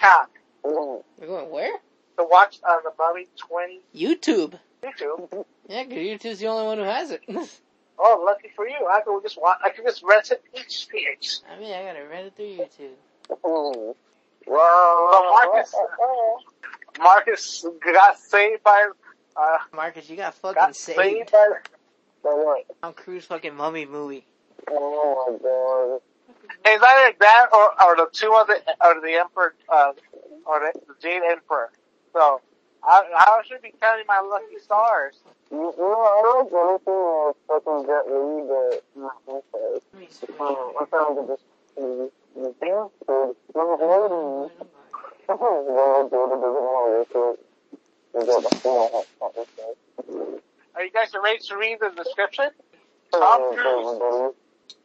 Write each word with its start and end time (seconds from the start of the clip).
going 0.00 0.26
Peacock 0.26 0.30
Mm. 0.64 1.02
We're 1.18 1.26
going 1.26 1.50
where? 1.50 1.78
to 2.18 2.24
watch 2.24 2.58
uh, 2.68 2.76
the 2.82 2.90
Mummy 2.98 3.28
20 3.36 3.80
YouTube. 3.94 4.58
YouTube? 4.82 5.44
Yeah, 5.68 5.82
because 5.82 5.98
YouTube's 5.98 6.38
the 6.38 6.46
only 6.46 6.64
one 6.64 6.78
who 6.78 6.84
has 6.84 7.10
it. 7.10 7.22
Oh, 7.98 8.22
lucky 8.26 8.50
for 8.54 8.68
you. 8.68 8.76
I 8.92 9.00
could 9.00 9.22
just 9.22 9.40
watch, 9.40 9.58
I 9.64 9.70
could 9.70 9.86
just 9.86 10.02
rent 10.02 10.30
it 10.30 10.44
each 10.54 10.86
page. 10.90 11.38
I 11.50 11.58
mean, 11.58 11.72
I 11.72 11.82
gotta 11.82 12.06
rent 12.06 12.26
it 12.26 12.36
through 12.36 12.86
YouTube. 12.86 13.38
Mm. 13.42 13.94
But 14.46 14.52
Marcus, 14.52 15.74
Marcus 16.98 17.66
got 17.82 18.18
saved 18.18 18.62
by, 18.62 18.90
uh, 19.34 19.58
Marcus, 19.74 20.10
you 20.10 20.16
got 20.16 20.34
fucking 20.34 20.54
got 20.60 20.76
saved. 20.76 20.98
saved 20.98 21.32
by, 21.32 21.48
By 22.22 22.30
what? 22.30 22.66
Tom 22.82 22.92
Cruise 22.92 23.24
fucking 23.24 23.54
mummy 23.54 23.86
movie. 23.86 24.26
Oh 24.70 25.38
my 25.40 25.48
god. 25.48 26.15
It's 26.66 26.82
either 26.82 27.16
that 27.20 27.46
or, 27.52 27.84
or 27.84 27.96
the 27.96 28.08
two 28.12 28.34
of 28.34 28.48
the, 28.48 28.60
or 28.84 29.00
the 29.00 29.14
Emperor, 29.20 29.54
uh, 29.68 29.92
or 30.46 30.60
the, 30.60 30.80
the 30.88 30.94
Jade 31.00 31.22
Emperor. 31.30 31.70
So, 32.12 32.40
I, 32.82 33.02
I 33.14 33.42
should 33.46 33.62
be 33.62 33.72
counting 33.80 34.06
my 34.08 34.20
lucky 34.20 34.58
stars. 34.62 35.14
You, 35.50 35.58
you 35.76 35.78
know, 35.78 36.02
I 36.02 36.42
like 36.42 36.52
anything 36.52 37.02
that's 37.26 37.38
fucking 37.46 37.86
Jet 37.86 38.04
Li, 38.10 38.44
but 38.48 38.84
not 38.96 39.16
inside. 39.28 39.82
Let 39.92 40.00
me 40.00 40.08
see. 40.10 40.26
Oh, 40.40 40.74
I 40.80 40.84
found 40.86 41.18
it 41.18 41.26
just, 41.32 41.44
you 41.78 42.12
you 42.36 42.54
think? 42.60 42.92
Good. 43.06 43.36
No, 43.54 43.76
no, 43.76 43.86
no. 44.08 44.50
Well, 45.28 46.08
Jordan 46.10 46.40
doesn't 46.40 46.62
want 46.62 47.08
to 47.12 47.18
work 47.18 47.38
it. 47.38 47.46
You 48.14 48.26
got 48.26 48.42
the 48.50 48.56
phone. 48.56 50.40
Are 50.74 50.84
you 50.84 50.90
guys 50.90 51.12
ready 51.22 51.38
to 51.38 51.56
read 51.56 51.78
the 51.80 51.90
description? 51.90 52.50
Tom 53.12 53.56
Cruise. 53.56 54.34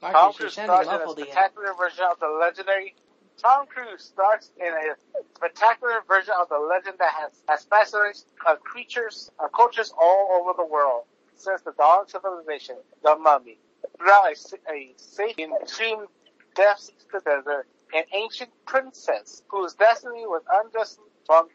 Tom 0.01 0.13
Marcus, 0.13 0.38
Cruise 0.38 0.54
stars 0.54 0.88
in 0.88 0.94
a 0.94 1.10
spectacular 1.10 1.74
version 1.74 2.06
of 2.10 2.19
the 2.19 2.28
legendary. 2.28 2.95
Tom 3.38 3.66
Cruise 3.68 4.04
starts 4.04 4.51
in 4.60 4.68
a 4.68 4.95
spectacular 5.36 6.01
version 6.07 6.33
of 6.39 6.50
the 6.50 6.57
legend 6.57 6.95
that 7.00 7.13
has, 7.13 7.31
has 7.48 7.63
fascinated 7.66 8.22
uh, 8.48 8.56
creatures, 8.56 9.31
uh, 9.39 9.48
cultures 9.48 9.94
all 10.00 10.39
over 10.39 10.54
the 10.57 10.66
world 10.66 11.04
since 11.36 11.62
the 11.62 11.72
dawn 11.74 12.04
of 12.04 12.10
civilization, 12.10 12.75
the 13.04 13.16
mummy. 13.16 13.57
Throughout 13.98 14.28
a, 14.69 14.74
a 14.74 14.94
safe 14.98 15.38
entombed 15.39 16.07
depths 16.56 16.89
of 16.89 17.24
the 17.24 17.30
desert, 17.30 17.68
an 17.94 18.04
ancient 18.13 18.51
princess 18.66 19.44
whose 19.48 19.74
destiny 19.74 20.25
was 20.25 20.44
unjustly 20.51 21.06
from, 21.25 21.48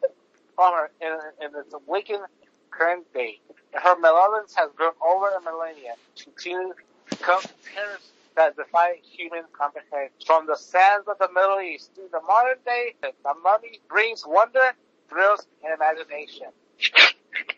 from 0.55 0.75
her 0.75 0.91
in, 1.01 1.19
in 1.45 1.61
its 1.61 1.73
awakened 1.73 2.25
current 2.71 3.13
day. 3.15 3.41
Her 3.73 3.97
malevolence 3.99 4.55
has 4.57 4.71
grown 4.75 4.93
over 5.05 5.29
a 5.29 5.41
millennia 5.41 5.95
to 6.17 6.25
continue 6.25 6.75
to 7.11 7.17
come 7.17 7.43
terrors 7.75 8.13
that 8.37 8.57
defy 8.57 9.01
human 9.03 9.45
comprehension. 9.53 10.13
From 10.27 10.47
the 10.47 10.57
sands 10.57 11.09
of 11.09 11.19
the 11.19 11.29
Middle 11.35 11.61
East 11.61 11.95
to 11.97 12.03
the 12.13 12.21
modern 12.21 12.59
day, 12.65 12.95
the 13.03 13.35
mummy 13.43 13.81
brings 13.89 14.25
wonder, 14.27 14.73
thrills, 15.09 15.47
and 15.65 15.75
imagination. 15.75 16.49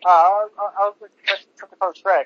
Uh, 0.05 0.09
I 0.09 0.29
was, 0.29 0.51
I 0.57 0.89
was 0.89 0.95
expecting 1.01 1.47
something 1.55 1.77
from 1.77 1.93
Shrek. 1.93 2.25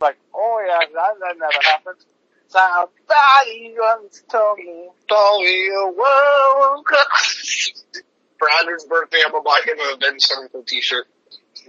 Like, 0.00 0.18
oh 0.34 0.62
yeah, 0.66 0.78
that, 0.94 1.14
that 1.20 1.38
never 1.38 1.62
happened. 1.68 2.04
Somebody 2.48 3.74
once 3.76 4.22
told 4.30 4.58
me, 4.58 4.88
Told 5.08 5.42
me 5.42 5.68
a 5.68 5.86
world. 5.86 6.86
For 8.38 8.48
Andrew's 8.60 8.84
birthday, 8.84 9.18
I'm 9.24 9.32
gonna 9.32 9.42
buy 9.42 9.60
him 9.64 9.78
a 9.80 9.96
Ben 9.96 10.18
Summerful 10.18 10.66
t-shirt. 10.66 11.06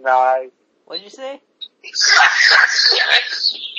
nice. 0.01 0.50
What'd 0.86 1.03
you 1.03 1.09
say? 1.09 1.41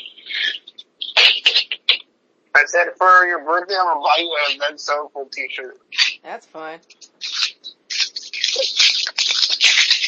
I 2.56 2.64
said 2.66 2.88
for 2.96 3.26
your 3.26 3.44
birthday, 3.44 3.74
I'm 3.78 3.86
gonna 3.86 4.00
buy 4.00 4.16
you 4.18 4.32
a 4.32 4.58
Ben 4.58 4.78
Summerful 4.78 5.30
t-shirt. 5.30 5.78
That's 6.22 6.46
fine. 6.46 6.80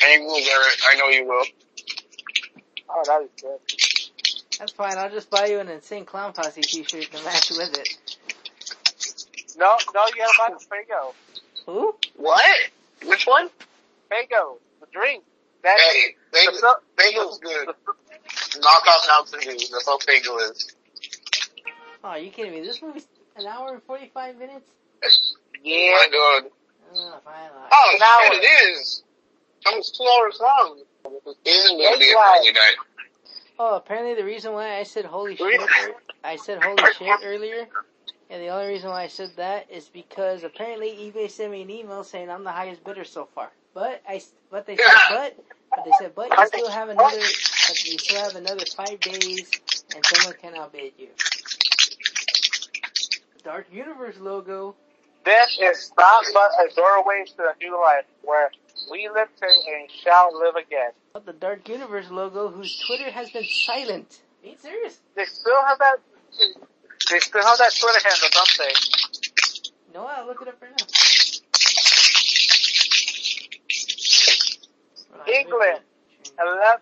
And 0.05 0.23
you 0.23 0.27
will, 0.27 0.43
Garrett. 0.43 0.77
I 0.89 0.97
know 0.97 1.09
you 1.09 1.27
will. 1.27 1.45
Oh, 2.89 3.03
that 3.07 3.23
is 3.23 3.31
good. 3.43 3.59
That's 4.59 4.73
fine. 4.73 4.97
I'll 4.97 5.11
just 5.11 5.31
buy 5.31 5.47
you 5.47 5.61
an 5.61 5.69
Insane 5.69 6.07
Clown 6.07 6.33
Posse 6.33 6.63
t-shirt 6.63 7.11
to 7.13 7.25
match 7.25 7.51
with 7.51 7.77
it. 7.79 7.89
No, 9.59 9.77
no, 9.95 10.07
you 10.07 10.17
gotta 10.17 10.33
buy 10.39 10.49
the 10.51 10.65
Faygo. 10.65 11.15
Who? 11.67 11.95
What? 12.17 12.57
Which 13.05 13.27
one? 13.27 13.51
Faygo, 14.11 14.57
the 14.81 14.87
drink. 14.91 15.23
That 15.63 15.79
Hey, 15.79 16.15
the, 16.33 16.77
bagel, 16.97 17.39
good. 17.43 17.67
Knock 17.67 18.87
off 18.87 19.07
Mountain 19.09 19.41
Dew. 19.41 19.67
That's 19.71 19.89
all 19.89 20.01
bagel 20.07 20.39
is. 20.39 20.75
Oh, 22.05 22.15
you 22.15 22.31
kidding 22.31 22.53
me? 22.53 22.61
This 22.61 22.81
movie's 22.83 23.07
an 23.37 23.47
hour 23.47 23.73
and 23.75 23.83
45 23.83 24.37
minutes? 24.39 24.71
yeah. 25.65 25.91
My 25.93 26.09
God. 26.13 26.51
Oh, 26.95 27.21
fine. 27.25 27.51
uh, 27.51 27.69
Oh, 27.73 27.93
An 27.97 28.03
hour. 28.03 28.41
it 28.41 28.47
is. 28.77 29.03
Almost 29.67 29.97
two 29.97 30.05
hours 30.05 30.39
long. 30.41 30.79
It 31.45 31.49
isn't 31.51 31.79
gonna 31.79 31.99
be 31.99 32.11
a 32.11 32.15
That's 32.15 32.29
Friday 32.29 32.53
night. 32.53 32.75
Oh, 33.59 33.77
apparently 33.77 34.15
the 34.15 34.25
reason 34.25 34.53
why 34.53 34.77
I 34.77 34.85
said 34.85 35.05
holy 35.05 35.37
shit, 35.37 35.61
I 36.23 36.37
said 36.37 36.59
holy 36.59 36.85
shit 36.99 37.21
earlier, 37.25 37.67
and 38.31 38.43
the 38.43 38.49
only 38.49 38.69
reason 38.69 38.91
why 38.91 39.03
I 39.03 39.09
said 39.09 39.31
that 39.37 39.67
is 39.71 39.89
because 39.89 40.45
apparently 40.45 40.91
eBay 40.91 41.31
sent 41.31 41.51
me 41.53 41.63
an 41.63 41.71
email 41.71 42.05
saying 42.05 42.31
I'm 42.31 42.45
the 42.45 42.53
highest 42.53 42.85
bidder 42.85 43.05
so 43.05 43.29
far. 43.35 43.51
But 43.75 44.01
I, 44.09 44.23
but 44.51 44.67
they 44.67 44.77
said, 44.77 45.03
but, 45.09 45.37
but 45.75 45.85
they 45.85 45.93
said, 45.93 46.15
but 46.15 46.31
you 46.39 46.47
still 46.47 46.69
have 46.69 46.89
another, 46.89 47.19
but 47.69 47.85
you 47.85 47.99
still 47.99 48.21
have 48.21 48.37
another 48.37 48.65
five 48.65 49.01
days, 49.01 49.51
and 49.95 50.05
someone 50.07 50.35
can 50.41 50.55
outbid 50.55 50.93
you. 50.99 51.09
Dark 53.49 53.67
Universe 53.73 54.19
logo. 54.21 54.77
This 55.25 55.59
is 55.59 55.91
not 55.97 56.23
but 56.35 56.51
a 56.61 56.69
doorway 56.77 57.25
to 57.35 57.45
a 57.45 57.55
new 57.59 57.81
life 57.81 58.05
where 58.21 58.51
we 58.91 59.09
live 59.09 59.29
today 59.37 59.81
and 59.81 59.91
shall 60.05 60.39
live 60.39 60.55
again. 60.57 60.91
The 61.25 61.33
Dark 61.33 61.67
Universe 61.67 62.11
logo, 62.11 62.51
whose 62.51 62.79
Twitter 62.87 63.11
has 63.11 63.31
been 63.31 63.47
silent. 63.65 64.21
Being 64.43 64.59
serious? 64.59 65.01
They 65.17 65.25
still 65.25 65.65
have 65.67 65.79
that. 65.79 65.97
They 67.11 67.21
still 67.21 67.43
have 67.43 67.57
that 67.57 67.73
Twitter 67.81 68.01
handle, 68.05 68.29
don't 68.35 68.59
they? 68.59 69.99
What? 69.99 70.19
I'll 70.19 70.27
look 70.27 70.43
it 70.43 70.49
up 70.49 70.61
right 70.61 70.71
now. 70.79 70.87
England. 75.27 75.81
11, 76.39 76.81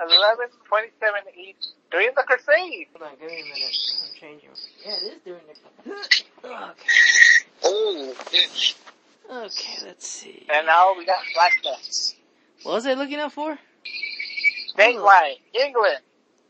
11 0.00 0.48
27 0.68 1.22
each 1.36 1.56
during 1.90 2.10
the 2.16 2.22
Crusade. 2.22 2.86
Hold 2.92 3.10
on, 3.10 3.18
give 3.20 3.30
me 3.30 3.40
a 3.40 3.44
minute. 3.44 3.76
I'm 4.02 4.14
changing. 4.20 4.50
Yeah, 4.84 4.92
it 4.92 5.02
is 5.02 5.22
doing 5.24 5.40
it. 5.48 5.58
okay. 6.44 6.74
Oh, 7.64 8.14
bitch. 8.30 8.76
Okay, 9.30 9.84
let's 9.84 10.06
see. 10.06 10.46
And 10.52 10.66
now 10.66 10.94
we 10.96 11.04
got 11.04 11.18
black 11.34 11.52
Blackness. 11.62 12.14
What 12.62 12.74
was 12.74 12.86
I 12.86 12.94
looking 12.94 13.18
out 13.18 13.32
for? 13.32 13.58
Dateline, 14.76 15.02
oh. 15.02 15.60
England, 15.64 15.98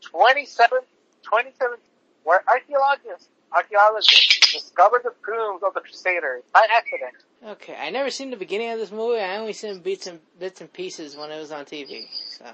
27, 0.01 0.79
27, 1.23 1.77
where 2.23 2.43
archaeologists, 2.47 3.27
archaeologists 3.51 4.53
discovered 4.53 5.01
the 5.03 5.13
tombs 5.25 5.63
of 5.65 5.73
the 5.73 5.81
Crusaders 5.81 6.43
by 6.53 6.65
accident. 6.75 7.15
Okay, 7.45 7.75
I 7.75 7.89
never 7.89 8.11
seen 8.11 8.29
the 8.29 8.37
beginning 8.37 8.69
of 8.69 8.79
this 8.79 8.91
movie. 8.91 9.19
I 9.19 9.37
only 9.37 9.53
seen 9.53 9.79
bits 9.79 10.07
and 10.07 10.19
bits 10.39 10.61
and 10.61 10.71
pieces 10.71 11.15
when 11.15 11.31
it 11.31 11.39
was 11.39 11.51
on 11.51 11.65
TV. 11.65 12.05
So 12.37 12.45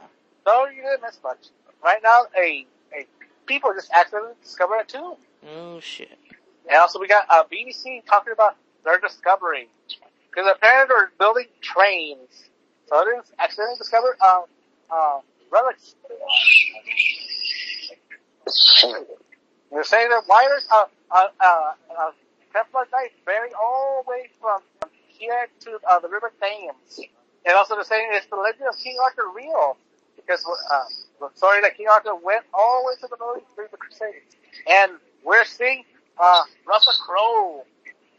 So 0.45 0.65
you 0.67 0.81
didn't 0.81 1.01
miss 1.01 1.19
much. 1.23 1.47
Right 1.83 1.99
now, 2.03 2.23
a 2.39 2.65
people 3.45 3.73
just 3.73 3.91
accidentally 3.95 4.33
discovered 4.41 4.79
a 4.79 4.85
tomb. 4.85 5.15
oh 5.47 5.79
shit. 5.79 6.17
And 6.67 6.77
also 6.77 6.99
we 6.99 7.07
got 7.07 7.25
uh, 7.29 7.43
BBC 7.43 8.05
talking 8.05 8.33
about 8.33 8.55
their 8.83 8.99
discovery. 8.99 9.69
Because 10.29 10.51
apparently 10.53 10.95
they're 10.95 11.11
building 11.17 11.45
trains. 11.61 12.49
So 12.87 12.99
it 13.01 13.19
is 13.19 13.31
accidentally 13.39 13.77
discovered, 13.77 14.17
uh, 14.21 14.41
uh, 14.91 15.19
relics. 15.51 15.95
They're 19.71 19.83
saying 19.83 20.09
that 20.09 20.23
why 20.27 20.45
there's 20.47 20.67
a, 20.71 21.15
a, 21.15 21.29
a, 21.43 21.75
a 21.99 22.13
Templar 22.53 22.87
knight 22.93 23.11
buried 23.25 23.51
all 23.53 24.03
the 24.05 24.09
way 24.09 24.29
from 24.39 24.61
here 25.07 25.47
to 25.61 25.79
uh, 25.89 25.99
the 25.99 26.07
River 26.07 26.31
Thames. 26.41 26.99
And 27.45 27.55
also 27.55 27.75
they're 27.75 27.83
saying 27.83 28.09
it's 28.13 28.27
the 28.27 28.37
legend 28.37 28.63
of 28.69 28.77
King 28.77 28.97
Arthur 29.03 29.29
real. 29.35 29.77
Because, 30.15 30.43
uh, 30.71 30.83
story 31.35 31.61
that 31.61 31.73
Arthur 31.89 32.15
went 32.15 32.45
all 32.53 32.83
the 32.83 32.87
way 32.87 32.95
to 33.01 33.07
the 33.07 33.17
Middle 33.19 33.41
through 33.55 33.67
the 33.71 33.77
Crusades. 33.77 34.35
And 34.67 34.93
we're 35.23 35.45
seeing, 35.45 35.83
uh, 36.17 36.43
Russell 36.67 36.93
Crowe 37.05 37.63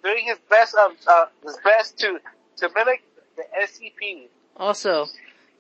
doing 0.03 0.25
his 0.27 0.39
best, 0.51 0.75
of, 0.75 0.93
uh, 1.07 1.27
his 1.45 1.57
best 1.65 1.99
to, 1.99 2.21
to 2.57 2.71
mimic 2.75 3.03
the 3.37 3.45
SCP. 3.63 4.29
Also, 4.57 5.07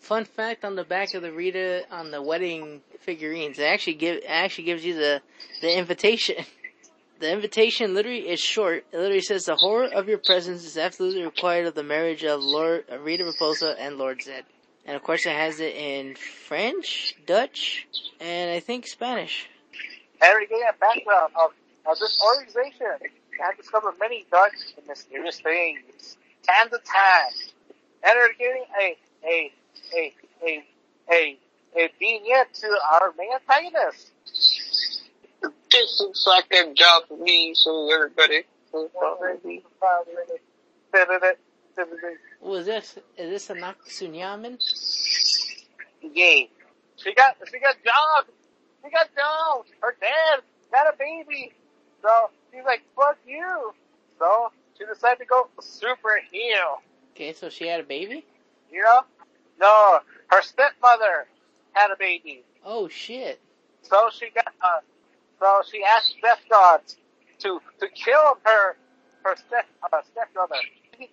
fun 0.01 0.25
fact 0.25 0.65
on 0.65 0.77
the 0.77 0.85
back 0.85 1.15
of 1.15 1.23
the 1.23 1.33
Rita 1.33 1.85
on 1.91 2.11
the 2.11 2.23
wedding 2.23 2.81
figurines, 3.01 3.59
it 3.59 3.65
actually 3.65 3.95
give 3.95 4.17
it 4.17 4.25
actually 4.27 4.65
gives 4.65 4.85
you 4.85 4.95
the 4.95 5.23
the 5.61 5.77
invitation. 5.79 6.37
The 7.19 7.33
invitation 7.33 7.95
literally 7.95 8.29
is 8.29 8.41
short. 8.41 8.85
It 8.93 8.99
literally 8.99 9.23
says 9.23 9.47
the 9.47 9.57
horror 9.57 9.87
of 9.87 10.07
your 10.07 10.19
presence 10.19 10.67
is 10.67 10.77
absolutely 10.77 11.25
required 11.25 11.67
of 11.67 11.75
the 11.75 11.83
marriage 11.83 12.25
of 12.25 12.43
Lord 12.43 12.85
Rita 13.01 13.25
Repulsa 13.25 13.75
and 13.79 13.97
Lord 13.97 14.21
Zed. 14.21 14.45
And 14.87 14.95
of 14.95 15.03
course 15.03 15.27
it 15.27 15.33
has 15.33 15.61
it 15.61 15.75
in 15.75 16.15
French, 16.15 17.17
Dutch, 17.27 17.87
and 18.21 18.51
I 18.51 18.61
think 18.61 18.87
Spanish. 18.87 19.49
And 20.23 20.39
we 20.41 20.47
get 20.47 20.75
a 20.75 20.79
background 20.79 21.33
of, 21.39 21.51
of 21.91 21.99
this 21.99 22.19
organization 22.23 23.11
have 23.41 23.57
discovered 23.57 23.95
many 24.01 24.25
dark 24.31 24.53
and 24.77 24.87
mysterious 24.87 25.41
things. 25.41 26.17
Time 26.47 26.71
to 26.71 26.79
time. 26.79 27.33
And 28.05 28.13
they're 28.15 28.33
giving 28.39 28.65
a, 28.81 28.97
a, 29.25 29.53
a, 29.95 30.15
a, 30.43 30.65
a, 31.13 31.39
a 31.77 31.91
vignette 31.99 32.55
to 32.55 32.79
our 32.93 33.13
main 33.19 33.33
antagonist. 33.35 34.13
This 35.71 36.01
looks 36.01 36.27
like 36.27 36.47
a 36.53 36.73
job 36.75 37.03
for 37.09 37.19
me, 37.19 37.55
so 37.55 37.93
everybody. 37.93 38.45
Was 42.41 42.67
this, 42.67 42.99
is 43.17 43.31
this 43.31 43.51
a 43.51 43.55
Naksunyaman? 43.55 44.59
Yay. 46.03 46.51
She 46.97 47.15
got, 47.15 47.37
she 47.51 47.59
got 47.59 47.77
jobs. 47.85 48.31
She 48.85 48.91
got 48.91 49.09
jobs. 49.15 49.69
Her 49.81 49.95
dad 50.01 50.43
got 50.71 50.95
a 50.95 50.97
baby. 50.97 51.53
So 52.03 52.09
she's 52.53 52.65
like, 52.65 52.83
fuck 52.95 53.19
you. 53.27 53.73
So 54.19 54.53
she 54.79 54.85
decided 54.85 55.19
to 55.21 55.25
go 55.27 55.49
superhero. 55.61 56.79
Okay, 57.15 57.33
so 57.33 57.49
she 57.49 57.67
had 57.67 57.81
a 57.81 57.85
baby? 57.85 58.25
You 58.71 58.83
know? 58.83 59.01
No, 59.59 59.99
her 60.29 60.43
stepmother 60.43 61.27
had 61.73 61.91
a 61.91 61.97
baby. 61.97 62.45
Oh 62.65 62.89
shit. 62.89 63.41
So 63.83 64.11
she 64.13 64.31
got, 64.35 64.49
uh, 64.61 64.81
so 65.41 65.63
she 65.71 65.83
asked 65.83 66.15
death 66.23 66.41
gods 66.51 66.97
to, 67.41 67.61
to 67.81 67.89
kill 67.89 68.39
her, 68.45 68.77
her 69.25 69.37
step, 69.37 69.67
uh, 69.83 70.03
stepbrother. 70.11 70.57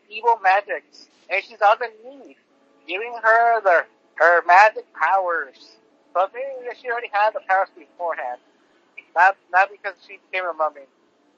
Evil 0.10 0.40
magics. 0.44 1.08
And 1.30 1.44
she's 1.44 1.62
on 1.62 1.78
the 1.80 1.90
need, 2.10 2.36
giving 2.88 3.14
her 3.22 3.62
the, 3.62 3.86
her 4.16 4.46
magic 4.46 4.86
powers. 4.94 5.78
So 6.14 6.28
maybe 6.34 6.76
she 6.82 6.90
already 6.90 7.10
had 7.12 7.32
the 7.34 7.42
powers 7.48 7.70
beforehand. 7.76 8.40
Not, 9.16 9.38
not 9.52 9.70
because 9.72 9.96
she 10.08 10.20
became 10.32 10.48
a 10.50 10.54
mummy. 10.54 10.82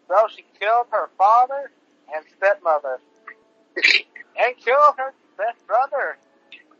So 0.08 0.16
she 0.36 0.44
killed 0.60 0.88
her 0.92 1.10
father 1.18 1.72
and 2.14 2.26
stepmother. 2.38 3.00
and 3.76 4.58
killed 4.58 4.96
her 4.98 5.14
best 5.38 5.66
brother. 5.68 6.18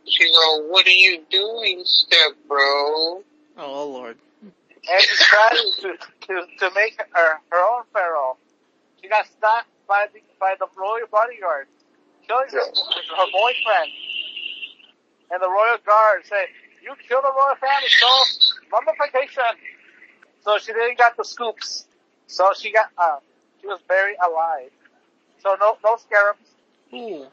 She's 0.06 0.30
like, 0.30 0.70
what 0.70 0.86
are 0.86 0.90
you 0.90 1.22
doing, 1.30 1.82
step 1.84 2.32
bro? 2.46 3.22
Oh 3.58 3.88
lord. 3.90 4.18
and 4.42 5.02
she 5.02 5.24
tried 5.24 5.56
to, 5.80 5.96
to, 6.26 6.46
to 6.58 6.74
make 6.74 7.00
her, 7.12 7.40
her 7.50 7.60
own 7.60 7.82
pharaoh. 7.92 8.36
She 9.02 9.08
got 9.08 9.26
stopped 9.26 9.68
by 9.88 10.06
the, 10.12 10.20
by 10.40 10.54
the 10.58 10.66
royal 10.76 11.06
bodyguard, 11.10 11.66
killing 12.26 12.48
her, 12.50 12.60
her 12.60 13.28
boyfriend. 13.32 13.92
And 15.30 15.42
the 15.42 15.48
royal 15.50 15.78
guard 15.84 16.22
said, 16.24 16.46
you 16.82 16.94
killed 17.08 17.24
the 17.24 17.32
royal 17.34 17.56
family, 17.56 17.88
so 17.90 18.08
mummification. 18.70 19.58
So 20.42 20.58
she 20.58 20.72
didn't 20.72 20.98
got 20.98 21.16
the 21.16 21.24
scoops. 21.24 21.86
So 22.28 22.52
she 22.56 22.72
got, 22.72 22.90
uh, 22.98 23.18
she 23.60 23.66
was 23.66 23.80
buried 23.88 24.16
alive. 24.24 24.70
So 25.42 25.56
no, 25.60 25.76
no 25.84 25.96
scarabs. 25.96 26.38
Ooh. 26.94 27.26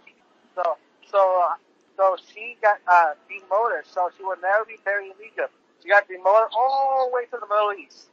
So, 0.55 0.77
so, 1.11 1.43
uh, 1.45 1.55
so 1.97 2.17
she 2.33 2.57
got, 2.61 2.79
uh, 2.87 3.13
demoted, 3.29 3.85
so 3.85 4.09
she 4.17 4.23
would 4.23 4.41
never 4.41 4.65
be 4.65 4.77
buried 4.83 5.11
in 5.11 5.25
Egypt. 5.31 5.53
She 5.81 5.89
got 5.89 6.07
demoted 6.07 6.49
all 6.57 7.09
the 7.09 7.15
way 7.15 7.25
to 7.25 7.37
the 7.39 7.47
Middle 7.47 7.73
East. 7.73 8.09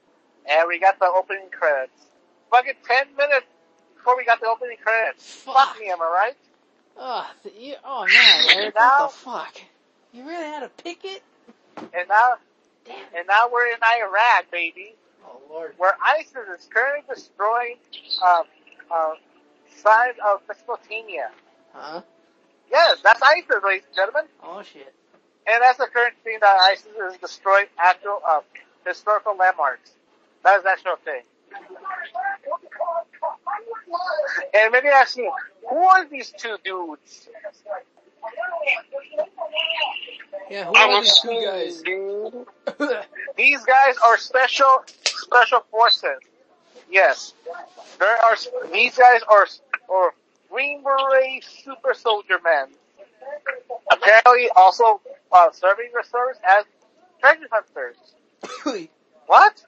And 0.50 0.68
we 0.68 0.78
got 0.78 0.99
the 0.99 1.06
opening 1.06 1.49
credits. 1.50 2.06
Fucking 2.50 2.75
10 2.87 3.16
minutes 3.16 3.47
before 4.00 4.16
we 4.16 4.25
got 4.25 4.40
the 4.40 4.47
opening 4.49 4.76
credits. 4.83 5.42
Fuck, 5.42 5.54
Fuck. 5.75 5.80
me, 5.80 5.90
am 5.90 6.00
I 6.00 6.07
right? 6.07 6.37
Oh, 6.97 7.30
you, 7.59 7.75
oh 7.85 8.07
man, 8.07 8.45
Eric, 8.57 8.75
Now- 8.75 9.00
what 9.02 9.11
the 9.11 9.16
fuck? 9.16 9.61
You 10.12 10.26
really 10.26 10.45
had 10.45 10.61
to 10.61 10.69
pick 10.83 11.04
it? 11.04 11.23
And 11.76 12.09
now, 12.09 12.35
Damn. 12.85 12.97
and 13.16 13.26
now 13.28 13.49
we're 13.52 13.66
in 13.69 13.76
Iraq, 14.02 14.50
baby, 14.50 14.95
Oh 15.25 15.40
lord. 15.50 15.75
where 15.78 15.97
ISIS 16.04 16.33
is 16.61 16.69
currently 16.73 17.04
destroying, 17.14 17.76
um, 18.26 18.42
uh, 18.90 19.12
sides 19.76 20.19
of 20.26 20.40
Mesopotamia. 20.49 21.30
Huh? 21.73 22.02
Yes, 22.71 22.99
that's 23.04 23.21
ISIS, 23.23 23.62
ladies 23.64 23.85
and 23.87 23.95
gentlemen. 23.95 24.25
Oh 24.42 24.62
shit. 24.62 24.92
And 25.47 25.62
that's 25.62 25.78
the 25.78 25.87
current 25.87 26.14
thing 26.25 26.38
that 26.40 26.59
ISIS 26.73 26.87
is 27.12 27.19
destroying 27.21 27.66
actual, 27.78 28.21
uh, 28.28 28.40
historical 28.85 29.37
landmarks. 29.37 29.90
That 30.42 30.59
is 30.61 30.66
actual 30.66 30.97
thing. 31.04 31.23
And 34.54 34.73
maybe 34.73 34.88
asking, 34.88 35.30
who 35.69 35.76
are 35.76 36.07
these 36.07 36.33
two 36.37 36.57
dudes? 36.64 37.28
Yeah, 40.50 40.64
who 40.64 40.76
are 40.76 41.00
these 41.00 41.21
two 41.21 41.42
guys? 41.45 41.83
dude. 41.83 42.47
These 43.37 43.64
guys 43.64 43.95
are 44.04 44.19
special, 44.19 44.85
special 45.04 45.61
forces. 45.71 46.19
Yes. 46.90 47.35
There 47.99 48.09
are, 48.09 48.37
these 48.73 48.97
guys 48.99 49.21
are, 49.30 49.47
are 49.88 50.14
Green 50.50 50.83
Beret 50.83 51.45
super 51.64 51.95
soldier 51.95 52.38
men. 52.42 52.69
Apparently 53.90 54.49
also, 54.57 55.00
uh, 55.33 55.52
serving 55.52 55.90
their 55.92 56.02
service 56.02 56.38
as 56.45 56.64
treasure 57.21 57.49
hunters. 57.50 58.88
What? 59.26 59.64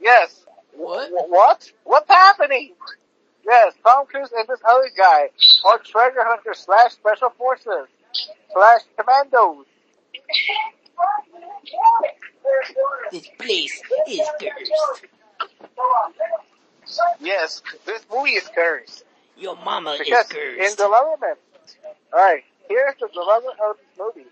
Yes. 0.00 0.46
What? 0.80 1.10
What? 1.28 1.72
What's 1.84 2.08
happening? 2.08 2.72
Yes, 3.44 3.74
Tom 3.86 4.06
Cruise 4.06 4.30
and 4.36 4.48
this 4.48 4.60
other 4.66 4.90
guy 4.96 5.28
are 5.66 5.78
treasure 5.78 6.24
hunters 6.24 6.58
slash 6.60 6.92
special 6.92 7.30
forces 7.36 7.86
slash 8.52 8.80
commandos. 8.96 9.66
this 13.12 13.28
place 13.38 13.82
is 14.08 14.20
cursed. 14.40 15.06
Yes, 17.20 17.62
this 17.84 18.02
movie 18.10 18.30
is 18.30 18.48
cursed. 18.54 19.04
Your 19.36 19.56
mama 19.56 19.90
is 19.92 20.00
Because 20.00 20.30
in 20.30 20.36
cursed. 20.58 20.76
development. 20.78 21.38
Alright, 22.12 22.44
here's 22.68 22.94
the 23.00 23.08
development 23.08 23.58
of 23.68 23.76
this 23.76 23.98
movie. 23.98 24.28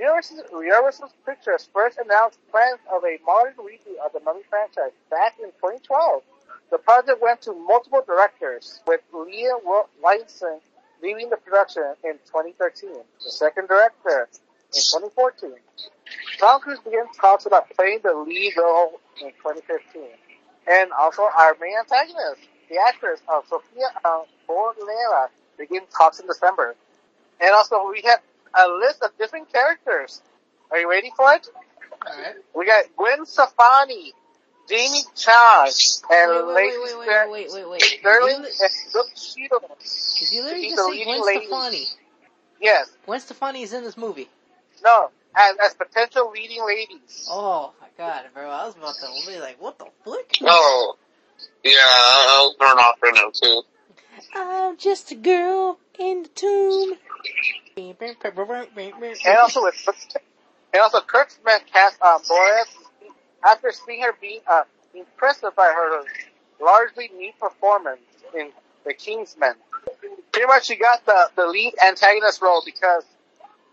Universal, 0.00 1.12
Pictures 1.26 1.68
first 1.74 1.98
announced 1.98 2.38
plans 2.50 2.80
of 2.90 3.04
a 3.04 3.18
modern 3.24 3.52
reboot 3.54 4.00
of 4.04 4.12
the 4.14 4.20
Mummy 4.20 4.40
franchise 4.48 4.92
back 5.10 5.34
in 5.38 5.50
2012. 5.60 6.22
The 6.70 6.78
project 6.78 7.20
went 7.20 7.42
to 7.42 7.52
multiple 7.52 8.02
directors, 8.06 8.80
with 8.86 9.00
Leah 9.12 9.58
Weinstein 10.02 10.60
leading 11.02 11.28
the 11.28 11.36
production 11.36 11.82
in 12.02 12.14
2013. 12.26 12.90
The 13.24 13.30
second 13.30 13.68
director 13.68 14.28
in 14.74 14.80
2014. 14.80 15.52
Tom 16.38 16.60
Cruise 16.60 16.80
began 16.80 17.06
talks 17.20 17.44
about 17.44 17.68
playing 17.70 18.00
the 18.02 18.14
lead 18.14 18.54
role 18.56 19.00
in 19.20 19.30
2015. 19.32 20.02
And 20.66 20.92
also 20.92 21.22
our 21.22 21.56
main 21.60 21.76
antagonist, 21.78 22.40
the 22.70 22.78
actress 22.88 23.20
of 23.28 23.44
Sofia 23.48 23.90
uh, 24.04 24.22
Vergara, 24.46 25.28
begin 25.58 25.82
talks 25.94 26.20
in 26.20 26.26
December. 26.26 26.74
And 27.40 27.52
also 27.54 27.88
we 27.90 28.02
have 28.04 28.20
a 28.58 28.68
list 28.68 29.02
of 29.02 29.16
different 29.18 29.52
characters. 29.52 30.22
Are 30.70 30.78
you 30.78 30.88
ready 30.90 31.10
for 31.16 31.32
it? 31.32 31.48
Alright. 32.06 32.36
We 32.54 32.66
got 32.66 32.84
Gwen 32.96 33.26
Stefani, 33.26 34.12
Jamie 34.68 35.02
Charles, 35.16 36.02
and 36.10 36.46
Wait, 36.48 36.54
wait, 36.54 36.98
wait, 36.98 37.08
wait, 37.08 37.30
wait, 37.30 37.52
wait, 37.52 37.68
wait. 37.70 37.82
Sterling 37.82 38.42
Did 38.42 38.52
and 38.60 38.70
Brooke 38.92 39.06
Shields. 39.16 39.36
you, 39.36 40.26
did 40.26 40.34
you 40.34 40.42
literally 40.44 40.62
She's 40.64 40.76
just 40.76 40.88
say 40.92 41.04
Gwen 41.04 41.26
lady. 41.26 41.46
Stefani? 41.46 41.86
Yes. 42.60 42.90
Gwen 43.04 43.20
Stefani 43.20 43.62
is 43.62 43.72
in 43.72 43.82
this 43.82 43.96
movie. 43.96 44.28
No. 44.84 45.10
As, 45.34 45.56
as 45.64 45.74
potential 45.74 46.30
leading 46.30 46.64
ladies. 46.66 47.28
Oh 47.30 47.72
my 47.80 47.88
god, 47.96 48.24
bro. 48.34 48.48
I 48.48 48.66
was 48.66 48.76
about 48.76 48.94
to 48.94 49.30
be 49.30 49.38
like, 49.38 49.60
what 49.60 49.78
the 49.78 49.86
fuck? 50.04 50.24
Oh. 50.42 50.96
Yeah, 51.64 51.72
I 51.74 52.26
I 52.28 52.46
was 52.46 52.56
thrown 52.58 52.78
off 52.78 52.96
right 53.02 53.14
now 53.14 53.30
too. 53.32 53.62
I'm 54.34 54.76
just 54.76 55.10
a 55.12 55.14
girl 55.14 55.78
in 56.00 56.22
the 56.22 56.28
tomb. 56.30 56.94
And 59.24 59.36
also 59.38 59.62
with, 59.62 59.76
and 60.72 60.82
also 60.82 61.00
Kurt 61.00 61.30
Smith 61.30 61.62
cast, 61.72 62.00
um, 62.02 62.20
Boris 62.26 62.68
after 63.44 63.72
seeing 63.72 64.02
her 64.02 64.14
being, 64.20 64.40
uh, 64.46 64.62
impressed 64.94 65.42
by 65.42 65.72
her 65.74 66.02
largely 66.60 67.10
neat 67.16 67.38
performance 67.38 68.00
in 68.34 68.50
The 68.84 68.94
Kingsman. 68.94 69.54
Pretty 70.32 70.46
much 70.46 70.66
she 70.66 70.76
got 70.76 71.04
the, 71.06 71.30
the 71.36 71.46
lead 71.46 71.74
antagonist 71.86 72.42
role 72.42 72.62
because 72.64 73.04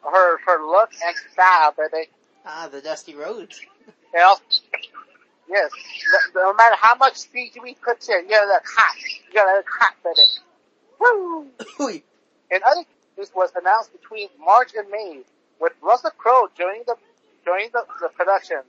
her, 0.04 0.38
her 0.46 0.66
look 0.66 0.92
and 1.06 1.16
style, 1.34 1.74
baby. 1.78 2.08
ah, 2.46 2.70
the 2.72 2.82
Dusty 2.82 3.14
Roads. 3.16 3.60
And 4.14 4.24
also, 4.24 4.42
yes, 5.50 5.70
no, 6.34 6.42
no 6.44 6.54
matter 6.54 6.76
how 6.80 6.96
much 6.96 7.16
CG 7.16 7.62
we 7.62 7.76
put 7.76 8.08
in, 8.10 8.24
you 8.24 8.30
gotta 8.30 8.48
look 8.48 8.64
hot. 8.66 8.96
You 9.28 9.34
gotta 9.34 9.58
look 9.58 9.68
hot, 9.70 9.96
baby. 10.04 10.22
Woo! 11.80 12.02
And 12.52 12.64
other 12.64 12.84
news 13.18 13.32
was 13.36 13.52
announced 13.56 13.92
between 13.94 14.30
March 14.40 14.72
and 14.78 14.90
May, 14.90 15.22
with 15.60 15.74
Russell 15.82 16.12
Crowe 16.18 16.48
joining 16.58 16.84
the 16.86 16.96
joining 17.46 17.70
the, 17.74 17.84
the 18.02 18.10
production 18.10 18.62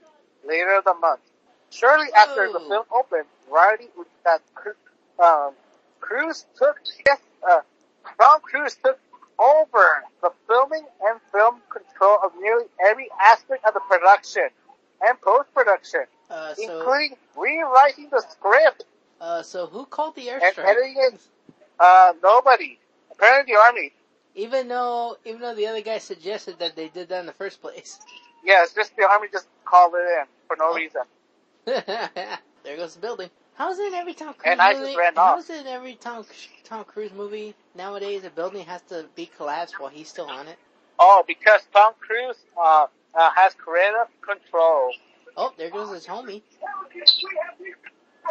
later 0.47 0.81
the 0.83 0.93
month. 0.95 1.21
Shortly 1.69 2.07
after 2.17 2.51
the 2.51 2.59
film 2.59 2.85
opened, 2.91 3.25
Variety 3.49 3.87
that 4.25 4.41
um, 5.23 5.53
Cruise 5.99 6.45
took 6.57 6.77
yes, 7.05 7.19
uh, 7.49 7.61
Tom 8.19 8.41
Cruise 8.41 8.75
took 8.83 8.99
over 9.39 10.03
the 10.21 10.31
filming 10.47 10.85
and 11.07 11.19
film 11.31 11.61
control 11.69 12.17
of 12.23 12.31
nearly 12.41 12.65
every 12.85 13.09
aspect 13.31 13.65
of 13.65 13.73
the 13.73 13.79
production 13.81 14.49
and 15.01 15.19
post 15.21 15.53
production, 15.53 16.03
Uh, 16.29 16.53
so, 16.53 16.61
including 16.63 17.15
rewriting 17.37 18.09
the 18.11 18.21
script. 18.29 18.83
Uh, 19.21 19.41
so 19.41 19.65
who 19.67 19.85
called 19.85 20.15
the 20.15 20.29
And 20.29 20.41
airstrike? 20.41 20.63
heading 20.65 20.95
it, 20.97 21.19
uh, 21.79 22.13
nobody. 22.23 22.77
Apparently 23.19 23.53
the 23.53 23.59
army. 23.59 23.91
Even 24.35 24.67
though, 24.69 25.17
even 25.25 25.41
though 25.41 25.55
the 25.55 25.67
other 25.67 25.81
guy 25.81 25.97
suggested 25.97 26.59
that 26.59 26.75
they 26.75 26.87
did 26.87 27.09
that 27.09 27.19
in 27.19 27.25
the 27.25 27.33
first 27.33 27.61
place. 27.61 27.99
Yeah, 28.45 28.63
it's 28.63 28.73
just 28.73 28.95
the 28.95 29.05
army 29.09 29.27
just 29.31 29.47
called 29.65 29.93
it 29.95 29.99
in 30.21 30.25
for 30.47 30.55
no 30.57 30.73
reason. 30.73 31.01
there 32.63 32.77
goes 32.77 32.95
the 32.95 33.01
building. 33.01 33.29
How 33.55 33.71
is 33.71 33.79
it 33.79 33.87
in 33.87 33.93
every 33.95 34.13
Tom 34.13 34.33
Cruise 34.35 34.51
And 34.51 34.61
I 34.61 34.71
just 34.71 34.83
movie? 34.83 34.95
ran 34.97 35.15
How 35.15 35.33
off. 35.33 35.39
is 35.39 35.49
it 35.49 35.61
in 35.61 35.67
every 35.67 35.95
Tom 35.95 36.25
Tom 36.63 36.85
Cruise 36.85 37.11
movie 37.13 37.53
nowadays? 37.75 38.23
A 38.23 38.29
building 38.29 38.65
has 38.65 38.81
to 38.83 39.05
be 39.15 39.25
collapsed 39.35 39.79
while 39.79 39.89
he's 39.89 40.07
still 40.07 40.29
on 40.29 40.47
it. 40.47 40.57
Oh, 40.97 41.23
because 41.27 41.61
Tom 41.73 41.93
Cruise, 41.99 42.37
uh, 42.57 42.87
uh, 43.13 43.29
has 43.35 43.53
creative 43.55 44.07
control. 44.21 44.91
Oh, 45.35 45.53
there 45.57 45.69
goes 45.69 45.91
his 45.91 46.05
homie. 46.07 46.41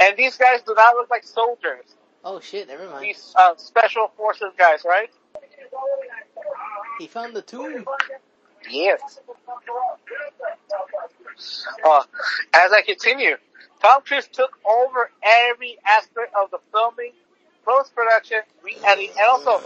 And 0.01 0.17
these 0.17 0.37
guys 0.37 0.63
do 0.67 0.75
not 0.75 0.97
look 0.97 1.11
like 1.11 1.25
soldiers. 1.25 1.85
Oh 2.25 2.41
shit, 2.41 2.69
never 2.69 2.89
mind. 2.89 3.05
These, 3.05 3.33
uh, 3.37 3.55
special 3.57 4.09
forces 4.17 4.53
guys, 4.59 4.81
right? 4.85 5.11
He 6.99 7.07
found 7.07 7.35
the 7.35 7.43
tomb. 7.43 7.85
Yes. 8.69 9.21
Uh, 11.85 12.03
as 12.53 12.73
I 12.73 12.83
continue, 12.83 13.37
Tom 13.81 14.03
Cruise 14.03 14.29
took 14.33 14.51
over 14.67 15.11
every 15.23 15.79
aspect 15.87 16.35
of 16.41 16.51
the 16.51 16.59
filming, 16.73 17.13
post-production, 17.65 18.39
re-editing, 18.65 19.11
and 19.17 19.29
also 19.29 19.63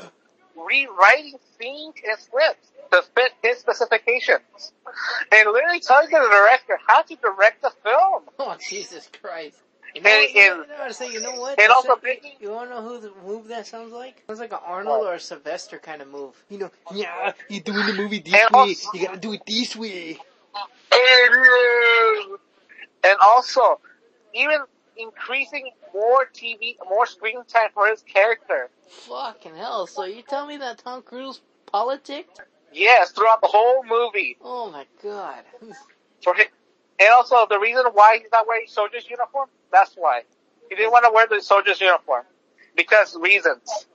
rewriting 0.54 1.38
scenes 1.58 1.94
and 2.06 2.18
scripts 2.18 2.70
to 2.90 3.02
fit 3.14 3.32
his 3.42 3.58
specifications. 3.58 4.72
And 5.32 5.50
literally 5.50 5.80
telling 5.80 6.10
the 6.10 6.18
director 6.18 6.78
how 6.86 7.02
to 7.02 7.16
direct 7.16 7.62
the 7.62 7.72
film. 7.82 8.24
Oh 8.38 8.56
Jesus 8.68 9.08
Christ. 9.20 9.56
You 9.94 10.00
know, 10.02 10.10
And- 10.10 10.30
you 10.30 10.34
know, 10.34 10.52
and- 10.62 10.70
you 10.70 10.76
know 10.76 10.82
what 10.84 10.94
say? 10.94 11.08
You 11.10 11.20
know 11.20 11.32
what? 11.32 11.60
and 11.60 11.70
also 11.72 11.88
sound- 11.88 12.02
making- 12.02 12.36
you 12.40 12.50
wanna 12.50 12.70
know 12.70 12.82
who 12.82 12.98
the 12.98 13.10
move 13.22 13.48
that 13.48 13.66
sounds 13.66 13.92
like? 13.92 14.22
Sounds 14.26 14.40
like 14.40 14.52
an 14.52 14.60
Arnold 14.64 15.06
or 15.06 15.14
a 15.14 15.20
Sylvester 15.20 15.78
kind 15.78 16.00
of 16.02 16.08
move. 16.08 16.34
You 16.48 16.58
know, 16.58 16.70
yeah, 16.92 17.32
you're 17.48 17.60
doing 17.62 17.86
the 17.86 17.92
movie 17.92 18.20
this 18.20 18.34
And 18.34 18.50
way. 18.50 18.60
also- 18.60 18.90
You 18.94 19.06
gotta 19.06 19.18
do 19.18 19.32
it 19.34 19.42
this 19.46 19.76
way. 19.76 20.18
And 23.04 23.18
also, 23.20 23.80
even 24.34 24.64
increasing 24.96 25.70
more 25.92 26.26
TV, 26.26 26.76
more 26.88 27.06
screen 27.06 27.44
time 27.44 27.70
for 27.74 27.88
his 27.88 28.02
character. 28.02 28.70
Fucking 28.88 29.56
hell. 29.56 29.86
So 29.86 30.04
you 30.04 30.22
tell 30.22 30.46
me 30.46 30.56
that 30.58 30.78
Tom 30.78 31.02
Cruise 31.02 31.40
politicked? 31.66 32.40
Yes, 32.72 33.10
throughout 33.12 33.40
the 33.40 33.48
whole 33.48 33.82
movie. 33.84 34.38
Oh 34.42 34.70
my 34.70 34.86
god. 35.02 35.44
For 36.22 36.34
him. 36.34 36.46
And 37.00 37.08
also, 37.10 37.46
the 37.46 37.58
reason 37.58 37.84
why 37.92 38.18
he's 38.18 38.30
not 38.30 38.46
wearing 38.46 38.66
soldier's 38.68 39.08
uniform, 39.10 39.48
that's 39.72 39.94
why. 39.96 40.22
He 40.68 40.76
didn't 40.76 40.92
want 40.92 41.04
to 41.04 41.12
wear 41.12 41.26
the 41.26 41.40
soldier's 41.40 41.80
uniform. 41.80 42.24
Because 42.76 43.16
reasons. 43.16 43.86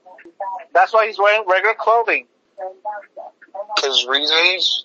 That's 0.72 0.92
why 0.92 1.06
he's 1.06 1.18
wearing 1.18 1.44
regular 1.48 1.74
clothing. 1.74 2.26
His 3.82 4.06
reasons? 4.08 4.82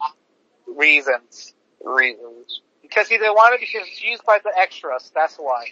Reasons. 0.67 1.53
Reasons. 1.83 2.61
Because 2.81 3.07
he 3.07 3.17
didn't 3.17 3.33
want 3.33 3.59
to 3.59 3.65
be 3.65 3.71
confused 3.71 4.23
by 4.25 4.39
the 4.43 4.51
extras, 4.57 5.11
that's 5.13 5.35
why. 5.35 5.65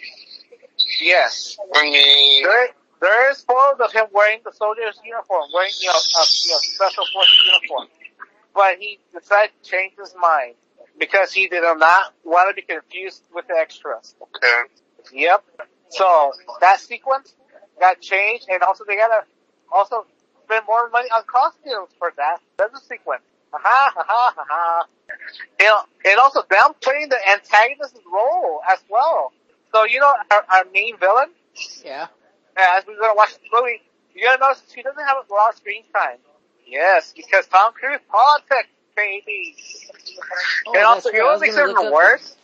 Yes. 1.00 1.56
I 1.74 1.82
mean, 1.82 2.42
There, 2.44 2.68
there 3.00 3.30
is 3.30 3.42
photos 3.42 3.80
of 3.80 3.92
him 3.92 4.06
wearing 4.12 4.40
the 4.44 4.52
soldier's 4.52 5.00
uniform, 5.04 5.50
wearing, 5.54 5.72
you 5.80 5.88
know, 5.88 5.94
a, 5.94 6.24
you 6.44 6.50
know, 6.50 6.58
special 6.58 7.04
forces 7.12 7.34
uniform. 7.46 7.88
But 8.54 8.78
he 8.78 8.98
decided 9.12 9.50
to 9.62 9.70
change 9.70 9.94
his 9.98 10.14
mind 10.20 10.54
because 10.98 11.32
he 11.32 11.48
did 11.48 11.62
not 11.62 12.14
want 12.24 12.50
to 12.50 12.54
be 12.54 12.62
confused 12.62 13.22
with 13.34 13.46
the 13.48 13.54
extras. 13.54 14.14
okay. 14.22 14.62
Yep. 15.12 15.44
So 15.90 16.32
that 16.60 16.80
sequence 16.80 17.34
got 17.80 18.00
changed, 18.00 18.46
and 18.48 18.62
also 18.62 18.84
they 18.86 18.96
gotta 18.96 19.24
also 19.72 20.06
spend 20.44 20.64
more 20.66 20.88
money 20.90 21.08
on 21.10 21.22
costumes 21.26 21.90
for 21.98 22.12
that. 22.16 22.38
That's 22.58 22.72
the 22.72 22.80
sequence. 22.80 23.22
Ha 23.52 23.58
ha 23.58 23.92
ha 23.94 24.34
ha 24.36 24.44
ha. 24.48 24.86
And, 25.60 26.10
and 26.10 26.18
also 26.18 26.42
downplaying 26.42 27.10
the 27.10 27.18
antagonist's 27.30 28.00
role 28.10 28.60
as 28.70 28.78
well. 28.88 29.32
So 29.72 29.84
you 29.84 30.00
know 30.00 30.12
our, 30.30 30.44
our 30.50 30.64
main 30.72 30.96
villain, 30.98 31.28
Yeah. 31.84 32.06
as 32.56 32.84
we're 32.86 32.98
gonna 32.98 33.14
watch 33.14 33.34
the 33.34 33.48
movie, 33.52 33.82
you're 34.14 34.30
gonna 34.30 34.48
notice 34.48 34.62
he 34.74 34.82
doesn't 34.82 35.04
have 35.04 35.18
a 35.28 35.32
lot 35.32 35.50
of 35.50 35.56
screen 35.56 35.82
time. 35.92 36.18
Yes, 36.66 37.12
because 37.14 37.46
Tom 37.48 37.72
Cruise 37.74 38.00
politics, 38.10 38.68
baby. 38.96 39.56
Oh, 40.66 40.74
and 40.74 40.84
also, 40.84 41.10
you 41.10 41.18
know 41.18 41.26
what 41.26 41.40
makes 41.40 41.56
look 41.56 41.70
even 41.70 41.92
worse? 41.92 42.36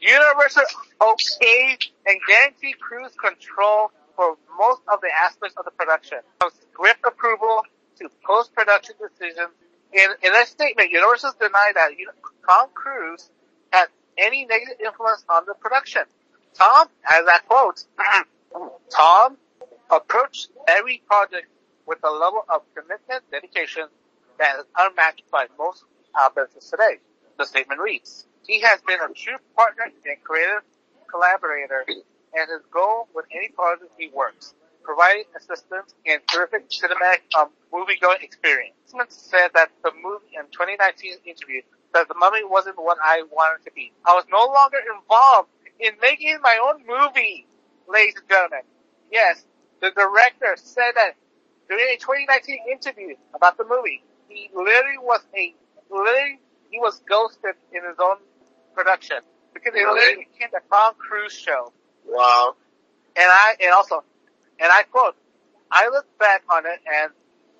Universal 0.00 0.62
okay 1.00 1.78
and 2.06 2.20
guarantee 2.28 2.74
Cruise 2.78 3.12
control 3.14 3.90
for 4.16 4.36
most 4.58 4.82
of 4.92 5.00
the 5.00 5.10
aspects 5.24 5.56
of 5.56 5.64
the 5.64 5.70
production, 5.72 6.18
from 6.40 6.50
script 6.60 7.00
approval 7.06 7.62
to 7.98 8.08
post-production 8.24 8.94
decisions. 9.00 9.50
In, 9.92 10.10
in 10.22 10.32
their 10.32 10.46
statement, 10.46 10.90
Universal's 10.90 11.34
denied 11.34 11.74
that 11.74 11.90
Tom 12.46 12.68
Cruise 12.74 13.30
had 13.72 13.86
any 14.18 14.44
negative 14.44 14.76
influence 14.84 15.24
on 15.28 15.44
the 15.46 15.54
production. 15.54 16.02
Tom, 16.54 16.88
as 17.06 17.24
I 17.26 17.38
quote, 17.46 17.84
Tom 18.90 19.36
approached 19.90 20.48
every 20.68 21.02
project 21.06 21.46
with 21.86 21.98
a 22.04 22.10
level 22.10 22.44
of 22.48 22.62
commitment, 22.74 23.22
dedication 23.30 23.84
that 24.38 24.58
is 24.58 24.64
unmatched 24.76 25.30
by 25.30 25.46
most 25.58 25.84
outlets 26.16 26.70
today. 26.70 26.98
The 27.38 27.44
statement 27.44 27.80
reads, 27.80 28.26
he 28.46 28.60
has 28.60 28.80
been 28.82 29.00
a 29.00 29.12
true 29.14 29.38
partner 29.56 29.84
and 29.84 30.24
creative 30.24 30.62
collaborator 31.10 31.84
and 31.88 32.50
his 32.50 32.62
goal 32.72 33.08
with 33.14 33.26
any 33.32 33.48
project 33.48 33.92
he 33.98 34.08
works, 34.08 34.54
providing 34.82 35.24
assistance 35.36 35.94
and 36.06 36.20
terrific 36.30 36.68
cinematic 36.70 37.22
um, 37.38 37.48
movie-going 37.72 38.18
experience. 38.22 38.74
Smith 38.86 39.10
said 39.10 39.48
that 39.54 39.70
the 39.82 39.92
movie 40.02 40.34
in 40.34 40.44
2019 40.52 41.14
interview 41.24 41.62
that 41.94 42.08
the 42.08 42.14
mummy 42.14 42.44
wasn't 42.44 42.76
what 42.76 42.98
I 43.02 43.22
wanted 43.30 43.64
to 43.64 43.72
be. 43.72 43.92
I 44.04 44.14
was 44.14 44.24
no 44.30 44.44
longer 44.52 44.78
involved 44.82 45.48
in 45.80 45.92
making 46.02 46.38
my 46.42 46.58
own 46.60 46.82
movie, 46.86 47.46
ladies 47.88 48.14
and 48.18 48.28
gentlemen. 48.28 48.66
Yes, 49.10 49.44
the 49.80 49.90
director 49.92 50.56
said 50.56 50.92
that 50.96 51.14
during 51.68 51.86
a 51.94 51.96
2019 51.96 52.58
interview 52.70 53.14
about 53.34 53.56
the 53.56 53.64
movie, 53.64 54.02
he 54.28 54.50
literally 54.52 54.98
was 55.00 55.20
a, 55.36 55.54
literally, 55.90 56.40
he 56.70 56.78
was 56.78 57.00
ghosted 57.08 57.54
in 57.72 57.84
his 57.84 57.96
own 58.02 58.16
production. 58.74 59.18
Because 59.52 59.74
it 59.74 59.78
Really? 59.78 60.00
literally 60.00 60.28
became 60.32 60.48
the 60.52 60.60
Tom 60.70 60.94
Cruise 60.98 61.32
show. 61.32 61.72
Wow. 62.06 62.54
And 63.16 63.26
I, 63.26 63.54
and 63.62 63.72
also, 63.72 64.02
and 64.60 64.70
I 64.72 64.82
quote, 64.82 65.14
I 65.70 65.88
look 65.88 66.06
back 66.18 66.42
on 66.52 66.66
it 66.66 66.80
and, 66.86 67.12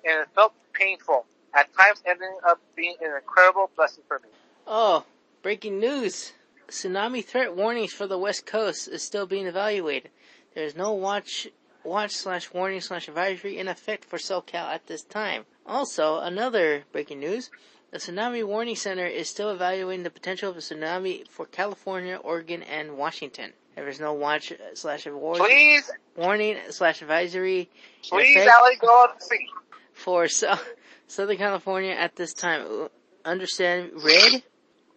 and 0.03 0.21
it 0.21 0.27
felt 0.35 0.53
painful. 0.73 1.25
At 1.53 1.73
times 1.73 2.03
ending 2.05 2.35
up 2.45 2.59
being 2.75 2.95
an 3.01 3.11
incredible 3.15 3.71
blessing 3.77 4.03
for 4.07 4.19
me. 4.19 4.27
Oh, 4.67 5.05
breaking 5.41 5.79
news. 5.79 6.33
Tsunami 6.67 7.23
threat 7.23 7.55
warnings 7.55 7.93
for 7.93 8.07
the 8.07 8.17
West 8.17 8.45
Coast 8.45 8.87
is 8.89 9.01
still 9.03 9.25
being 9.25 9.47
evaluated. 9.47 10.11
There 10.53 10.65
is 10.65 10.75
no 10.75 10.91
watch, 10.93 11.47
watch 11.83 12.11
slash 12.11 12.51
warning 12.53 12.81
slash 12.81 13.07
advisory 13.07 13.57
in 13.57 13.67
effect 13.69 14.03
for 14.03 14.17
SoCal 14.17 14.55
at 14.73 14.87
this 14.87 15.03
time. 15.03 15.45
Also, 15.65 16.19
another 16.19 16.83
breaking 16.91 17.19
news. 17.19 17.49
The 17.95 18.01
Tsunami 18.01 18.45
Warning 18.45 18.75
Center 18.75 19.05
is 19.05 19.29
still 19.29 19.51
evaluating 19.51 20.03
the 20.03 20.09
potential 20.09 20.49
of 20.49 20.57
a 20.57 20.59
tsunami 20.59 21.25
for 21.29 21.45
California, 21.45 22.17
Oregon, 22.17 22.61
and 22.63 22.97
Washington. 22.97 23.53
There 23.73 23.87
is 23.87 24.01
no 24.01 24.11
watch 24.11 24.51
slash 24.73 25.05
award, 25.05 25.37
Please, 25.37 25.89
warning 26.17 26.57
slash 26.71 27.01
advisory 27.01 27.69
please, 28.03 28.35
Allie, 28.35 28.75
go 28.81 29.07
and 29.13 29.23
see. 29.23 29.47
for 29.93 30.27
so- 30.27 30.59
Southern 31.07 31.37
California 31.37 31.91
at 31.93 32.17
this 32.17 32.33
time. 32.33 32.89
Understand 33.23 33.91
red, 34.03 34.43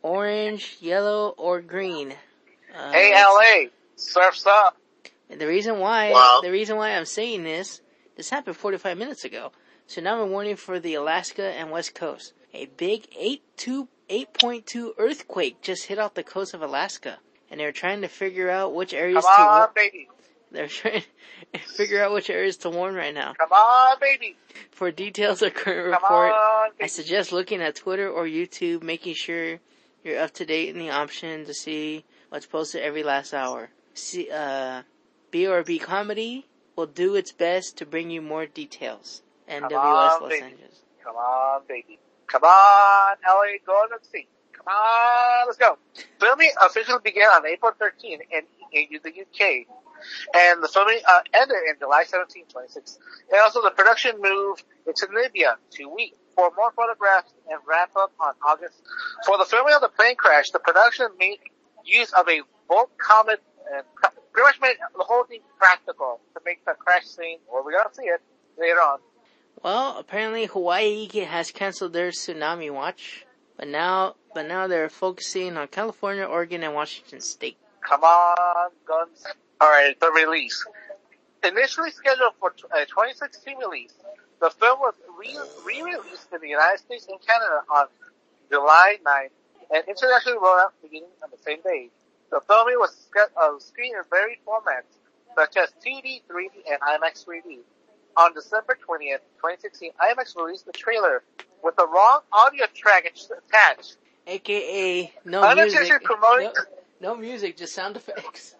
orange, 0.03 0.79
yellow, 0.81 1.37
or 1.39 1.61
green. 1.61 2.17
Uh, 2.77 2.91
Hey, 2.91 3.13
LA, 3.15 3.69
surf's 3.95 4.45
up. 4.45 4.77
The 5.31 5.47
reason 5.47 5.79
why, 5.79 6.11
Wow. 6.11 6.41
the 6.43 6.51
reason 6.51 6.77
why 6.77 6.97
I'm 6.97 7.05
saying 7.05 7.45
this, 7.45 7.81
this 8.17 8.29
happened 8.31 8.57
45 8.57 8.99
minutes 8.99 9.25
ago. 9.25 9.53
Tsunami 9.89 10.27
warning 10.29 10.57
for 10.57 10.81
the 10.81 10.95
Alaska 10.95 11.45
and 11.45 11.71
West 11.71 11.95
Coast. 11.95 12.33
A 12.59 12.67
big 12.67 13.09
8.2 13.13 13.87
8.2 14.11 14.93
earthquake 14.99 15.61
just 15.63 15.87
hit 15.87 15.99
off 15.99 16.15
the 16.15 16.25
coast 16.25 16.55
of 16.55 16.63
Alaska, 16.63 17.19
and 17.51 17.61
they're 17.61 17.71
trying 17.73 18.01
to 18.01 18.09
figure 18.09 18.51
out 18.51 18.75
which 18.75 18.93
areas 18.95 19.25
Come 19.25 19.37
to. 19.37 19.43
on, 19.43 19.61
wa- 19.61 19.71
baby. 19.77 20.09
They're 20.51 20.67
trying 20.67 21.03
to 21.53 21.59
figure 21.77 22.03
out 22.03 22.13
which 22.13 22.31
areas 22.31 22.57
to 22.59 22.71
warn 22.71 22.95
right 22.95 23.15
now. 23.15 23.35
Come 23.35 23.53
on, 23.53 23.97
baby. 24.01 24.35
For 24.73 24.91
details 24.91 25.43
of 25.43 25.55
current 25.55 25.93
Come 25.93 26.03
report, 26.03 26.33
on, 26.33 26.71
I 26.81 26.87
suggest 26.87 27.31
looking 27.33 27.61
at 27.63 27.77
Twitter 27.77 28.09
or 28.11 28.25
YouTube, 28.25 28.83
making 28.83 29.15
sure 29.15 29.59
you're 30.03 30.19
up 30.21 30.33
to 30.35 30.45
date 30.47 30.71
in 30.71 30.79
the 30.81 30.91
option 30.91 31.45
to 31.45 31.55
see 31.55 32.05
what's 32.31 32.47
posted 32.47 32.83
every 32.83 33.03
last 33.05 33.35
hour. 33.35 33.69
See, 33.95 34.31
uh, 34.33 34.83
BRB 35.31 35.81
Comedy 35.83 36.47
will 36.77 36.87
do 36.87 37.15
its 37.15 37.31
best 37.31 37.77
to 37.79 37.87
bring 37.87 38.11
you 38.11 38.23
more 38.23 38.47
details. 38.47 39.23
NWS 39.49 39.73
on, 39.73 40.23
Los 40.23 40.31
baby. 40.31 40.43
Angeles. 40.45 40.81
Come 41.05 41.17
on, 41.17 41.63
baby. 41.69 41.99
Come 42.29 42.45
on, 42.45 43.17
LA, 43.27 43.59
go 43.67 43.85
and 43.91 44.01
see. 44.13 44.29
Come 44.53 44.67
on, 44.69 45.47
let's 45.47 45.59
go. 45.59 45.79
Filming 46.21 46.51
officially 46.65 46.99
began 47.03 47.29
on 47.29 47.47
April 47.47 47.73
13 47.79 48.21
in, 48.31 48.43
in 48.73 49.01
the 49.03 49.11
UK 49.11 49.67
And 50.35 50.63
the 50.63 50.69
filming 50.69 51.01
uh, 51.09 51.21
ended 51.35 51.57
in 51.69 51.79
July 51.79 52.05
17, 52.05 52.45
26. 52.53 52.99
And 53.33 53.41
also 53.41 53.63
the 53.63 53.71
production 53.71 54.17
moved 54.21 54.65
into 54.87 55.09
Libya 55.13 55.57
to 55.73 55.89
weeks 55.89 56.19
for 56.35 56.53
more 56.57 56.71
photographs 56.77 57.33
and 57.51 57.59
wrap 57.67 57.91
up 57.97 58.13
on 58.21 58.35
August. 58.47 58.77
For 59.25 59.39
the 59.39 59.45
filming 59.45 59.75
of 59.75 59.81
the 59.81 59.89
plane 59.89 60.17
crash, 60.17 60.51
the 60.51 60.61
production 60.61 61.09
made 61.19 61.39
use 61.85 62.13
of 62.13 62.29
a 62.29 62.43
Vomit 62.69 62.99
Comet 62.99 63.43
and 63.75 63.85
pretty 64.33 64.47
much 64.47 64.61
made 64.61 64.77
the 64.97 65.05
whole 65.05 65.25
thing 65.25 65.41
practical 65.59 66.21
to 66.35 66.41
make 66.45 66.65
the 66.65 66.75
crash 66.75 67.05
scene, 67.05 67.39
or 67.49 67.65
we're 67.65 67.73
gonna 67.73 67.93
see 67.95 68.05
it 68.05 68.21
later 68.59 68.81
on. 68.81 69.01
Well, 69.63 69.99
apparently 69.99 70.47
Hawaii 70.47 71.09
has 71.09 71.51
canceled 71.51 71.93
their 71.93 72.11
tsunami 72.11 72.73
watch, 72.73 73.27
but 73.57 73.67
now, 73.67 74.15
but 74.35 74.47
now 74.47 74.69
they're 74.69 74.89
focusing 74.89 75.57
on 75.57 75.69
California, 75.69 76.25
Oregon, 76.25 76.63
and 76.63 76.75
Washington 76.75 77.21
State. 77.21 77.57
Come 77.81 78.05
on, 78.05 78.71
guns. 78.87 79.25
Alright, 79.61 79.99
the 79.99 80.13
release. 80.13 80.65
Initially 81.43 81.91
scheduled 81.91 82.35
for 82.39 82.51
a 82.51 82.85
2016 82.87 83.59
release, 83.59 83.95
the 84.41 84.51
film 84.51 84.79
was 84.79 84.95
re- 85.19 85.39
re-released 85.65 86.29
in 86.33 86.41
the 86.41 86.49
United 86.49 86.79
States 86.79 87.07
and 87.09 87.19
Canada 87.27 87.63
on 87.75 87.87
July 88.51 88.97
9th 89.05 89.31
and 89.75 89.85
internationally 89.89 90.39
rolled 90.39 90.61
out 90.61 90.75
beginning 90.83 91.11
on 91.23 91.31
the 91.31 91.39
same 91.43 91.61
day. 91.63 91.91
The 92.31 92.41
filming 92.47 92.77
was 92.79 92.95
sc- 92.95 93.33
uh, 93.37 93.59
screened 93.59 93.97
in 93.97 94.03
varied 94.11 94.39
formats, 94.47 94.95
such 95.35 95.57
as 95.57 95.71
2D, 95.85 96.23
3D, 96.31 96.71
and 96.71 96.81
IMAX 96.81 97.25
3D. 97.25 97.59
On 98.19 98.35
December 98.35 98.77
20th, 98.89 99.21
2016, 99.37 99.93
IMAX 100.03 100.37
released 100.37 100.67
the 100.67 100.73
trailer 100.73 101.23
with 101.63 101.77
the 101.77 101.87
wrong 101.87 102.21
audio 102.33 102.67
track 102.75 103.05
attached. 103.07 103.97
AKA 104.27 105.13
no 105.25 105.43
Unintentionally 105.43 105.89
music. 105.91 106.05
promoting, 106.05 106.51
No, 107.01 107.15
no 107.15 107.17
music, 107.17 107.57
just 107.57 107.75
sound 107.75 107.97
effects. 107.97 108.57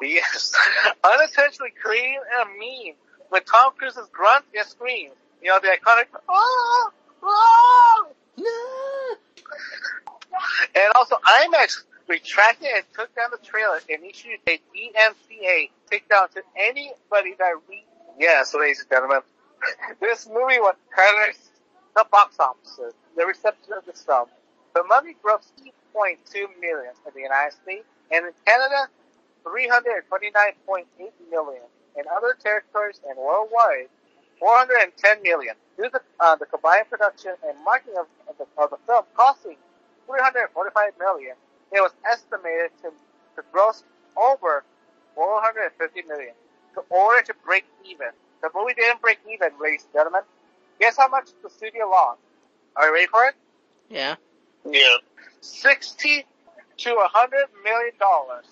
yes, 0.00 0.54
unintentionally 1.04 1.72
creating 1.82 2.20
a 2.40 2.44
meme 2.46 2.94
with 3.32 3.44
Tom 3.46 3.72
Cruise's 3.76 4.08
grunt 4.12 4.44
and 4.56 4.66
screams. 4.66 5.14
You 5.42 5.50
know, 5.50 5.58
the 5.60 5.68
iconic, 5.68 6.04
oh, 6.28 6.90
oh! 7.22 8.06
No. 8.36 9.16
And 10.76 10.92
also, 10.94 11.16
IMAX 11.16 11.82
retracted 12.08 12.68
and 12.74 12.84
took 12.94 13.14
down 13.16 13.30
the 13.30 13.38
trailer 13.44 13.80
and 13.90 14.04
issued 14.04 14.38
a 14.48 14.52
DMCA 14.74 15.70
takedown 15.90 16.30
to 16.34 16.42
anybody 16.56 17.34
that 17.38 17.52
re- 17.68 17.84
Yes, 18.18 18.54
ladies 18.54 18.80
and 18.80 18.88
gentlemen. 18.90 19.20
This 20.00 20.26
movie 20.26 20.58
was 20.58 20.74
credited 20.90 21.36
the 21.94 22.06
box 22.10 22.36
office, 22.40 22.94
the 23.16 23.26
reception 23.26 23.74
of 23.76 23.84
this 23.84 24.02
film. 24.02 24.28
The 24.74 24.82
movie 24.88 25.16
grossed 25.22 25.52
3.2 25.94 26.48
million 26.60 26.92
in 27.06 27.12
the 27.14 27.20
United 27.20 27.52
States, 27.62 27.84
and 28.10 28.26
in 28.26 28.32
Canada, 28.46 28.88
329.8 29.44 30.86
million. 31.30 31.62
In 31.96 32.04
other 32.10 32.36
territories 32.40 33.00
and 33.08 33.18
worldwide, 33.18 33.88
410 34.38 35.22
million. 35.22 35.54
Due 35.76 35.90
to 35.90 36.00
uh, 36.20 36.36
the 36.36 36.46
combined 36.46 36.88
production 36.88 37.32
and 37.46 37.58
marketing 37.64 37.96
of, 37.98 38.06
of, 38.28 38.38
the, 38.38 38.46
of 38.62 38.70
the 38.70 38.78
film 38.86 39.04
costing 39.14 39.56
345 40.06 40.92
million, 40.98 41.34
it 41.72 41.80
was 41.80 41.92
estimated 42.10 42.70
to, 42.82 42.90
to 43.36 43.42
gross 43.52 43.84
over 44.16 44.64
450 45.14 46.02
million 46.08 46.32
in 46.76 46.82
order 46.90 47.22
to 47.26 47.34
break 47.50 47.64
even. 47.84 48.06
The 48.42 48.50
movie 48.54 48.74
didn't 48.74 49.02
break 49.02 49.18
even, 49.26 49.50
ladies 49.60 49.82
and 49.82 49.92
gentlemen. 49.92 50.22
Guess 50.80 50.96
how 50.96 51.08
much 51.08 51.30
the 51.42 51.50
studio 51.50 51.88
lost? 51.88 52.20
Are 52.76 52.86
you 52.86 52.94
ready 52.94 53.06
for 53.08 53.24
it? 53.24 53.34
Yeah. 53.88 54.14
Yeah. 54.64 54.98
60 55.40 56.24
to 56.78 56.90
a 56.90 57.10
100 57.10 57.46
million 57.64 57.92
dollars 57.98 58.46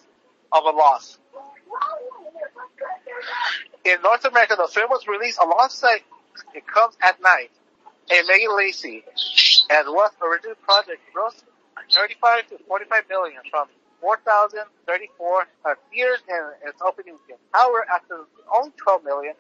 of 0.50 0.64
a 0.64 0.70
loss. 0.76 1.18
In 3.84 4.02
North 4.02 4.24
America, 4.24 4.56
the 4.58 4.66
film 4.66 4.90
was 4.90 5.06
released 5.06 5.38
alongside 5.38 6.00
It 6.54 6.66
Comes 6.66 6.96
at 7.00 7.22
Night 7.22 7.52
and 8.10 8.26
Megan 8.26 8.50
Leavey, 8.50 9.04
and 9.70 9.88
was 9.88 10.10
original 10.20 10.56
project 10.56 11.00
grossed 11.14 11.44
35 11.94 12.48
to 12.48 12.58
45 12.66 13.08
million 13.08 13.38
from 13.48 13.68
4,034 14.00 15.46
uh, 15.64 15.74
theaters 15.90 16.18
in 16.28 16.68
its 16.68 16.80
opening 16.82 17.14
weekend. 17.14 17.38
However, 17.52 17.84
after 17.92 18.20
only 18.54 18.72
12 18.76 19.04
million 19.04 19.34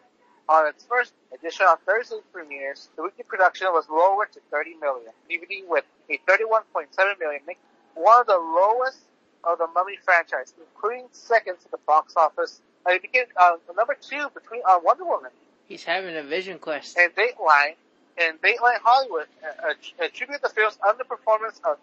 on 0.48 0.66
its 0.66 0.84
first 0.84 1.12
edition 1.34 1.66
on 1.66 1.76
Thursday 1.86 2.18
premieres, 2.32 2.88
the 2.96 3.02
weekly 3.02 3.24
production 3.24 3.68
was 3.72 3.88
lowered 3.88 4.32
to 4.32 4.40
30 4.50 4.74
million. 4.80 5.12
DVD 5.30 5.66
with 5.68 5.84
a 6.10 6.18
31.7 6.30 7.18
million, 7.18 7.40
making 7.46 7.62
one 7.94 8.20
of 8.20 8.26
the 8.26 8.38
lowest 8.38 9.00
of 9.44 9.58
the 9.58 9.66
Mummy 9.74 9.96
franchise, 10.04 10.54
including 10.58 11.06
second 11.12 11.56
to 11.60 11.70
the 11.70 11.78
box 11.86 12.14
office. 12.16 12.60
Uh, 12.86 12.92
it 12.92 13.02
became 13.02 13.24
uh, 13.36 13.56
number 13.76 13.96
two 14.00 14.28
between 14.34 14.62
uh, 14.68 14.78
Wonder 14.82 15.04
Woman 15.04 15.30
He's 15.68 15.84
having 15.84 16.16
a 16.16 16.22
vision 16.22 16.58
quest. 16.58 16.96
and 16.96 17.14
Deadline, 17.14 17.74
and 18.16 18.40
Deadline 18.40 18.78
Hollywood 18.82 19.26
uh, 19.44 19.68
uh, 19.68 20.04
attribute 20.04 20.40
the 20.40 20.48
film's 20.48 20.78
underperformance 20.78 21.60
of, 21.64 21.76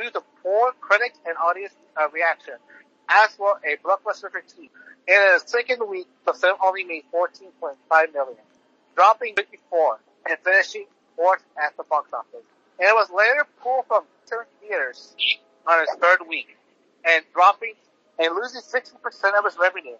due 0.00 0.10
to 0.10 0.22
poor 0.42 0.72
critic 0.80 1.14
and 1.26 1.36
audience 1.36 1.72
uh, 1.96 2.08
reaction, 2.10 2.54
as 3.08 3.30
well 3.38 3.58
a 3.64 3.76
blockbuster 3.84 4.30
critique. 4.30 4.70
In 5.08 5.16
its 5.34 5.50
second 5.50 5.88
week, 5.88 6.06
the 6.26 6.32
film 6.32 6.56
only 6.64 6.84
made 6.84 7.04
14.5 7.12 8.12
million, 8.12 8.36
dropping 8.94 9.34
54 9.34 9.98
and 10.28 10.38
finishing 10.44 10.86
fourth 11.16 11.42
at 11.62 11.76
the 11.76 11.82
box 11.84 12.12
office. 12.12 12.46
And 12.78 12.88
it 12.88 12.94
was 12.94 13.08
later 13.10 13.46
pulled 13.62 13.86
from 13.86 14.04
certain 14.24 14.52
theaters 14.60 15.14
on 15.66 15.82
its 15.82 15.94
third 15.96 16.20
week, 16.28 16.56
and 17.04 17.24
dropping 17.34 17.74
and 18.18 18.34
losing 18.34 18.60
60% 18.60 19.38
of 19.38 19.46
its 19.46 19.56
revenue. 19.58 19.96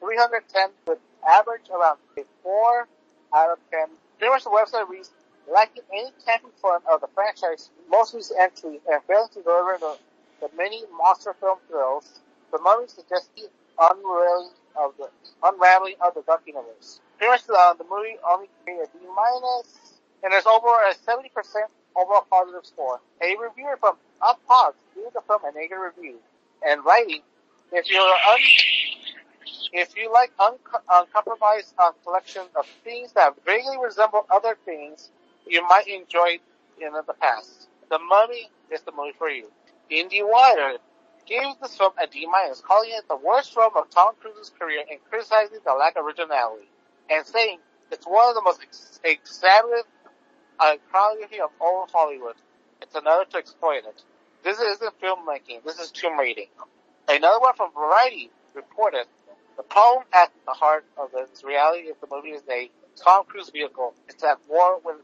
310 0.00 0.70
with 0.86 0.98
average 1.28 1.68
around 1.70 1.98
a 2.18 2.22
4 2.42 2.88
out 3.34 3.50
of 3.50 3.58
10. 3.70 3.86
Pretty 4.18 4.30
much 4.32 4.44
the 4.44 4.50
website 4.50 4.88
reads, 4.88 5.10
lacking 5.50 5.82
any 5.92 6.10
camping 6.24 6.50
fun 6.60 6.80
of 6.90 7.00
the 7.00 7.08
franchise, 7.14 7.70
most 7.90 8.14
recent 8.14 8.38
entry, 8.40 8.80
and 8.90 9.02
failing 9.06 9.28
to 9.34 9.42
deliver 9.42 9.78
the, 9.80 9.96
the 10.40 10.50
many 10.56 10.82
monster 10.96 11.34
film 11.40 11.58
thrills, 11.68 12.20
the 12.52 12.58
mummy 12.58 12.86
suggests 12.88 13.28
the 13.36 13.48
unraveling 13.78 14.50
of 14.76 14.92
the 14.98 15.08
unraveling 15.42 15.94
of 16.00 16.14
the 16.14 16.22
Dark 16.22 16.42
Universe. 16.46 17.00
Pretty 17.18 17.30
much 17.30 17.42
uh, 17.48 17.74
the 17.74 17.84
movie 17.84 18.16
only 18.28 18.48
made 18.66 18.80
a 18.80 18.86
D 18.86 19.04
minus, 19.14 19.98
and 20.22 20.32
there's 20.32 20.46
over 20.46 20.68
a 20.68 20.94
70% 20.94 21.30
overall 21.96 22.26
positive 22.30 22.66
score. 22.66 23.00
A 23.22 23.36
reviewer 23.36 23.76
from 23.80 23.96
UpPod 24.22 24.72
gave 24.94 25.12
the 25.14 25.20
film 25.26 25.40
a 25.44 25.52
negative 25.52 25.78
review, 25.96 26.16
and 26.66 26.84
writing, 26.84 27.22
if 27.72 27.90
you're 27.90 28.00
un, 28.02 28.38
if 29.72 29.96
you 29.96 30.12
like 30.12 30.32
un, 30.40 30.54
uncompromised 30.90 31.74
uh, 31.78 31.92
collection 32.04 32.42
of 32.56 32.66
things 32.84 33.12
that 33.14 33.34
vaguely 33.46 33.78
resemble 33.82 34.26
other 34.30 34.56
things 34.64 35.10
you 35.46 35.62
might 35.68 35.88
enjoy 35.88 36.38
in 36.80 36.92
the 36.92 37.14
past, 37.20 37.68
The 37.90 37.98
Mummy 37.98 38.50
is 38.72 38.82
the 38.82 38.92
movie 38.92 39.12
for 39.18 39.30
you. 39.30 39.46
IndieWire 39.90 40.78
gave 41.26 41.54
this 41.62 41.76
film 41.76 41.92
a 42.02 42.06
D 42.06 42.26
minus, 42.26 42.60
calling 42.60 42.90
it 42.92 43.04
the 43.08 43.16
worst 43.16 43.54
film 43.54 43.72
of 43.76 43.90
Tom 43.90 44.14
Cruise's 44.20 44.50
career 44.58 44.84
and 44.90 45.00
criticizing 45.10 45.58
the 45.64 45.74
lack 45.74 45.96
of 45.96 46.04
originality, 46.06 46.68
and 47.10 47.26
saying 47.26 47.58
it's 47.90 48.06
one 48.06 48.28
of 48.28 48.34
the 48.34 48.42
most 48.42 48.60
ex- 48.62 49.00
examined 50.60 50.80
iconography 50.92 51.40
of 51.40 51.50
all 51.60 51.86
Hollywood. 51.92 52.36
It's 52.82 52.94
another 52.94 53.24
to 53.30 53.36
exploit 53.38 53.84
it. 53.86 54.02
This 54.42 54.58
isn't 54.58 55.00
filmmaking. 55.00 55.64
This 55.64 55.78
is 55.78 55.90
tomb 55.90 56.18
raiding. 56.18 56.48
Another 57.08 57.40
one 57.40 57.54
from 57.54 57.72
Variety 57.72 58.30
reported 58.54 59.06
the 59.56 59.62
problem 59.64 60.04
at 60.12 60.32
the 60.46 60.52
heart 60.52 60.84
of 60.96 61.10
this 61.12 61.44
reality 61.44 61.90
of 61.90 61.96
the 62.00 62.06
movie 62.14 62.30
is 62.30 62.42
a 62.50 62.70
Tom 62.96 63.24
Cruise 63.26 63.50
vehicle. 63.50 63.94
It's 64.08 64.24
at 64.24 64.38
war 64.48 64.80
with 64.84 64.96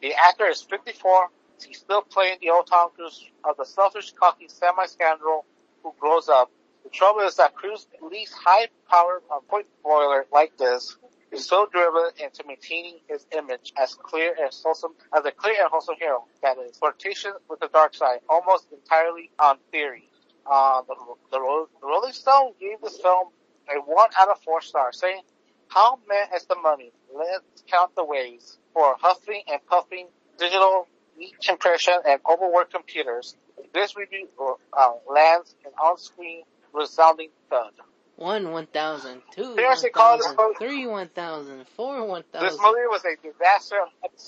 the 0.00 0.12
actor 0.14 0.46
is 0.46 0.62
54. 0.62 1.28
He's 1.66 1.78
still 1.78 2.02
playing 2.02 2.38
the 2.40 2.50
old 2.50 2.66
Tom 2.66 2.90
Cruise 2.94 3.24
of 3.44 3.56
the 3.56 3.64
selfish, 3.64 4.12
cocky, 4.12 4.48
semi-scoundrel 4.48 5.44
who 5.82 5.94
grows 5.98 6.28
up. 6.28 6.50
The 6.84 6.90
trouble 6.90 7.20
is 7.20 7.36
that 7.36 7.54
Cruise 7.54 7.86
least 8.02 8.34
high-powered 8.34 9.22
uh, 9.30 9.38
point 9.48 9.66
boiler 9.82 10.26
like 10.32 10.56
this 10.58 10.96
is 11.32 11.46
so 11.46 11.66
driven 11.72 12.10
into 12.22 12.44
maintaining 12.46 12.98
his 13.08 13.26
image 13.36 13.72
as 13.80 13.94
clear 13.94 14.34
and 14.38 14.50
wholesome 14.62 14.92
as 15.16 15.24
a 15.24 15.32
clear 15.32 15.56
and 15.60 15.70
wholesome 15.70 15.96
hero. 15.98 16.24
That 16.42 16.58
is 16.58 16.76
flirtation 16.76 17.32
with 17.48 17.60
the 17.60 17.68
dark 17.68 17.94
side, 17.94 18.20
almost 18.28 18.66
entirely 18.72 19.30
on 19.38 19.56
theory. 19.70 20.08
Uh, 20.46 20.82
the, 20.86 20.94
the, 21.30 21.66
the 21.80 21.86
Rolling 21.86 22.12
Stone 22.12 22.52
gave 22.60 22.80
this 22.82 23.00
film 23.00 23.28
a 23.68 23.80
one 23.80 24.10
out 24.20 24.28
of 24.28 24.40
four 24.42 24.60
stars, 24.60 25.00
saying, 25.00 25.22
"How 25.68 25.98
meant 26.08 26.30
is 26.34 26.44
the 26.46 26.56
money? 26.56 26.92
Let's 27.14 27.62
count 27.70 27.94
the 27.94 28.04
ways 28.04 28.58
for 28.74 28.96
huffing 29.00 29.42
and 29.50 29.64
puffing 29.66 30.08
digital 30.38 30.88
meat 31.16 31.34
compression 31.46 31.94
and 32.06 32.20
overworked 32.30 32.72
computers. 32.72 33.36
This 33.72 33.96
review 33.96 34.28
uh, 34.76 34.92
lands 35.08 35.54
an 35.64 35.72
on-screen 35.82 36.42
resounding 36.72 37.30
thud." 37.48 37.72
One 38.22 38.52
one 38.52 38.66
thousand, 38.66 39.20
two 39.32 39.56
one 39.56 39.56
this 39.56 39.84
thousand, 39.92 40.36
movie- 40.36 40.54
three 40.60 40.86
one 40.86 41.08
thousand, 41.08 41.66
four 41.76 42.04
one 42.06 42.22
This 42.32 42.56
movie 42.60 42.86
was 42.88 43.02
a 43.04 43.16
disaster, 43.20 43.80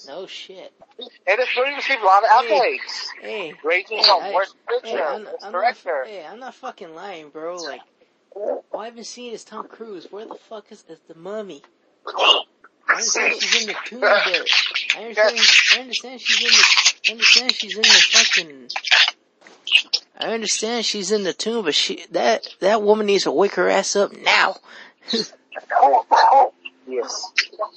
No 0.08 0.26
shit. 0.26 0.72
and 0.98 1.38
this 1.38 1.48
movie 1.56 1.74
received 1.74 2.02
a 2.02 2.04
lot 2.04 2.24
of 2.24 2.30
Hey. 2.44 2.60
accolades, 2.60 3.06
Hey, 3.20 3.54
ranging 3.62 3.98
Hey, 3.98 4.04
from 4.04 4.32
worst 4.34 4.56
hey, 4.66 4.80
picture, 4.80 5.04
I'm, 5.04 5.28
I'm 5.42 5.52
director. 5.52 5.90
not, 5.90 6.06
hey, 6.08 6.26
I'm 6.26 6.40
not 6.40 6.54
fucking 6.56 6.92
lying, 6.92 7.28
bro. 7.30 7.62
Like, 7.62 7.82
all 8.34 8.80
I've 8.80 8.96
been 8.96 9.04
seeing 9.04 9.32
is 9.32 9.44
Tom 9.44 9.68
Cruise. 9.68 10.08
Where 10.10 10.26
the 10.26 10.34
fuck 10.34 10.72
is 10.72 10.82
the, 10.82 10.98
the 11.06 11.14
mummy? 11.14 11.62
I 12.88 12.94
understand 12.94 13.34
she's 13.40 13.62
in 13.62 13.68
the 13.68 13.74
tomb, 13.84 14.00
but 14.00 14.48
I 14.96 15.02
understand, 15.04 15.38
I 15.72 15.80
understand 15.82 16.20
she's 16.20 16.42
in 16.42 16.50
the, 16.50 16.64
I 17.08 17.12
understand 17.12 17.54
she's 17.54 17.76
in 17.76 17.82
the 17.82 17.88
fucking, 17.88 18.68
I 20.18 20.32
understand 20.32 20.84
she's 20.84 21.10
in 21.10 21.24
the 21.24 21.32
tomb, 21.32 21.64
but 21.64 21.74
she, 21.74 22.04
that, 22.12 22.46
that 22.60 22.82
woman 22.82 23.06
needs 23.06 23.24
to 23.24 23.32
wake 23.32 23.54
her 23.54 23.68
ass 23.68 23.96
up 23.96 24.12
now. 24.16 24.56
Yes. 26.86 27.30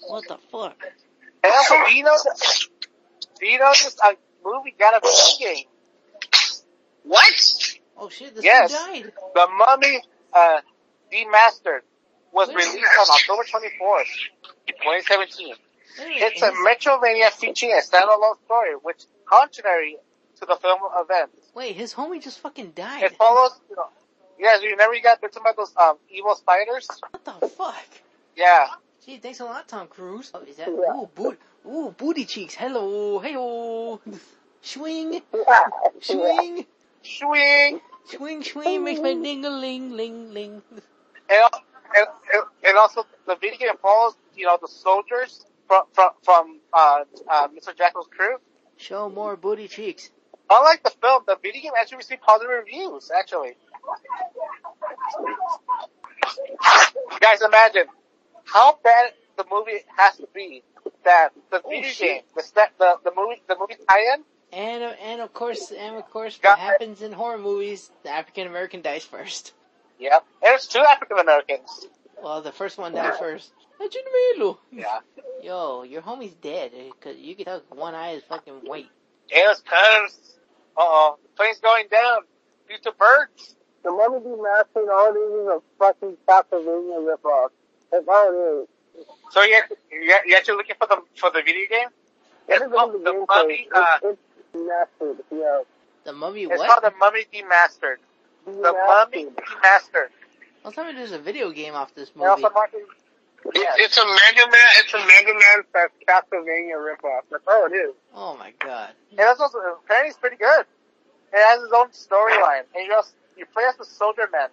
What 0.07 0.27
the 0.27 0.37
fuck? 0.51 0.75
And 1.43 1.53
also, 1.53 1.75
do 1.87 1.93
you 1.95 2.03
know, 2.03 2.17
that, 2.25 2.59
do 3.39 3.45
you 3.47 3.57
know 3.57 3.69
this 3.71 3.95
uh, 4.03 4.13
movie 4.43 4.75
got 4.77 4.95
a 4.95 4.99
video 4.99 5.53
game? 5.55 5.65
What? 7.03 7.77
Oh 7.97 8.09
shit, 8.09 8.35
this 8.35 8.43
Yes. 8.43 8.71
died. 8.73 9.11
The 9.33 9.47
Mummy 9.47 10.01
uh, 10.33 10.59
Demastered 11.11 11.81
was 12.33 12.49
Wait. 12.49 12.57
released 12.57 12.75
on 12.99 13.07
October 13.11 13.43
24th, 13.43 14.05
2017. 14.67 15.55
It's 15.99 16.41
a 16.41 16.47
and 16.47 16.55
Metroidvania 16.67 17.31
featuring 17.31 17.71
a 17.71 17.81
standalone 17.81 18.35
story, 18.45 18.73
which, 18.83 19.03
contrary 19.25 19.97
to 20.39 20.45
the 20.45 20.57
film 20.57 20.79
event, 20.99 21.31
wait, 21.57 21.75
his 21.75 21.93
homie 21.93 22.21
just 22.21 22.39
fucking 22.39 22.71
died. 22.75 23.03
it 23.03 23.17
follows. 23.17 23.59
You 23.69 23.75
know, 23.75 23.89
yeah, 24.39 24.61
you 24.61 24.75
never 24.77 24.93
got 25.01 25.19
bitten 25.19 25.41
by 25.43 25.53
those 25.57 25.73
um, 25.75 25.97
evil 26.09 26.35
spiders. 26.35 26.87
What 27.09 27.25
the 27.25 27.47
fuck? 27.47 27.89
Yeah, 28.35 28.67
Gee, 29.03 29.17
thanks 29.17 29.39
a 29.39 29.45
lot, 29.45 29.67
Tom 29.67 29.87
Cruise. 29.87 30.31
Oh, 30.33 30.41
is 30.41 30.57
that, 30.57 30.67
Yeah. 30.67 30.93
ooh, 30.93 31.09
boot, 31.15 31.39
ooh, 31.65 31.95
booty 31.97 32.25
cheeks. 32.25 32.53
Hello, 32.53 33.19
hey-oh. 33.19 33.99
Swing, 34.61 35.21
swing, 36.01 36.65
swing. 37.01 37.81
swing, 38.05 38.43
swing, 38.43 38.83
makes 38.83 38.99
my 38.99 39.13
ding-a-ling-ling-ling. 39.13 40.61
And, 41.29 41.43
and, 41.95 42.07
and 42.67 42.77
also 42.77 43.05
the 43.25 43.35
video 43.37 43.59
game 43.59 43.77
follows, 43.81 44.15
you 44.35 44.45
know, 44.45 44.57
the 44.61 44.67
soldiers 44.67 45.45
from 45.67 45.83
from 45.93 46.09
from 46.21 46.59
uh, 46.73 47.03
uh, 47.29 47.47
Mr. 47.47 47.75
Jekyll's 47.77 48.07
crew. 48.15 48.37
Show 48.75 49.09
more 49.09 49.35
booty 49.37 49.67
cheeks. 49.67 50.11
Unlike 50.49 50.83
the 50.83 50.89
film, 51.01 51.23
the 51.27 51.37
video 51.41 51.61
game 51.63 51.71
actually 51.79 51.97
received 51.97 52.21
positive 52.21 52.49
reviews. 52.49 53.11
Actually, 53.17 53.55
guys, 57.19 57.41
imagine 57.41 57.85
how 58.45 58.77
bad 58.83 59.11
the 59.37 59.45
movie 59.51 59.79
has 59.97 60.17
to 60.17 60.27
be 60.33 60.63
that 61.03 61.29
the 61.51 61.61
Oh, 61.63 61.69
video 61.69 61.89
shit. 61.89 62.07
game, 62.07 62.21
the 62.35 62.43
step, 62.43 62.71
the 62.77 62.97
the 63.03 63.11
movie, 63.15 63.41
the 63.47 63.57
movie 63.59 63.75
tie-in. 63.89 64.23
And, 64.53 64.83
uh, 64.83 64.93
and 65.01 65.21
of 65.21 65.33
course, 65.33 65.71
and 65.71 65.97
of 65.97 66.09
course, 66.09 66.39
what 66.41 66.57
happens 66.57 67.01
in 67.01 67.11
horror 67.11 67.37
movies, 67.37 67.91
the 68.03 68.09
African 68.09 68.47
American 68.47 68.81
dies 68.81 69.03
first. 69.03 69.53
Yep, 69.99 70.25
it's 70.43 70.67
two 70.67 70.79
African 70.79 71.19
Americans. 71.19 71.87
Well, 72.23 72.41
the 72.41 72.51
first 72.53 72.77
one 72.77 72.93
died 72.93 73.15
first. 73.19 73.51
Yeah, 74.71 74.99
Yo, 75.43 75.83
your 75.83 76.01
homie's 76.01 76.33
dead, 76.35 76.71
cause 77.01 77.15
you 77.17 77.35
can 77.35 77.45
tell 77.45 77.61
one 77.69 77.93
eye 77.93 78.11
is 78.13 78.23
fucking 78.23 78.61
white. 78.65 78.87
it 79.29 79.45
was 79.47 79.61
uh 79.71 80.07
oh, 80.77 81.17
the 81.23 81.29
plane's 81.35 81.59
going 81.59 81.87
down 81.89 82.21
due 82.69 82.77
to 82.83 82.91
birds. 82.93 83.55
The 83.83 83.91
Mummy 83.91 84.19
Demastered, 84.19 84.89
all 84.89 85.13
it 85.13 85.19
is 85.19 85.41
is 85.41 85.47
a 85.47 85.61
fucking 85.79 86.17
Castlevania 86.27 87.15
ripoff. 87.15 87.49
That's 87.91 88.07
all 88.07 88.31
it 88.31 88.61
is. 88.63 88.67
So 89.31 89.43
you're, 89.43 89.63
you're, 89.91 90.25
you're 90.25 90.37
actually 90.37 90.57
looking 90.57 90.75
for 90.79 90.87
the 90.87 91.01
for 91.15 91.29
the 91.31 91.41
video 91.43 91.67
game? 91.69 91.87
It's 92.49 92.73
called 92.73 92.93
the 92.93 92.99
the 92.99 93.25
Mummy. 93.27 93.67
says 93.71 93.83
Uh, 93.83 93.97
it's, 94.03 94.19
it's 94.39 94.55
demastered, 94.55 95.17
yeah. 95.31 95.61
The 96.05 96.13
mummy 96.13 96.43
it's 96.43 96.57
what? 96.57 96.67
called 96.81 96.83
the 96.93 96.97
Mummy 96.97 97.25
Demastered. 97.33 97.97
The 98.45 98.51
Mummy 98.73 99.25
Demastered. 99.25 99.35
Demastered. 99.35 100.07
Well, 100.63 100.73
tell 100.73 100.85
me 100.85 100.93
there's 100.93 101.11
a 101.11 101.19
video 101.19 101.51
game 101.51 101.75
off 101.75 101.93
this 101.95 102.11
And 102.15 102.23
also 102.23 102.43
movie. 102.43 102.53
Martin. 102.53 102.81
It's, 103.45 103.95
it's 103.95 103.97
a 103.97 104.05
Mega 104.05 104.51
Man, 104.51 104.71
it's 104.77 104.93
a 104.93 104.97
Mega 104.99 105.33
Man 105.33 105.63
slash 105.71 105.89
Castlevania 106.07 106.75
ripoff. 106.75 107.21
That's 107.31 107.43
all 107.47 107.65
it 107.67 107.75
is. 107.75 107.93
Oh 108.13 108.35
my 108.37 108.51
god. 108.59 108.91
And 109.11 109.19
that's 109.19 109.39
also 109.39 109.57
apparently 109.83 110.09
it's 110.09 110.17
pretty 110.17 110.35
good. 110.37 110.65
It 111.33 111.37
has 111.45 111.61
its 111.63 111.73
own 111.73 111.89
storyline, 111.89 112.63
and 112.75 112.85
you 112.85 112.89
just 112.89 113.13
you 113.37 113.45
play 113.45 113.63
as 113.69 113.75
the 113.77 113.85
soldier 113.85 114.27
man 114.31 114.49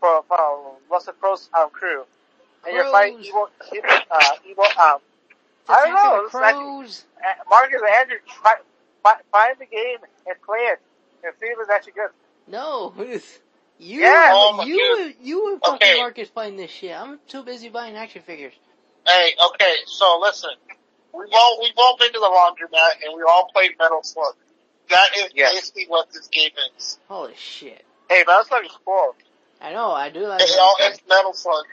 for 0.00 0.22
from 0.28 0.76
Russell 0.90 1.14
Crowe's 1.14 1.48
um, 1.58 1.70
crew, 1.70 2.04
and 2.66 2.74
you're 2.74 2.90
fighting 2.90 3.22
Crows. 3.30 3.48
evil, 3.72 3.88
uh, 4.10 4.24
evil. 4.48 4.64
Um, 4.64 4.98
I 5.68 5.84
don't 5.84 5.94
know. 5.94 6.18
of 6.20 6.24
It's 6.24 6.32
the 6.32 6.38
actually, 6.44 6.62
crows. 6.64 7.04
uh, 7.24 7.44
Marcus 7.50 7.80
and 7.82 7.94
Andrew 8.00 8.16
try, 8.40 8.54
fi- 9.02 9.20
find 9.32 9.56
the 9.58 9.66
game 9.66 9.98
and 10.26 10.36
play 10.42 10.58
it 10.58 10.80
and 11.24 11.32
see 11.40 11.46
if 11.46 11.58
it's 11.60 11.70
actually 11.70 11.92
good. 11.92 12.10
No, 12.46 12.94
you, 13.78 14.00
Yeah. 14.00 14.30
Oh 14.32 14.52
my 14.56 14.64
you, 14.64 15.12
you 15.20 15.52
and 15.52 15.60
fucking 15.64 15.76
Okay. 15.88 15.96
Marcus 15.98 16.28
playing 16.28 16.56
this 16.56 16.70
shit. 16.70 16.94
I'm 16.98 17.18
too 17.28 17.42
busy 17.42 17.68
buying 17.68 17.96
action 17.96 18.22
figures. 18.22 18.54
Hey, 19.06 19.34
okay, 19.52 19.74
so 19.86 20.18
listen. 20.20 20.50
We've 21.12 21.28
all, 21.32 21.58
we've 21.62 21.72
all 21.76 21.96
been 21.98 22.12
to 22.12 22.18
the 22.18 22.26
laundromat 22.26 23.04
and 23.06 23.16
we 23.16 23.22
all 23.22 23.48
played 23.52 23.72
Metal 23.78 24.02
Slug. 24.02 24.34
That 24.90 25.08
is 25.16 25.30
Yes. 25.34 25.54
basically 25.54 25.84
what 25.88 26.10
this 26.12 26.28
game 26.28 26.50
is. 26.76 26.98
Holy 27.08 27.34
shit. 27.36 27.84
Hey, 28.10 28.22
but 28.26 28.36
that's 28.36 28.50
like 28.50 28.64
cool. 28.84 29.14
I 29.60 29.72
know, 29.72 29.90
I 29.92 30.10
do 30.10 30.20
like 30.26 30.40
It 30.42 30.44
Metal 30.50 30.60
all, 30.60 30.76
Slug. 30.78 30.90
it's 30.92 31.02
Metal 31.08 31.32
Slug. 31.32 31.64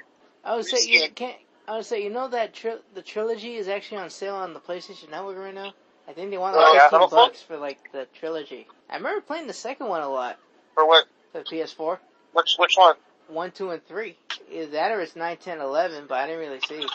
I 0.43 0.55
would 0.55 0.65
say 0.65 0.85
you 0.89 1.09
can't. 1.09 1.37
I 1.67 1.77
would 1.77 1.85
say 1.85 2.03
you 2.03 2.09
know 2.09 2.27
that 2.29 2.53
tri- 2.53 2.79
the 2.93 3.01
trilogy 3.01 3.55
is 3.55 3.67
actually 3.67 3.99
on 3.99 4.09
sale 4.09 4.35
on 4.35 4.53
the 4.53 4.59
PlayStation 4.59 5.09
Network 5.09 5.37
right 5.37 5.53
now. 5.53 5.73
I 6.07 6.11
think 6.13 6.31
they 6.31 6.37
want 6.37 6.55
like 6.55 6.65
Oh, 6.67 6.73
yeah? 6.73 6.81
fifteen 6.89 6.99
Metal 6.99 7.17
bucks 7.17 7.41
for 7.41 7.57
like 7.57 7.91
the 7.93 8.07
trilogy. 8.19 8.67
I 8.89 8.97
remember 8.97 9.21
playing 9.21 9.47
the 9.47 9.53
second 9.53 9.87
one 9.87 10.01
a 10.01 10.09
lot 10.09 10.37
For 10.73 10.85
what? 10.85 11.05
For 11.33 11.39
the 11.39 11.43
PS4. 11.43 11.97
Which, 12.31 12.55
which 12.57 12.71
one? 12.75 12.95
One, 13.27 13.51
two, 13.51 13.71
and 13.71 13.85
three. 13.85 14.15
Is 14.49 14.69
that 14.71 14.91
or 14.91 15.01
it's 15.01 15.15
nine, 15.17 15.37
ten, 15.37 15.59
eleven? 15.59 16.05
But 16.07 16.19
I 16.19 16.27
didn't 16.27 16.39
really 16.41 16.59
see. 16.61 16.87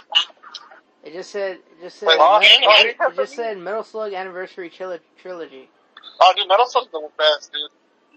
It 1.05 1.13
just 1.13 1.31
said. 1.31 1.57
It 1.57 1.83
just 1.83 1.99
said. 1.99 2.07
Wait, 2.07 2.19
Metal- 2.19 2.41
it 2.43 3.17
just 3.17 3.35
said 3.35 3.59
Metal 3.59 3.83
Slug 3.85 4.13
Anniversary 4.13 4.71
Tril- 4.71 5.01
Trilogy. 5.21 5.69
Oh, 6.21 6.33
dude, 6.37 6.49
Metal 6.49 6.67
Slug's 6.67 6.91
the 6.91 7.09
best, 7.17 7.53
dude. 7.53 7.63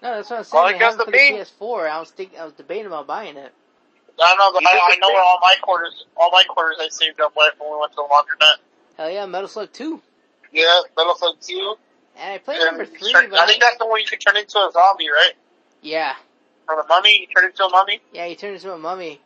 No, 0.01 0.15
that's 0.15 0.29
what 0.29 0.39
I'm 0.39 0.43
saying. 0.45 0.75
it 0.75 0.79
they 0.79 0.83
have 0.85 0.93
goes 0.97 1.01
it 1.01 1.05
for 1.05 1.11
to 1.11 1.11
the 1.11 1.17
me. 1.17 1.39
PS4. 1.39 1.89
I 1.89 1.99
was 1.99 2.11
think 2.11 2.31
I 2.39 2.43
was 2.43 2.53
debating 2.53 2.87
about 2.87 3.07
buying 3.07 3.37
it. 3.37 3.53
I 4.19 4.35
know, 4.35 4.51
but 4.51 4.63
I, 4.65 4.77
I 4.91 4.95
know 4.97 5.07
where 5.09 5.23
all 5.23 5.39
my 5.41 5.53
quarters, 5.61 6.05
all 6.17 6.29
my 6.31 6.43
quarters 6.49 6.77
I 6.79 6.89
saved 6.89 7.21
up 7.21 7.31
when 7.35 7.49
when 7.59 7.71
we 7.71 7.79
went 7.79 7.91
to 7.93 7.95
the 7.97 8.03
laundromat. 8.03 8.57
Hell 8.97 9.09
yeah, 9.09 9.25
Metal 9.25 9.47
Slug 9.47 9.71
2. 9.71 10.01
Yeah, 10.51 10.81
Metal 10.97 11.15
Slug 11.15 11.35
2. 11.39 11.75
And 12.17 12.33
I 12.33 12.37
played 12.39 12.57
And 12.59 12.65
number 12.77 12.85
three, 12.85 13.11
turn- 13.13 13.29
but 13.29 13.39
I 13.39 13.45
think 13.47 13.61
that's 13.61 13.77
the 13.77 13.85
one 13.87 14.01
you 14.01 14.05
can 14.05 14.19
turn 14.19 14.35
into 14.35 14.57
a 14.59 14.69
zombie, 14.73 15.07
right? 15.09 15.33
Yeah, 15.81 16.13
From 16.65 16.77
the 16.77 16.85
mummy, 16.87 17.21
you 17.21 17.27
turn 17.35 17.45
into 17.49 17.63
a 17.63 17.69
mummy? 17.69 17.99
yeah, 18.13 18.27
he 18.27 18.35
turned 18.35 18.55
into 18.55 18.71
a 18.73 18.77
mummy. 18.77 19.21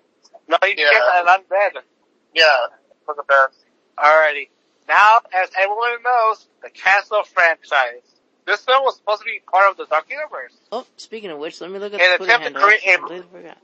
No, 0.48 0.58
you 0.63 0.76
Yeah. 0.78 0.91
get 0.91 1.28
an 1.28 1.44
undead. 1.44 1.82
Yeah, 2.34 2.58
for 3.06 3.15
the 3.15 3.24
best. 3.24 3.65
Alrighty. 3.98 4.50
Now, 4.88 5.20
as 5.34 5.50
everyone 5.58 6.02
knows, 6.04 6.48
the 6.62 6.70
Castle 6.70 7.24
franchise. 7.24 8.04
This 8.46 8.63
film 8.63 8.84
was 8.84 8.98
supposed 8.98 9.22
to 9.22 9.26
be 9.26 9.41
part 9.52 9.72
of 9.72 9.78
the 9.78 9.86
Dark 9.88 10.10
Universe. 10.10 10.54
Oh, 10.72 10.86
speaking 10.98 11.32
of 11.32 11.39
which, 11.39 11.60
let 11.62 11.72
me 11.72 11.80
look 11.80 11.94
at 11.94 12.00
In 12.02 12.08
the 12.08 12.13
an 12.13 12.18
Twitter 12.18 12.34
attempt 12.36 12.58
to 12.60 12.63
create 12.63 12.82
I 12.88 12.91
a- 12.94 12.98
completely 12.98 13.28
forgot. 13.32 13.58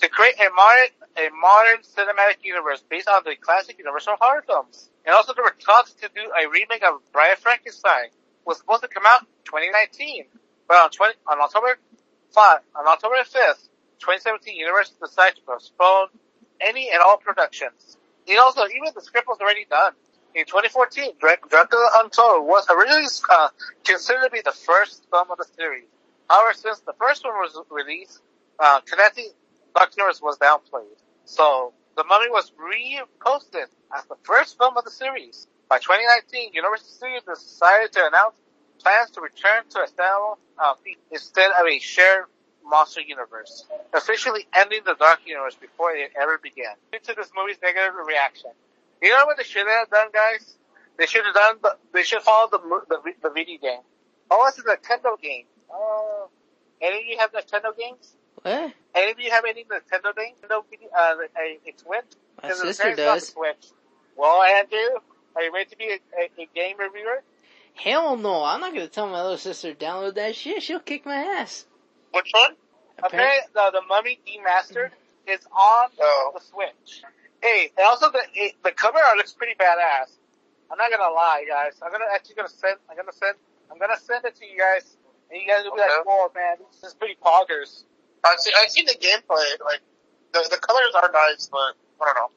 to 0.00 0.08
create 0.08 0.34
a 0.38 0.50
modern, 0.52 0.88
a 1.16 1.28
modern 1.40 1.78
cinematic 1.82 2.44
universe 2.44 2.82
based 2.90 3.08
on 3.08 3.22
the 3.24 3.34
classic 3.36 3.78
Universal 3.78 4.16
horror 4.20 4.42
films. 4.46 4.90
And 5.06 5.14
also 5.14 5.32
there 5.32 5.44
were 5.44 5.56
talks 5.58 5.92
to 5.94 6.10
do 6.14 6.20
a 6.38 6.48
remake 6.48 6.82
of 6.84 7.00
Bride 7.12 7.38
Frankenstein. 7.38 8.10
was 8.44 8.58
supposed 8.58 8.82
to 8.82 8.88
come 8.88 9.04
out 9.08 9.22
in 9.22 9.26
2019. 9.46 10.26
But 10.68 10.76
on 10.82 10.90
20, 10.90 11.14
on 11.28 11.40
October 11.40 11.78
5, 12.32 12.60
on 12.76 12.86
October 12.86 13.16
5th, 13.16 13.68
2017, 14.00 14.56
Universal 14.56 14.96
decided 15.02 15.36
to 15.36 15.42
postpone 15.42 16.08
any 16.60 16.90
and 16.90 17.00
all 17.02 17.16
productions. 17.18 17.96
And 18.28 18.38
also, 18.38 18.62
even 18.66 18.92
the 18.94 19.00
script 19.00 19.28
was 19.28 19.38
already 19.40 19.66
done. 19.68 19.92
In 20.34 20.44
2014, 20.44 21.12
Dracula 21.18 21.90
Untold 21.96 22.46
was 22.46 22.66
originally 22.68 23.06
uh, 23.30 23.48
considered 23.84 24.24
to 24.24 24.30
be 24.30 24.42
the 24.44 24.52
first 24.52 25.06
film 25.10 25.30
of 25.30 25.38
the 25.38 25.46
series. 25.56 25.88
However, 26.28 26.52
since 26.52 26.80
the 26.80 26.92
first 26.98 27.24
one 27.24 27.34
was 27.34 27.58
released, 27.70 28.20
uh, 28.58 28.80
connecting 28.80 29.30
Dark 29.74 29.92
was 30.22 30.38
downplayed. 30.38 30.96
So, 31.24 31.72
The 31.96 32.04
Mummy 32.04 32.28
was 32.30 32.52
reposted 32.52 33.68
as 33.96 34.04
the 34.06 34.16
first 34.22 34.58
film 34.58 34.76
of 34.76 34.84
the 34.84 34.90
series. 34.90 35.46
By 35.68 35.78
2019, 35.78 36.52
Universal 36.54 36.88
Studios 36.88 37.22
decided 37.24 37.92
to 37.92 38.06
announce 38.06 38.36
plans 38.82 39.10
to 39.12 39.20
return 39.20 39.64
to 39.70 39.80
a 39.80 39.86
standalone 39.86 40.36
uh, 40.58 40.74
instead 41.10 41.50
of 41.50 41.66
a 41.66 41.78
shared 41.78 42.26
monster 42.64 43.00
universe, 43.00 43.64
officially 43.94 44.46
ending 44.56 44.80
the 44.84 44.94
Dark 44.98 45.20
Universe 45.24 45.54
before 45.54 45.92
it 45.92 46.10
ever 46.20 46.38
began. 46.42 46.74
Due 46.92 46.98
to 46.98 47.14
this 47.14 47.30
movie's 47.36 47.58
negative 47.62 47.94
reaction. 48.06 48.50
You 49.00 49.10
know 49.10 49.24
what 49.26 49.36
they 49.36 49.44
should 49.44 49.66
have 49.66 49.88
done, 49.90 50.08
guys? 50.12 50.56
They 50.98 51.06
should 51.06 51.24
have 51.24 51.34
done, 51.34 51.56
the, 51.62 51.76
they 51.92 52.02
should 52.02 52.22
follow 52.22 52.48
the, 52.50 52.58
the, 52.88 53.12
the 53.22 53.30
video 53.30 53.58
game. 53.60 53.80
Oh, 54.30 54.46
it's 54.48 54.58
a 54.58 54.62
Nintendo 54.62 55.20
game. 55.20 55.44
Oh, 55.70 56.28
any 56.80 56.98
of 56.98 57.04
you 57.06 57.18
have 57.18 57.32
Nintendo 57.32 57.76
games? 57.76 58.16
What? 58.42 58.72
Any 58.94 59.12
of 59.12 59.20
you 59.20 59.30
have 59.30 59.44
any 59.44 59.64
Nintendo 59.64 60.16
games? 60.16 60.38
Nintendo, 60.42 60.64
uh, 60.98 61.14
a, 61.38 61.68
a 61.68 61.74
Switch? 61.76 62.04
My 62.42 62.50
sister 62.50 62.66
Nintendo's 62.66 62.78
not 62.80 62.92
a 62.92 62.96
does. 62.96 63.28
Switch. 63.28 63.66
Well, 64.16 64.42
Andrew, 64.42 65.00
are 65.36 65.42
you 65.42 65.52
ready 65.52 65.70
to 65.70 65.76
be 65.76 65.84
a, 65.84 65.98
a, 66.18 66.42
a 66.42 66.48
game 66.54 66.78
reviewer? 66.78 67.22
Hell 67.76 68.16
no, 68.16 68.42
I'm 68.42 68.60
not 68.60 68.72
gonna 68.72 68.88
tell 68.88 69.06
my 69.06 69.22
little 69.22 69.36
sister 69.38 69.74
to 69.74 69.84
download 69.84 70.14
that 70.14 70.34
shit. 70.34 70.62
She'll 70.62 70.80
kick 70.80 71.04
my 71.04 71.14
ass. 71.16 71.66
Which 72.12 72.30
one? 72.32 72.56
Apparently, 73.02 73.38
the, 73.52 73.70
the 73.72 73.82
Mummy 73.86 74.18
Demastered 74.26 74.90
is 75.26 75.40
on 75.52 75.88
Oh. 76.00 76.32
the 76.34 76.40
Switch. 76.40 77.02
Hey, 77.42 77.70
and 77.76 77.86
also 77.86 78.10
the 78.10 78.22
it, 78.34 78.54
the 78.64 78.72
cover 78.72 78.98
art 78.98 79.18
looks 79.18 79.34
pretty 79.34 79.54
badass. 79.60 80.10
I'm 80.70 80.78
not 80.78 80.90
gonna 80.90 81.12
lie, 81.12 81.44
guys. 81.46 81.74
I'm 81.84 81.92
gonna 81.92 82.06
actually 82.12 82.36
gonna 82.36 82.48
send. 82.48 82.76
I'm 82.90 82.96
gonna 82.96 83.12
send. 83.12 83.36
I'm 83.70 83.78
gonna 83.78 83.98
send 83.98 84.24
it 84.24 84.34
to 84.36 84.46
you 84.46 84.58
guys, 84.58 84.96
and 85.30 85.40
you 85.40 85.46
guys 85.46 85.64
will 85.64 85.74
be 85.74 85.80
like, 85.82 85.90
Okay. 85.90 86.02
"Whoa, 86.06 86.30
man, 86.34 86.56
this 86.72 86.82
is 86.82 86.94
pretty 86.94 87.16
poggers." 87.22 87.84
I've 88.24 88.40
seen, 88.40 88.54
I've 88.58 88.70
seen 88.70 88.86
the 88.86 88.94
gameplay. 88.94 89.60
Like 89.64 89.80
the 90.32 90.48
the 90.50 90.58
colors 90.58 90.94
are 90.96 91.10
nice, 91.12 91.48
but 91.52 91.74
I 92.00 92.04
don't 92.06 92.16
know. 92.16 92.30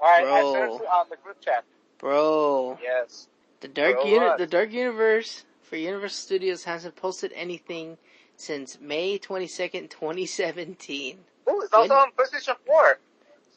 All 0.00 0.08
right, 0.08 0.24
I 0.26 0.40
Bro. 0.40 0.52
sent 0.52 0.72
it 0.72 0.78
to, 0.78 0.84
on 0.92 1.06
the 1.10 1.16
group 1.16 1.40
chat. 1.40 1.64
Bro. 1.98 2.78
Yes. 2.82 3.28
The 3.60 3.68
Dark 3.68 4.04
Uni- 4.04 4.36
the 4.38 4.46
Dark 4.46 4.72
Universe 4.72 5.44
for 5.62 5.76
Universal 5.76 6.16
Studios 6.22 6.64
hasn't 6.64 6.96
posted 6.96 7.32
anything 7.32 7.96
since 8.36 8.78
May 8.80 9.18
22nd, 9.18 9.90
2017. 9.90 11.24
Ooh, 11.48 11.60
it's 11.62 11.72
also 11.72 11.88
When- 11.88 11.98
on 11.98 12.12
PlayStation 12.12 12.56
4. 12.66 12.98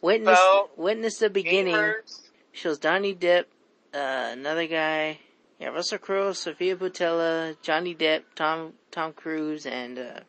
Witness, 0.01 0.37
So, 0.39 0.69
witness 0.75 1.17
the 1.19 1.29
beginning. 1.29 1.75
Gamers. 1.75 2.29
Shows 2.51 2.77
Donnie 2.79 3.15
Depp, 3.15 3.45
uh, 3.93 4.29
another 4.31 4.67
guy, 4.67 5.19
yeah, 5.59 5.69
Russell 5.69 5.97
Crowe, 5.97 6.33
Sofia 6.33 6.75
Boutella, 6.75 7.59
Johnny 7.61 7.93
Depp, 7.95 8.23
Tom, 8.35 8.73
Tom 8.91 9.13
Cruise, 9.13 9.65
and, 9.65 9.97
uh, 9.99 10.19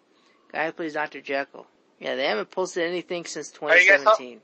guy 0.52 0.66
who 0.66 0.72
plays 0.72 0.94
Dr. 0.94 1.20
Jekyll. 1.20 1.66
Yeah, 1.98 2.16
they 2.16 2.26
haven't 2.26 2.50
posted 2.50 2.84
anything 2.84 3.24
since 3.24 3.50
Are 3.60 3.76
you 3.76 3.88
guys 3.88 4.00
2017. 4.00 4.40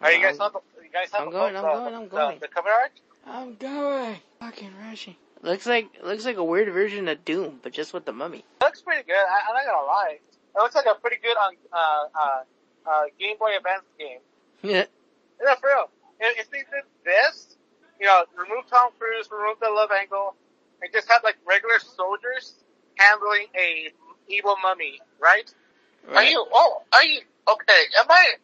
Are 0.00 0.12
you 0.12 0.20
guys 0.22 0.38
the? 0.38 0.50
You 0.82 0.88
guys 0.90 1.10
have 1.12 1.22
I'm 1.22 1.30
going, 1.30 1.56
I'm 1.56 1.62
going, 1.62 1.94
I'm 1.94 2.04
the- 2.04 2.08
going. 2.08 2.38
The 2.38 2.48
cover 2.48 2.68
art. 2.70 2.92
I'm 3.26 3.54
going. 3.56 4.16
Fucking 4.40 4.72
rushing. 4.80 5.16
Looks 5.42 5.66
like, 5.66 5.88
looks 6.02 6.24
like 6.24 6.36
a 6.36 6.44
weird 6.44 6.72
version 6.72 7.06
of 7.08 7.24
Doom, 7.24 7.60
but 7.62 7.72
just 7.72 7.92
with 7.92 8.04
the 8.06 8.12
mummy. 8.12 8.44
looks 8.62 8.80
pretty 8.80 9.02
good. 9.06 9.14
I, 9.16 9.40
I'm 9.48 9.54
not 9.54 9.64
gonna 9.66 9.86
lie. 9.86 10.18
It 10.56 10.58
looks 10.58 10.74
like 10.74 10.86
a 10.86 10.94
pretty 11.00 11.16
good 11.22 11.36
on 11.36 11.54
uh, 11.72 12.04
uh, 12.14 12.90
uh, 12.90 13.02
Game 13.18 13.36
Boy 13.38 13.56
Advance 13.56 13.82
game. 13.98 14.20
Yeah. 14.62 14.84
Yeah, 15.42 15.54
for 15.56 15.66
real. 15.68 15.90
If, 16.20 16.40
if 16.40 16.50
they 16.50 16.58
did 16.58 16.84
this, 17.04 17.56
you 18.00 18.06
know, 18.06 18.24
remove 18.36 18.66
Tom 18.70 18.90
Cruise, 18.98 19.28
remove 19.30 19.58
the 19.60 19.68
love 19.70 19.90
angle, 19.90 20.34
and 20.82 20.90
just 20.92 21.10
have 21.10 21.22
like 21.24 21.36
regular 21.46 21.78
soldiers 21.78 22.54
handling 22.96 23.46
a 23.58 23.90
evil 24.28 24.56
mummy, 24.62 25.00
right? 25.20 25.52
Are 26.14 26.22
you? 26.24 26.46
Oh, 26.52 26.82
are 26.92 27.04
you? 27.04 27.20
Okay. 27.48 27.82
Am 28.00 28.06
I? 28.08 28.34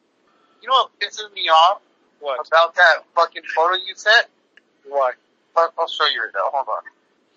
You 0.60 0.68
know 0.68 0.74
what 0.74 0.90
pisses 1.00 1.32
me 1.32 1.48
off 1.48 1.80
What? 2.20 2.46
about 2.46 2.74
that 2.74 3.04
fucking 3.14 3.42
photo 3.54 3.74
you 3.86 3.94
sent? 3.94 4.26
What? 4.86 5.14
I'll, 5.56 5.88
show 5.88 6.06
you 6.06 6.24
it 6.24 6.32
now. 6.34 6.50
Hold 6.52 6.68
on. 6.68 6.82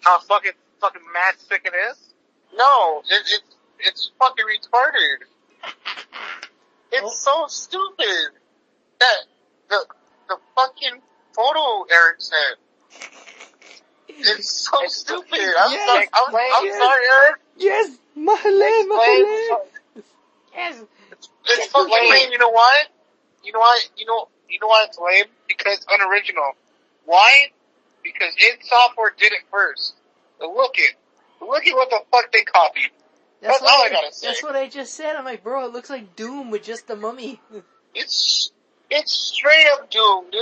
How 0.01 0.19
fucking 0.19 0.51
fucking 0.79 1.01
mad 1.13 1.36
sick 1.39 1.62
it 1.65 1.73
is? 1.91 2.13
No, 2.56 2.99
it, 2.99 3.21
it's 3.21 3.56
it's 3.79 4.12
fucking 4.19 4.45
retarded. 4.45 5.25
It's 6.95 7.23
so 7.25 7.47
stupid 7.47 8.38
that 8.99 9.17
the 9.67 9.86
the 10.29 10.38
fucking 10.56 11.01
photo 11.36 11.86
Eric 11.91 12.21
sent. 12.21 12.60
It's 14.08 14.69
so 14.69 14.77
It's- 14.77 14.95
stupid. 14.97 15.39
I'm, 15.58 15.71
yes, 15.71 15.88
sorry, 15.89 16.08
I'm, 16.13 16.36
I'm 16.36 16.65
yes. 16.65 16.77
sorry, 16.77 17.03
Eric. 17.10 17.41
Yes, 17.58 17.97
Mahale, 18.15 18.79
Explain- 18.79 20.03
Yes. 20.53 20.84
It's, 21.12 21.29
it's 21.47 21.67
fucking 21.71 21.89
lame. 22.12 22.32
You 22.32 22.38
know 22.38 22.49
why? 22.51 22.84
You 23.43 23.53
know 23.53 23.60
why? 23.60 23.79
You 23.97 24.06
know 24.06 24.27
you 24.47 24.60
know 24.60 24.67
why 24.67 24.86
it's 24.88 24.99
lame? 24.99 25.25
Because 25.47 25.77
it's 25.77 25.86
unoriginal. 25.89 26.51
Why? 27.05 27.51
Because 28.03 28.33
id 28.37 28.63
Software 28.63 29.13
did 29.17 29.31
it 29.31 29.41
first. 29.51 29.95
But 30.39 30.49
look 30.53 30.73
it. 30.75 30.95
Look 31.41 31.65
at 31.65 31.75
what 31.75 31.89
the 31.89 32.01
fuck 32.11 32.31
they 32.31 32.43
copied. 32.43 32.91
That's 33.41 33.61
what 33.61 33.71
all 33.71 33.83
I 33.83 33.89
gotta 33.89 34.13
say. 34.13 34.27
That's 34.27 34.43
what 34.43 34.55
I 34.55 34.69
just 34.69 34.93
said. 34.93 35.15
I'm 35.15 35.25
like, 35.25 35.43
bro, 35.43 35.65
it 35.65 35.73
looks 35.73 35.89
like 35.89 36.15
Doom 36.15 36.49
with 36.49 36.63
just 36.63 36.87
the 36.87 36.95
mummy. 36.95 37.39
It's 37.95 38.51
it's 38.89 39.13
straight 39.13 39.67
up 39.73 39.87
Doom, 39.91 40.25
dude. 40.31 40.41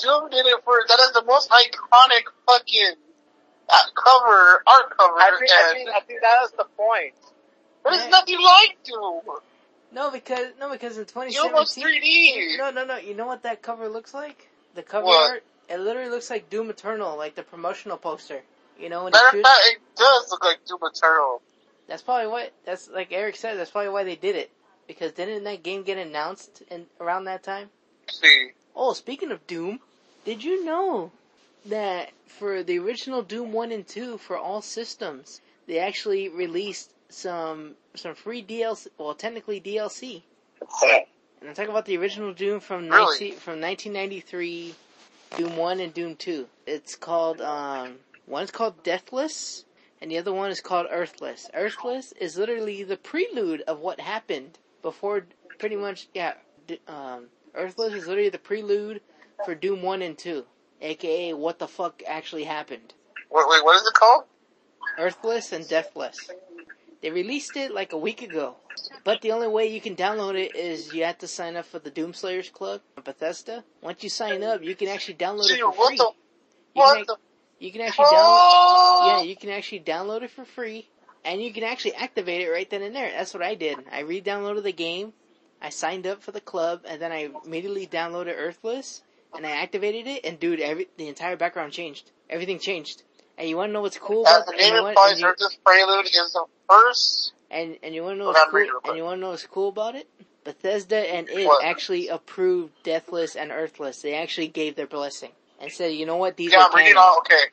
Doom 0.00 0.30
did 0.30 0.46
it 0.46 0.64
first. 0.64 0.88
That 0.88 0.98
is 0.98 1.12
the 1.12 1.22
most 1.24 1.48
iconic 1.48 2.24
fucking 2.44 2.94
uh, 3.68 3.78
cover, 3.94 4.64
art 4.66 4.98
cover, 4.98 5.14
I 5.14 5.36
think, 5.38 5.50
I 5.52 5.68
and 5.68 5.76
think 5.76 5.90
I 5.90 6.00
think 6.00 6.20
that 6.22 6.44
is 6.46 6.50
the 6.58 6.64
point. 6.76 7.14
but 7.84 7.92
it's 7.92 8.10
nothing 8.10 8.42
like 8.42 8.78
Doom. 8.82 9.22
No, 9.92 10.10
because 10.10 10.48
no, 10.58 10.72
because 10.72 10.98
in 10.98 11.04
Doom 11.04 11.52
was 11.52 11.74
2017. 11.76 12.56
3D. 12.56 12.58
No, 12.58 12.70
no, 12.70 12.84
no. 12.84 12.96
You 12.96 13.14
know 13.14 13.26
what 13.26 13.44
that 13.44 13.62
cover 13.62 13.88
looks 13.88 14.12
like? 14.12 14.49
The 14.74 14.82
cover 14.82 15.06
What? 15.06 15.30
art. 15.30 15.44
It 15.68 15.78
literally 15.78 16.10
looks 16.10 16.30
like 16.30 16.50
Doom 16.50 16.70
Eternal, 16.70 17.16
like 17.16 17.34
the 17.36 17.42
promotional 17.42 17.96
poster. 17.96 18.42
You 18.78 18.88
know, 18.88 19.04
when 19.04 19.12
Matter 19.12 19.38
of 19.38 19.44
fact, 19.44 19.60
it 19.66 19.78
does 19.96 20.30
look 20.30 20.44
like 20.44 20.64
Doom 20.66 20.78
Eternal. 20.82 21.42
that's 21.86 22.02
probably 22.02 22.26
what. 22.28 22.52
That's 22.64 22.88
like 22.88 23.12
Eric 23.12 23.36
said. 23.36 23.56
That's 23.58 23.70
probably 23.70 23.90
why 23.90 24.04
they 24.04 24.16
did 24.16 24.36
it. 24.36 24.50
Because 24.86 25.12
didn't 25.12 25.44
that 25.44 25.62
game 25.62 25.82
get 25.84 25.98
announced 25.98 26.62
in 26.70 26.86
around 27.00 27.24
that 27.24 27.42
time? 27.44 27.70
See, 28.10 28.52
Oh, 28.74 28.92
speaking 28.92 29.30
of 29.30 29.46
Doom, 29.46 29.80
did 30.24 30.42
you 30.42 30.64
know 30.64 31.12
that 31.66 32.10
for 32.26 32.62
the 32.62 32.78
original 32.78 33.22
Doom 33.22 33.52
1 33.52 33.70
and 33.72 33.86
2 33.86 34.18
for 34.18 34.36
all 34.36 34.62
systems, 34.62 35.40
they 35.66 35.78
actually 35.78 36.28
released 36.28 36.90
some 37.08 37.74
some 37.94 38.14
free 38.14 38.42
DLC, 38.42 38.88
well 38.98 39.14
technically 39.14 39.60
DLC. 39.60 40.22
And 41.40 41.48
I'm 41.48 41.54
talking 41.54 41.70
about 41.70 41.86
the 41.86 41.96
original 41.96 42.34
Doom 42.34 42.60
from 42.60 42.88
Really? 42.90 43.30
19, 43.30 43.32
from 43.38 43.60
1993, 43.60 44.74
Doom 45.36 45.56
1 45.56 45.80
and 45.80 45.94
Doom 45.94 46.16
2. 46.16 46.46
It's 46.66 46.96
called 46.96 47.40
um 47.40 48.00
one's 48.26 48.50
called 48.50 48.82
Deathless 48.82 49.64
and 50.00 50.10
the 50.10 50.18
other 50.18 50.32
one 50.32 50.50
is 50.50 50.60
called 50.60 50.86
Earthless. 50.90 51.48
Earthless 51.54 52.12
is 52.20 52.36
literally 52.36 52.82
the 52.82 52.96
prelude 52.96 53.62
of 53.62 53.80
what 53.80 54.00
happened 54.00 54.58
before 54.82 55.26
pretty 55.58 55.76
much 55.76 56.08
yeah, 56.14 56.34
um 56.86 57.28
Earthless 57.54 57.94
is 57.94 58.06
literally 58.06 58.28
the 58.28 58.38
prelude 58.38 59.00
for 59.44 59.54
Doom 59.54 59.82
1 59.82 60.02
and 60.02 60.18
2, 60.18 60.44
aka 60.82 61.32
what 61.32 61.58
the 61.58 61.68
fuck 61.68 62.02
actually 62.06 62.44
happened. 62.44 62.92
wait, 63.30 63.46
wait, 63.48 63.64
what 63.64 63.76
is 63.76 63.86
it 63.86 63.94
called? 63.94 64.24
Earthless 64.98 65.52
and 65.52 65.66
Deathless. 65.66 66.30
They 67.02 67.10
released 67.10 67.56
it 67.56 67.72
like 67.72 67.92
a 67.92 67.98
week 67.98 68.22
ago. 68.22 68.56
But 69.04 69.22
the 69.22 69.32
only 69.32 69.48
way 69.48 69.66
you 69.68 69.80
can 69.80 69.96
download 69.96 70.34
it 70.36 70.54
is 70.56 70.94
you 70.94 71.04
have 71.04 71.18
to 71.18 71.28
sign 71.28 71.56
up 71.56 71.66
for 71.66 71.78
the 71.78 71.90
Doomslayers 71.90 72.52
Club 72.52 72.82
on 72.96 73.04
Bethesda. 73.04 73.64
Once 73.82 74.02
you 74.02 74.10
sign 74.10 74.42
up, 74.42 74.62
you 74.62 74.76
can 74.76 74.88
actually 74.88 75.14
download 75.14 75.50
it 75.50 75.60
for 75.60 75.72
free. 75.72 75.96
the? 75.96 76.12
You 76.74 76.82
What 76.82 76.94
can, 76.96 77.04
the? 77.06 77.16
you 77.58 77.72
can 77.72 77.80
actually 77.82 78.04
download, 78.06 78.42
Oh! 78.52 79.00
yeah, 79.06 79.22
you 79.22 79.36
can 79.36 79.50
actually 79.50 79.80
download 79.80 80.22
it 80.22 80.30
for 80.30 80.44
free, 80.44 80.88
and 81.24 81.42
you 81.42 81.52
can 81.52 81.64
actually 81.64 81.94
activate 81.94 82.42
it 82.42 82.50
right 82.50 82.68
then 82.70 82.82
and 82.82 82.94
there. 82.94 83.10
That's 83.10 83.34
what 83.34 83.42
I 83.42 83.54
did. 83.54 83.78
I 83.90 84.00
re-downloaded 84.00 84.62
the 84.64 84.72
game, 84.72 85.14
I 85.62 85.70
signed 85.70 86.06
up 86.06 86.22
for 86.22 86.32
the 86.32 86.40
club, 86.40 86.82
and 86.86 87.00
then 87.02 87.12
I 87.12 87.30
immediately 87.44 87.86
downloaded 87.86 88.34
Earthless, 88.36 89.02
and 89.34 89.46
I 89.46 89.50
activated 89.52 90.06
it, 90.06 90.24
and 90.24 90.38
dude, 90.38 90.60
every 90.60 90.88
the 90.98 91.08
entire 91.08 91.36
background 91.36 91.72
changed. 91.72 92.10
Everything 92.28 92.58
changed. 92.58 93.02
And 93.38 93.48
you 93.48 93.56
wanna 93.56 93.72
know 93.72 93.80
what's 93.80 93.98
cool 93.98 94.26
As 94.26 94.42
about 94.42 94.46
the 94.46 94.52
name 94.58 94.74
implies, 94.74 95.20
you- 95.20 95.26
prelude 95.64 96.06
is 96.06 96.32
the 96.32 96.44
first. 96.70 97.32
And 97.50 97.78
and 97.82 97.94
you 97.94 98.02
wanna 98.04 98.16
know 98.16 98.26
what's 98.26 98.44
cool? 98.44 98.66
And 98.84 98.96
you 98.96 99.04
wanna 99.04 99.20
know 99.20 99.30
what's 99.30 99.46
cool 99.46 99.70
about 99.70 99.96
it? 99.96 100.08
Bethesda 100.44 100.96
and 100.96 101.28
it 101.28 101.46
What? 101.48 101.64
actually 101.64 102.08
approved 102.08 102.72
Deathless 102.84 103.36
and 103.36 103.52
Earthless. 103.52 104.02
They 104.02 104.14
actually 104.14 104.48
gave 104.48 104.76
their 104.76 104.86
blessing 104.86 105.32
and 105.60 105.72
said, 105.72 105.94
you 105.94 106.06
know 106.06 106.16
what, 106.16 106.36
these 106.36 106.52
Yeah, 106.52 106.60
are 106.60 106.70
I'm 106.70 106.76
reading 106.76 106.96
off. 106.96 107.18
Okay, 107.20 107.44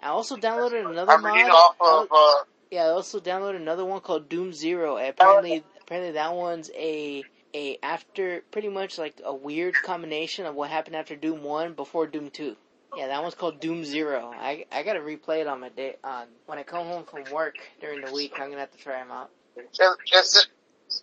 I 0.00 0.08
also 0.08 0.36
downloaded 0.36 0.84
another 0.90 1.14
I'm 1.14 1.22
mod. 1.22 1.34
reading 1.36 1.50
off 1.52 1.76
of. 1.80 2.08
Uh, 2.12 2.44
yeah, 2.70 2.84
I 2.84 2.88
also 2.90 3.20
downloaded 3.20 3.56
another 3.56 3.84
one 3.84 4.00
called 4.00 4.28
Doom 4.28 4.52
Zero. 4.52 4.98
Apparently, 4.98 5.64
apparently 5.80 6.12
that 6.12 6.34
one's 6.34 6.70
a 6.76 7.24
a 7.54 7.78
after 7.82 8.42
pretty 8.50 8.68
much 8.68 8.98
like 8.98 9.20
a 9.24 9.34
weird 9.34 9.74
combination 9.82 10.46
of 10.46 10.54
what 10.56 10.70
happened 10.70 10.96
after 10.96 11.16
Doom 11.16 11.42
One 11.44 11.74
before 11.74 12.06
Doom 12.06 12.30
Two. 12.30 12.56
Yeah, 12.96 13.08
that 13.08 13.22
one's 13.22 13.34
called 13.34 13.60
Doom 13.60 13.84
Zero. 13.84 14.32
I 14.34 14.66
I 14.70 14.82
gotta 14.82 15.00
replay 15.00 15.40
it 15.40 15.46
on 15.46 15.60
my 15.60 15.68
day 15.68 15.96
on 16.04 16.26
when 16.46 16.58
I 16.58 16.62
come 16.62 16.86
home 16.86 17.04
from 17.04 17.24
work 17.32 17.56
during 17.80 18.04
the 18.04 18.12
week. 18.12 18.34
I'm 18.38 18.48
gonna 18.48 18.60
have 18.60 18.72
to 18.72 18.78
try 18.78 18.98
them 18.98 19.10
out. 19.10 19.30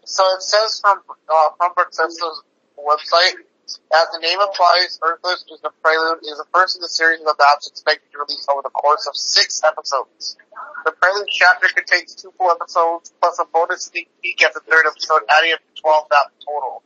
So 0.05 0.23
it 0.35 0.41
says 0.41 0.79
from 0.79 1.01
uh, 1.27 1.49
from 1.57 1.71
Bethesda's 1.75 2.43
website, 2.77 3.35
as 3.93 4.07
the 4.13 4.19
name 4.21 4.39
implies, 4.39 4.99
Earthless 5.01 5.45
is 5.51 5.59
the 5.61 5.71
prelude 5.81 6.19
is 6.23 6.37
the 6.37 6.45
first 6.53 6.75
in 6.77 6.81
the 6.81 6.89
series 6.89 7.19
of 7.21 7.35
maps 7.37 7.67
expected 7.67 8.11
to 8.13 8.19
release 8.19 8.45
over 8.51 8.61
the 8.63 8.69
course 8.69 9.07
of 9.07 9.15
six 9.15 9.61
episodes. 9.63 10.37
The 10.85 10.91
prelude 10.91 11.27
chapter 11.31 11.67
contains 11.73 12.15
two 12.15 12.31
full 12.37 12.51
episodes 12.51 13.13
plus 13.19 13.39
a 13.39 13.45
bonus 13.45 13.85
sneak 13.85 14.09
peek 14.21 14.41
at 14.43 14.53
the 14.53 14.61
third 14.61 14.85
episode, 14.87 15.21
adding 15.37 15.53
up 15.53 15.59
to 15.59 15.81
twelve 15.81 16.07
map 16.09 16.31
total. 16.45 16.83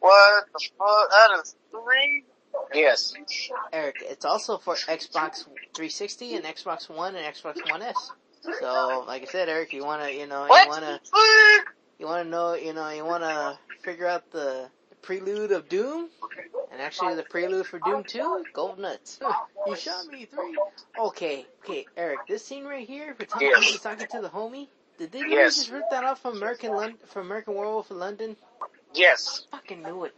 What 0.00 0.44
the 0.52 0.60
fuck? 0.78 1.10
That 1.10 1.40
is 1.42 1.56
three. 1.70 2.24
Yes. 2.72 3.14
Eric, 3.72 4.02
it's 4.02 4.24
also 4.24 4.58
for 4.58 4.74
Xbox 4.88 5.44
360 5.74 6.36
and 6.36 6.44
Xbox 6.44 6.88
One 6.88 7.14
and 7.16 7.34
Xbox 7.34 7.68
One 7.68 7.82
S. 7.82 8.12
So, 8.60 9.04
like 9.06 9.22
I 9.22 9.26
said, 9.26 9.48
Eric, 9.48 9.72
you 9.72 9.84
wanna, 9.84 10.10
you 10.10 10.26
know, 10.26 10.44
you 10.44 10.50
What? 10.50 10.68
wanna, 10.68 11.00
you 11.98 12.06
wanna 12.06 12.24
know, 12.24 12.54
you 12.54 12.72
know, 12.72 12.88
you 12.90 13.04
wanna 13.04 13.58
figure 13.82 14.06
out 14.06 14.22
the, 14.30 14.70
the 14.90 14.96
prelude 15.02 15.52
of 15.52 15.68
Doom, 15.68 16.10
and 16.70 16.80
actually 16.80 17.14
the 17.14 17.22
prelude 17.24 17.66
for 17.66 17.78
Doom 17.78 18.04
2, 18.04 18.46
go 18.52 18.74
nuts. 18.74 19.18
you 19.66 19.76
shot 19.76 20.06
me 20.06 20.26
three. 20.26 20.58
Okay, 20.98 21.46
okay, 21.64 21.86
Eric, 21.96 22.26
this 22.28 22.44
scene 22.44 22.64
right 22.64 22.86
here, 22.86 23.14
for 23.14 23.24
Tom 23.24 23.42
Yes. 23.42 23.64
Cruise 23.64 23.80
talking 23.80 24.06
to 24.08 24.20
the 24.20 24.28
homie, 24.30 24.68
did 24.98 25.12
they 25.12 25.22
really 25.24 25.36
Yes. 25.36 25.56
just 25.56 25.70
rip 25.70 25.88
that 25.90 26.04
off 26.04 26.20
from 26.20 26.36
American 26.36 26.74
London, 26.76 26.98
from 27.06 27.26
American 27.26 27.54
Werewolf 27.54 27.90
in 27.90 27.98
London? 27.98 28.36
Yes. 28.94 29.46
Fucking 29.50 29.82
knew 29.82 30.04
it. 30.04 30.14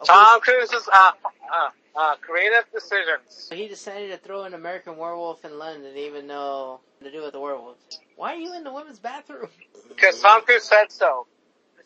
Okay, 0.00 0.06
Tom 0.06 0.40
is 0.72 0.88
uh, 0.92 1.12
uh, 1.52 1.70
uh, 1.98 2.16
creative 2.16 2.64
decisions. 2.72 3.48
He 3.52 3.68
decided 3.68 4.10
to 4.12 4.18
throw 4.18 4.44
an 4.44 4.54
American 4.54 4.96
werewolf 4.96 5.44
in 5.44 5.58
London, 5.58 5.96
even 5.96 6.26
though 6.26 6.80
to 7.02 7.10
do 7.10 7.22
with 7.22 7.32
the 7.32 7.40
werewolves. 7.40 7.80
Why 8.16 8.34
are 8.34 8.38
you 8.38 8.54
in 8.56 8.64
the 8.64 8.72
women's 8.72 9.00
bathroom? 9.00 9.48
Because 9.88 10.20
Tom 10.20 10.42
Cruise 10.42 10.64
said 10.64 10.90
so. 10.90 11.26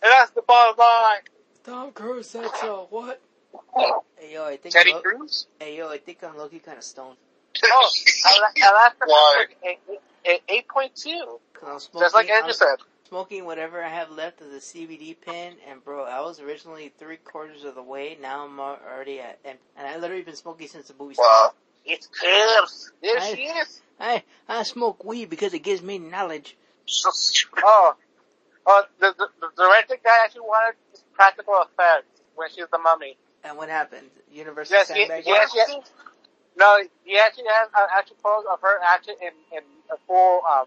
And 0.03 0.11
that's 0.13 0.31
the 0.33 0.43
bottom 0.47 0.77
line. 0.79 1.21
Tom 1.65 1.93
Cruise 1.93 2.29
said 2.31 2.51
so. 2.57 2.87
What? 2.91 3.21
Hey 4.17 4.35
yo, 4.35 4.45
I 4.47 4.57
think 4.57 4.75
Teddy 4.75 4.91
I'm 4.91 4.97
lo- 4.97 5.03
Cruz? 5.03 5.47
hey 5.61 5.77
yo, 5.79 5.89
I 5.91 5.99
think 5.99 6.25
I'm 6.25 6.37
Loki 6.37 6.61
kind 6.61 6.79
of 6.79 6.85
stoned. 6.85 7.19
Oh, 7.71 7.91
I, 8.27 8.41
that- 8.41 8.57
and 8.57 8.77
that's 9.07 9.17
the 10.25 10.41
eight 10.55 10.69
point 10.69 10.95
two. 10.97 11.41
Cause 11.55 11.69
I'm 11.71 11.79
smoking. 11.81 12.05
Just 12.07 12.15
like 12.15 12.31
Andrew 12.31 12.49
I'm 12.51 12.55
said. 12.55 12.77
Smoking 13.09 13.45
whatever 13.45 13.83
I 13.83 13.89
have 13.89 14.11
left 14.11 14.41
of 14.41 14.51
the 14.51 14.59
CBD 14.59 15.17
pen, 15.21 15.55
and 15.69 15.83
bro, 15.83 16.05
I 16.05 16.21
was 16.21 16.41
originally 16.41 16.93
three 16.99 17.17
quarters 17.17 17.65
of 17.65 17.75
the 17.75 17.83
way. 17.83 18.19
Now 18.21 18.45
I'm 18.45 18.61
already 18.61 19.21
at, 19.21 19.39
and, 19.45 19.57
and 19.77 19.87
I 19.87 19.97
literally 19.97 20.23
been 20.23 20.37
smoking 20.37 20.69
since 20.69 20.89
the 20.89 20.95
movie 20.99 21.15
started. 21.15 21.31
Wow. 21.31 21.53
It's 21.87 22.07
curves. 22.07 22.93
There 23.03 23.19
I- 23.19 23.35
she 23.35 23.43
is. 23.43 23.81
I 24.01 24.23
I 24.49 24.63
smoke 24.63 25.05
weed 25.05 25.29
because 25.31 25.55
it 25.55 25.61
gives 25.61 25.83
me 25.83 25.99
knowledge. 25.99 26.57
Oh, 27.65 27.95
oh, 28.67 28.85
the, 29.01 29.15
the, 29.19 29.27
the 29.41 29.49
director 29.57 29.97
guy 30.03 30.25
actually 30.25 30.43
wanted 30.43 30.77
practical 31.15 31.55
effects 31.63 32.21
when 32.37 32.49
she 32.55 32.61
was 32.61 32.71
the 32.71 32.79
mummy. 32.79 33.17
And 33.43 33.57
what 33.57 33.69
happened? 33.69 34.09
Universal 34.31 34.75
Yes, 34.77 34.89
sandbag. 34.89 35.25
he 35.25 35.33
actually, 35.33 35.81
no, 36.57 36.79
he 37.05 37.19
actually 37.19 37.45
has 37.49 37.69
an 37.77 37.89
actual 37.97 38.17
pose 38.23 38.45
of 38.51 38.61
her 38.63 38.79
actually 38.87 39.17
in, 39.23 39.33
in 39.59 39.65
a 39.93 39.97
full, 40.07 40.41
um, 40.51 40.67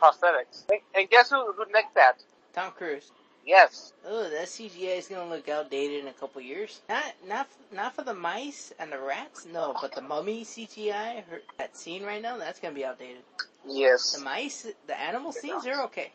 prosthetics. 0.00 0.64
And, 0.70 0.80
and 0.94 1.10
guess 1.10 1.30
who, 1.30 1.52
who 1.52 1.64
nicked 1.72 1.94
that? 1.94 2.22
Tom 2.52 2.72
Cruise. 2.72 3.10
Yes. 3.44 3.92
Oh, 4.06 4.30
that 4.30 4.46
CGI 4.46 4.98
is 4.98 5.08
gonna 5.08 5.28
look 5.28 5.48
outdated 5.48 6.00
in 6.00 6.08
a 6.08 6.12
couple 6.12 6.40
years. 6.40 6.80
Not, 6.88 7.04
not, 7.26 7.48
not 7.72 7.94
for 7.96 8.02
the 8.02 8.14
mice 8.14 8.72
and 8.78 8.92
the 8.92 8.98
rats, 9.00 9.46
no, 9.52 9.74
but 9.80 9.94
the 9.94 10.00
mummy 10.02 10.44
CGI, 10.44 11.24
her, 11.28 11.40
that 11.58 11.76
scene 11.76 12.04
right 12.04 12.22
now, 12.22 12.36
that's 12.36 12.60
gonna 12.60 12.74
be 12.74 12.84
outdated. 12.84 13.22
Yes. 13.66 14.12
The 14.12 14.24
mice, 14.24 14.66
the 14.86 15.00
animal 15.00 15.32
scenes 15.32 15.66
are 15.66 15.84
okay. 15.84 16.12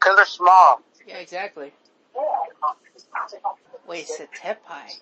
Cause 0.00 0.16
they're 0.16 0.26
small. 0.26 0.80
Yeah, 1.06 1.18
exactly. 1.18 1.72
Wait, 3.86 4.06
Setepai. 4.06 5.00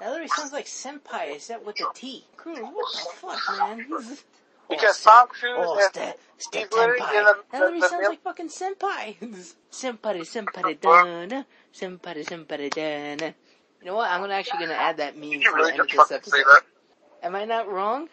That 0.00 0.10
literally 0.10 0.28
sounds 0.28 0.52
like 0.52 0.66
senpai, 0.66 1.34
except 1.34 1.64
with 1.64 1.80
a 1.80 1.86
T. 1.94 2.24
Cruise, 2.36 2.58
what 2.58 2.92
the 2.92 3.16
fuck, 3.16 3.58
man? 3.58 3.86
He's- 4.68 4.80
Because 4.80 5.06
oh, 5.06 5.10
Tom 5.10 5.28
Cruise 5.28 5.52
Oh, 5.56 5.78
is, 5.78 5.84
ste, 5.86 5.98
he's 6.36 6.72
literally 6.72 7.00
stetenpai. 7.00 7.18
in 7.18 7.24
the- 7.24 7.36
That 7.52 7.60
literally 7.60 7.80
the- 7.80 7.88
sounds 7.88 8.02
the- 8.04 8.08
like 8.10 8.22
fucking 8.22 8.48
senpai. 8.48 9.16
senpai, 9.70 10.20
senpai, 10.26 10.80
dana. 10.86 11.46
Senpai, 11.74 12.24
senpai, 12.26 12.70
dana. 12.70 13.34
You 13.80 13.86
know 13.86 13.96
what? 13.96 14.10
I'm 14.10 14.20
gonna 14.20 14.34
actually 14.34 14.60
gonna 14.66 14.74
add 14.74 14.96
that 14.98 15.16
meme 15.16 15.30
You 15.30 15.38
to 15.44 15.50
the 15.50 15.56
really 15.56 15.72
end 15.72 15.80
of 15.80 15.88
this 15.88 16.10
episode. 16.10 16.42
Am 17.22 17.34
I 17.36 17.44
not 17.44 17.68
wrong? 17.68 18.08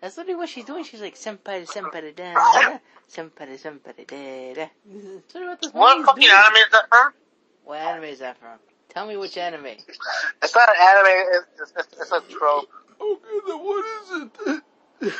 That's 0.00 0.16
literally 0.16 0.36
what 0.36 0.48
she's 0.48 0.64
doing. 0.64 0.82
She's 0.84 1.00
like 1.00 1.14
senpai, 1.14 1.64
senpai, 1.66 2.14
dana. 2.16 2.80
Senpai, 3.08 3.54
senpai, 3.60 4.06
dana. 4.06 4.70
That's 4.84 5.34
literally 5.34 5.48
what 5.48 5.60
this 5.62 5.72
What 5.72 6.04
fucking 6.06 6.22
doing. 6.22 6.34
anime 6.34 6.56
is 6.56 6.70
that 6.72 6.88
from? 6.88 7.12
What 7.64 7.78
anime 7.78 8.04
is 8.04 8.18
that 8.18 8.36
from? 8.38 8.58
Tell 8.88 9.06
me 9.06 9.16
which 9.16 9.36
anime. 9.38 9.66
it's 9.66 10.54
not 10.54 10.68
an 10.68 10.74
anime, 10.80 11.46
it's, 11.60 11.72
it's, 11.78 11.88
it's 12.00 12.10
a 12.12 12.20
trope. 12.28 12.68
Okay, 13.00 13.38
then 13.46 13.58
what 13.58 13.84
is 13.84 14.30
it? 15.02 15.12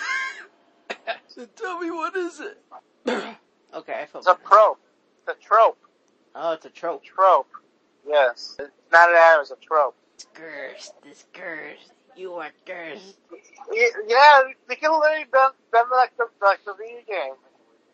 So 1.28 1.46
tell 1.56 1.78
me 1.80 1.90
what 1.90 2.14
is 2.14 2.40
it? 2.40 2.58
okay, 3.74 4.02
I 4.02 4.06
feel 4.06 4.20
It's 4.20 4.26
a 4.26 4.38
trope. 4.46 4.80
It's 5.26 5.38
a 5.38 5.42
trope. 5.42 5.78
Oh, 6.34 6.52
it's 6.52 6.66
a 6.66 6.70
trope. 6.70 7.02
Trope. 7.04 7.48
Yes. 8.06 8.56
It's 8.58 8.70
not 8.92 9.08
an 9.08 9.16
anime, 9.16 9.42
it's 9.42 9.50
a 9.50 9.56
trope. 9.56 9.96
It's 10.14 10.26
cursed. 10.34 10.92
It's 11.06 11.24
cursed. 11.32 11.92
You 12.16 12.34
are 12.34 12.50
cursed. 12.66 13.16
Yeah, 13.72 14.42
they 14.68 14.76
can 14.76 14.92
literally 14.92 15.24
done, 15.32 15.52
done 15.72 15.86
like 15.90 16.14
the, 16.18 16.26
like 16.42 16.64
the 16.66 16.74
video 16.74 17.00
game. 17.08 17.34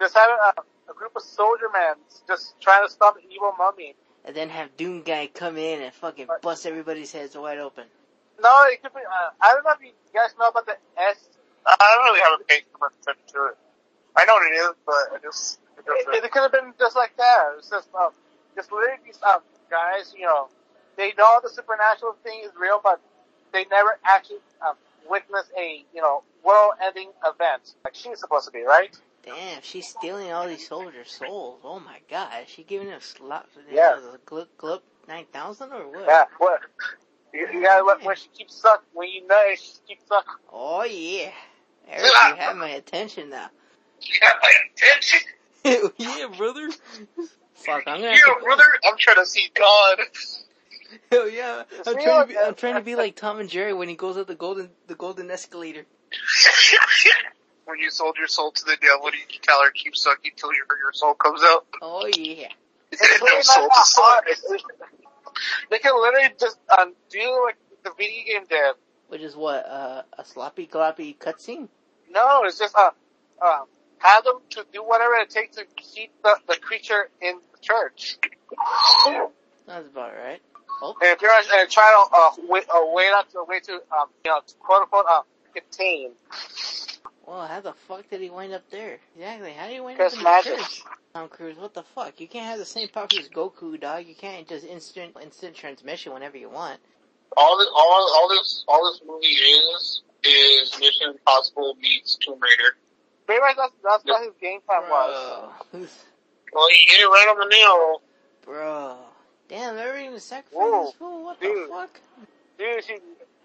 Just 0.01 0.15
have 0.15 0.29
a, 0.29 0.61
a 0.91 0.95
group 0.95 1.13
of 1.15 1.23
soldier 1.23 1.69
men 1.73 1.95
just 2.27 2.61
trying 2.61 2.85
to 2.85 2.91
stop 2.93 3.15
the 3.15 3.23
evil 3.33 3.53
mummy. 3.57 3.95
And 4.25 4.35
then 4.35 4.49
have 4.49 4.77
Doom 4.77 5.03
Guy 5.03 5.29
come 5.33 5.57
in 5.57 5.81
and 5.81 5.93
fucking 5.93 6.27
bust 6.43 6.67
everybody's 6.67 7.13
heads 7.13 7.37
wide 7.37 7.59
open. 7.59 7.85
No, 8.41 8.65
it 8.67 8.83
could 8.83 8.93
be, 8.95 9.01
uh, 9.01 9.31
I 9.41 9.55
don't 9.55 9.65
know 9.65 9.73
if 9.73 9.81
you 9.85 9.93
guys 10.15 10.35
know 10.39 10.49
about 10.49 10.67
the 10.67 10.77
S, 10.97 11.29
I 11.67 11.77
don't 11.77 12.05
really 12.05 12.21
have 12.21 12.41
a 12.41 12.45
page 12.45 12.65
for 12.79 12.89
attention 12.89 13.27
to 13.35 13.47
it. 13.53 13.59
I 14.17 14.25
know 14.25 14.35
what 14.35 14.53
it 14.53 14.57
is, 14.57 14.75
but 14.87 15.05
I 15.15 15.19
just, 15.23 15.61
it 15.79 15.85
it, 15.87 16.25
it 16.25 16.33
could 16.33 16.43
have 16.43 16.53
been 16.53 16.75
just 16.79 16.97
like 16.97 17.17
that. 17.17 17.55
It's 17.59 17.71
just, 17.71 17.89
um, 17.95 18.11
just 18.57 18.73
literally 18.73 18.99
these, 19.05 19.19
um, 19.23 19.41
guys, 19.71 20.15
you 20.17 20.27
know, 20.27 20.49
they 20.97 21.13
know 21.17 21.41
the 21.43 21.49
supernatural 21.49 22.17
thing 22.25 22.41
is 22.45 22.51
real, 22.59 22.81
but 22.83 23.01
they 23.53 23.65
never 23.71 23.99
actually, 24.05 24.39
um, 24.67 24.75
witness 25.09 25.45
a, 25.59 25.85
you 25.95 26.03
know, 26.03 26.23
world-ending 26.45 27.11
event. 27.25 27.75
Like 27.85 27.95
she's 27.95 28.19
supposed 28.21 28.47
to 28.47 28.53
be, 28.53 28.63
right? 28.63 28.97
Damn, 29.25 29.63
she's 29.63 29.89
stealing 29.89 30.33
all 30.33 30.47
these 30.47 30.67
soldiers' 30.67 31.13
souls. 31.13 31.61
Oh 31.65 31.81
my 31.81 31.99
god, 32.11 32.33
is 32.45 32.49
she 32.49 32.63
giving 32.63 32.89
them 32.89 33.01
slots? 33.01 33.51
Yeah. 33.71 33.97
The 34.01 34.19
Glup 34.25 34.57
Glup 34.57 34.85
9000 35.07 35.73
or 35.73 35.89
what? 35.89 36.07
Yeah, 36.07 36.25
what? 36.39 36.61
You, 37.33 37.49
you 37.53 37.63
gotta 37.63 37.85
let, 37.85 38.05
when 38.05 38.17
she 38.17 38.29
keeps 38.37 38.55
sucking, 38.61 38.87
when 38.95 39.09
you 39.09 39.27
know 39.27 39.43
she 39.57 39.73
keeps 39.87 40.07
sucking. 40.09 40.35
Oh 40.53 40.85
yeah. 40.85 41.31
Eric, 41.91 42.11
you 42.29 42.35
have 42.37 42.57
my 42.57 42.69
attention 42.69 43.31
now. 43.31 43.49
You 44.01 44.21
got 44.21 44.37
my 44.43 44.53
attention. 44.73 45.21
Yeah, 45.99 46.29
brother. 46.37 46.71
Fuck, 47.55 47.83
I'm 47.87 48.01
gonna 48.01 48.13
Yeah, 48.13 48.19
to, 48.19 48.37
brother, 48.43 48.65
I'm 48.87 48.95
trying 48.99 49.17
to 49.17 49.27
see 49.27 49.51
God. 49.55 49.99
Hell 51.13 51.29
yeah. 51.29 51.65
I'm 51.87 51.95
trying 51.95 52.23
to 52.23 52.27
be, 52.27 52.39
I'm 52.39 52.55
trying 52.55 52.75
to 52.77 52.81
be 52.81 52.95
like 52.95 53.17
Tom 53.17 53.39
and 53.41 53.51
Jerry 53.51 53.75
when 53.75 53.89
he 53.89 53.95
goes 53.95 54.17
up 54.17 54.29
the 54.29 54.35
golden, 54.35 54.71
the 54.87 54.95
golden 54.95 55.31
escalator. 55.31 55.85
when 57.67 57.79
you 57.79 57.91
sold 57.91 58.17
your 58.17 58.29
soul 58.29 58.53
to 58.53 58.65
the 58.65 58.77
devil, 58.81 59.11
you 59.11 59.39
tell 59.43 59.63
her 59.63 59.71
keep 59.71 59.95
sucking 59.95 60.33
till 60.37 60.55
your 60.55 60.65
your 60.83 60.93
soul 60.93 61.15
comes 61.15 61.43
out. 61.45 61.67
Oh 61.83 62.07
yeah. 62.07 62.49
No 63.21 63.41
soul 63.43 63.69
to 63.69 63.85
suck. 63.85 64.25
They 65.71 65.79
can 65.79 65.95
literally 66.01 66.35
just 66.39 66.59
um, 66.79 66.95
do 67.11 67.45
like 67.45 67.57
the 67.85 67.91
video 67.97 68.25
game 68.27 68.47
did. 68.49 68.75
Which 69.09 69.23
is 69.23 69.35
what, 69.37 69.67
uh, 69.67 70.03
a 70.19 70.25
sloppy 70.25 70.67
gloppy 70.67 71.17
cutscene? 71.17 71.69
No, 72.11 72.43
it's 72.45 72.59
just 72.59 72.77
uh, 72.77 72.91
uh, 73.41 73.61
have 73.99 74.25
them 74.25 74.41
to 74.51 74.67
do 74.73 74.83
whatever 74.83 75.15
it 75.15 75.31
takes 75.31 75.57
to 75.57 75.65
keep 75.77 76.11
the, 76.23 76.37
the 76.47 76.57
creature 76.61 77.09
in 77.21 77.39
the 77.53 77.59
church. 77.61 78.19
That's 79.67 79.89
about 79.89 80.13
right. 80.15 80.41
Oh, 80.81 80.95
And 81.03 81.19
pretty 81.19 81.35
much 81.35 81.47
and 81.53 81.71
try 81.71 81.91
to 81.91 82.17
uh, 82.17 82.47
wait, 82.49 82.65
uh, 82.69 82.81
wait 82.93 83.11
out 83.13 83.31
to 83.31 83.39
a 83.39 83.45
way 83.45 83.61
to 83.61 83.73
um, 83.73 84.09
you 84.25 84.31
know, 84.31 84.41
quote 84.61 84.83
unquote 84.83 85.07
uh, 85.11 85.23
contain. 85.53 86.13
Well, 87.29 87.47
how 87.47 87.61
the 87.61 87.75
fuck 87.87 88.09
did 88.09 88.23
he 88.23 88.31
wind 88.31 88.55
up 88.55 88.63
there? 88.71 89.01
Exactly. 89.15 89.53
How 89.53 89.67
did 89.67 89.75
he 89.75 89.81
wind 89.81 90.01
up 90.01 90.13
Because 90.13 90.13
in 90.15 90.19
the 90.21 90.25
magic. 90.25 90.59
church? 90.61 90.83
Tom 91.13 91.29
Cruise, 91.29 91.59
what 91.59 91.75
the 91.75 91.83
fuck? 91.83 92.19
You 92.23 92.27
can't 92.27 92.47
have 92.47 92.59
the 92.59 92.65
same 92.65 92.89
powers 92.89 93.11
as 93.19 93.29
Goku, 93.29 93.79
dog. 93.79 94.07
You 94.07 94.15
can't 94.15 94.49
just 94.49 94.65
instant 94.65 95.15
instant 95.23 95.55
transmission 95.55 96.15
whenever 96.15 96.39
you 96.39 96.49
want. 96.49 96.81
All 97.37 97.59
this, 97.59 97.69
all, 97.71 98.15
all 98.17 98.29
this, 98.31 98.65
all 98.67 98.91
this 98.91 99.03
movie 99.07 99.27
is 99.27 100.03
is 100.25 100.73
Mission 100.81 101.11
Impossible 101.11 101.77
meets 101.83 102.17
Tomb 102.17 102.41
Raider. 102.41 102.77
Pretty 103.27 103.41
much 103.43 103.57
that's, 103.57 103.73
that's 103.85 104.05
what 104.07 104.23
his 104.25 104.33
game 104.41 104.61
plan 104.67 104.83
was. 104.89 105.51
Bro. 105.71 105.81
Well, 106.51 106.71
you 106.71 106.77
hit 106.87 107.01
it 107.03 107.07
right 107.09 107.29
on 107.29 107.39
the 107.41 107.55
nail. 107.55 108.01
Bro. 108.43 108.97
Damn, 109.51 109.77
they're 109.77 109.99
even 110.01 110.19
sacrificing 110.19 110.59
Whoa, 110.59 110.85
this 110.87 110.95
fool. 110.95 111.25
What 111.25 111.41
dude. 111.43 111.65
the 111.65 111.69
fuck? 111.69 112.01
Dude, 112.59 112.85
she, 112.87 112.97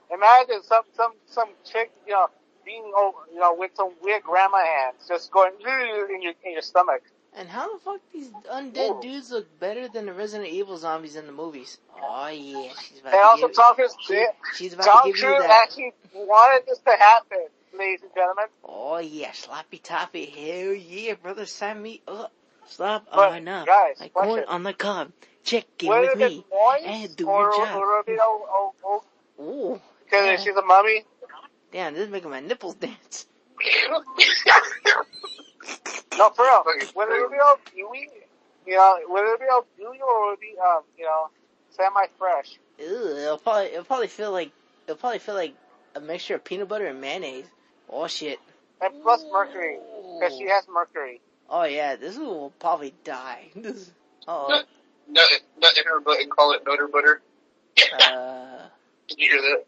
imagine 0.09 0.63
some, 0.63 0.83
some, 0.95 1.11
some 1.25 1.49
chick, 1.69 1.91
you 2.07 2.13
know, 2.13 2.27
being 2.65 2.91
over, 2.97 3.17
you 3.33 3.39
know, 3.39 3.55
with 3.57 3.71
some 3.75 3.91
weird 4.01 4.23
grandma 4.23 4.57
hands, 4.57 5.05
just 5.07 5.31
going 5.31 5.51
in 5.59 6.21
your, 6.21 6.33
in 6.43 6.51
your 6.53 6.61
stomach. 6.61 7.01
And 7.35 7.49
how 7.49 7.73
the 7.73 7.79
fuck 7.83 7.99
these 8.13 8.29
undead 8.51 8.75
Whoa. 8.95 9.01
dudes 9.01 9.31
look 9.31 9.59
better 9.59 9.87
than 9.87 10.05
the 10.05 10.13
Resident 10.13 10.49
Evil 10.49 10.77
zombies 10.77 11.15
in 11.15 11.25
the 11.25 11.31
movies? 11.31 11.79
Oh 11.99 12.27
yeah, 12.27 12.71
she's 12.87 12.99
about 12.99 13.13
And 13.13 13.21
to 13.21 13.27
also 13.27 13.47
give, 13.47 13.55
Tom 13.55 13.75
Cruise, 13.75 13.95
she- 14.01 14.25
she's 14.55 14.73
about 14.73 14.85
Tom 14.85 15.01
to 15.03 15.11
give 15.17 15.17
you 15.29 15.39
that. 15.39 15.63
actually 15.63 15.93
wanted 16.13 16.67
this 16.67 16.77
to 16.79 16.91
happen, 16.91 17.47
ladies 17.77 18.01
and 18.03 18.11
gentlemen. 18.13 18.45
Oh 18.63 18.99
yeah, 18.99 19.31
sloppy 19.31 19.79
toppy. 19.79 20.25
Hell 20.25 20.73
yeah, 20.75 21.15
brother, 21.15 21.45
sign 21.47 21.81
me 21.81 22.01
up. 22.07 22.31
Slop 22.67 23.07
But, 23.11 23.31
on 23.33 23.47
up. 23.47 23.65
guys, 23.67 23.99
Like 23.99 24.13
corn 24.13 24.43
on 24.47 24.63
the 24.63 24.73
cob. 24.73 25.11
Check 25.43 25.65
in 25.79 25.89
Whether 25.89 26.09
with 26.15 26.17
me. 26.17 26.45
and 26.85 27.15
do 27.15 27.27
or, 27.27 27.41
your 27.41 27.51
job. 27.65 27.77
or, 27.77 28.03
you 28.07 28.19
oh, 28.21 28.73
know, 28.73 28.73
oh, 28.85 29.01
oh, 29.39 29.43
Ooh. 29.73 29.81
because 30.05 30.25
Yeah. 30.25 30.35
she's 30.37 30.55
a 30.55 30.61
mummy. 30.61 31.03
Damn, 31.73 31.95
this 31.95 32.03
is 32.05 32.09
making 32.09 32.29
my 32.29 32.39
nipples 32.39 32.75
dance. 32.79 33.27
No, 36.15 36.29
for 36.29 36.43
real. 36.43 36.63
Whether 36.93 37.15
it 37.15 37.31
be 37.31 37.37
all 37.43 37.57
gooey, 37.73 38.07
you 38.67 38.75
know, 38.75 38.99
whether 39.09 39.27
it 39.27 39.39
be 39.39 39.45
all 39.51 39.65
gooey 39.77 39.99
or 39.99 40.33
it 40.33 40.39
be, 40.39 40.53
um, 40.63 40.83
you 40.97 41.05
know, 41.05 41.29
semi-fresh. 41.71 42.59
Ew, 42.77 43.17
it'll 43.17 43.37
probably 43.39 43.65
it'll 43.67 43.83
probably 43.83 44.07
feel 44.07 44.31
like 44.31 44.51
it'll 44.85 44.97
probably 44.97 45.19
feel 45.19 45.35
like 45.35 45.55
a 45.95 45.99
mixture 45.99 46.35
of 46.35 46.43
peanut 46.43 46.67
butter 46.67 46.85
and 46.85 47.01
mayonnaise. 47.01 47.45
Oh 47.89 48.05
shit. 48.07 48.39
And 48.81 49.01
plus 49.01 49.25
mercury, 49.31 49.79
because 50.19 50.37
she 50.37 50.47
has 50.47 50.67
mercury. 50.71 51.19
Oh 51.49 51.63
yeah, 51.63 51.95
this 51.95 52.17
will 52.17 52.51
probably 52.59 52.93
die. 53.03 53.47
This. 53.55 53.91
Oh. 54.27 54.47
Nut, 55.09 55.29
nut 55.59 55.77
in 55.77 55.83
her 55.85 55.99
butt 55.99 56.19
and 56.19 56.29
call 56.29 56.53
it 56.53 56.63
butter 56.63 56.87
butter. 56.87 57.21
Uh. 58.03 58.67
Did 59.07 59.19
you 59.19 59.31
hear 59.31 59.41
that? 59.41 59.65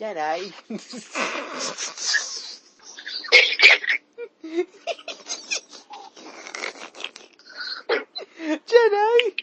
Jedi. 0.00 0.52
Jedi! 8.40 9.34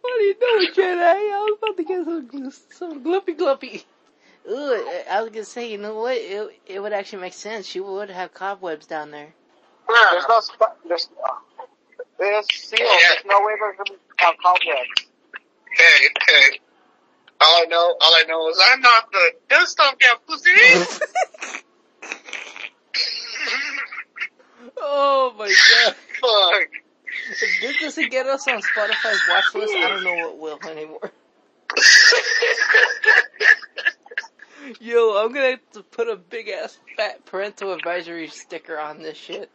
What 0.00 0.14
are 0.14 0.22
you 0.22 0.34
doing, 0.40 0.68
Jedi? 0.74 1.00
I 1.02 1.46
was 1.46 1.58
about 1.62 1.76
to 1.78 1.84
get 1.84 2.04
some, 2.04 2.52
some 2.70 3.04
glumpy 3.04 3.36
glumpy. 3.36 3.84
Ooh, 4.50 4.88
I 5.10 5.22
was 5.22 5.30
gonna 5.30 5.44
say, 5.44 5.70
you 5.70 5.78
know 5.78 5.94
what? 5.96 6.16
It, 6.16 6.60
it 6.66 6.80
would 6.80 6.92
actually 6.92 7.22
make 7.22 7.34
sense. 7.34 7.66
She 7.66 7.80
would 7.80 8.10
have 8.10 8.34
cobwebs 8.34 8.86
down 8.86 9.10
there. 9.12 9.34
There's 9.88 10.24
no, 10.28 10.40
sp- 10.42 10.78
there's, 10.88 11.08
there's 12.18 12.46
seal. 12.52 12.78
There's 12.80 13.24
no 13.26 13.40
way 13.40 13.54
there's 13.60 13.76
gonna 13.78 13.90
be 13.90 13.96
uh, 14.24 14.32
cobwebs. 14.42 15.08
Hey, 15.72 16.08
hey. 16.28 16.60
All 17.42 17.62
I 17.62 17.64
know, 17.68 17.96
all 18.00 18.14
I 18.20 18.24
know 18.28 18.48
is 18.50 18.62
I'm 18.64 18.80
not 18.80 19.10
the 19.10 19.32
dust 19.48 19.80
off 19.80 19.96
that 19.98 20.18
pussy. 20.28 20.50
oh 24.78 25.34
my 25.36 25.48
god. 25.48 25.96
Fuck. 26.20 26.68
If 27.30 27.60
this 27.60 27.80
doesn't 27.80 28.10
get 28.12 28.26
us 28.26 28.46
on 28.46 28.60
Spotify's 28.62 29.20
watch 29.28 29.52
list, 29.54 29.74
I 29.74 29.88
don't 29.88 30.04
know 30.04 30.34
what 30.34 30.38
will 30.38 30.60
anymore. 30.70 31.00
Yo, 34.80 35.16
I'm 35.16 35.32
gonna 35.32 35.50
have 35.50 35.70
to 35.72 35.82
put 35.82 36.08
a 36.08 36.14
big 36.14 36.48
ass 36.48 36.78
fat 36.96 37.26
parental 37.26 37.72
advisory 37.72 38.28
sticker 38.28 38.78
on 38.78 39.02
this 39.02 39.18
shit. 39.18 39.50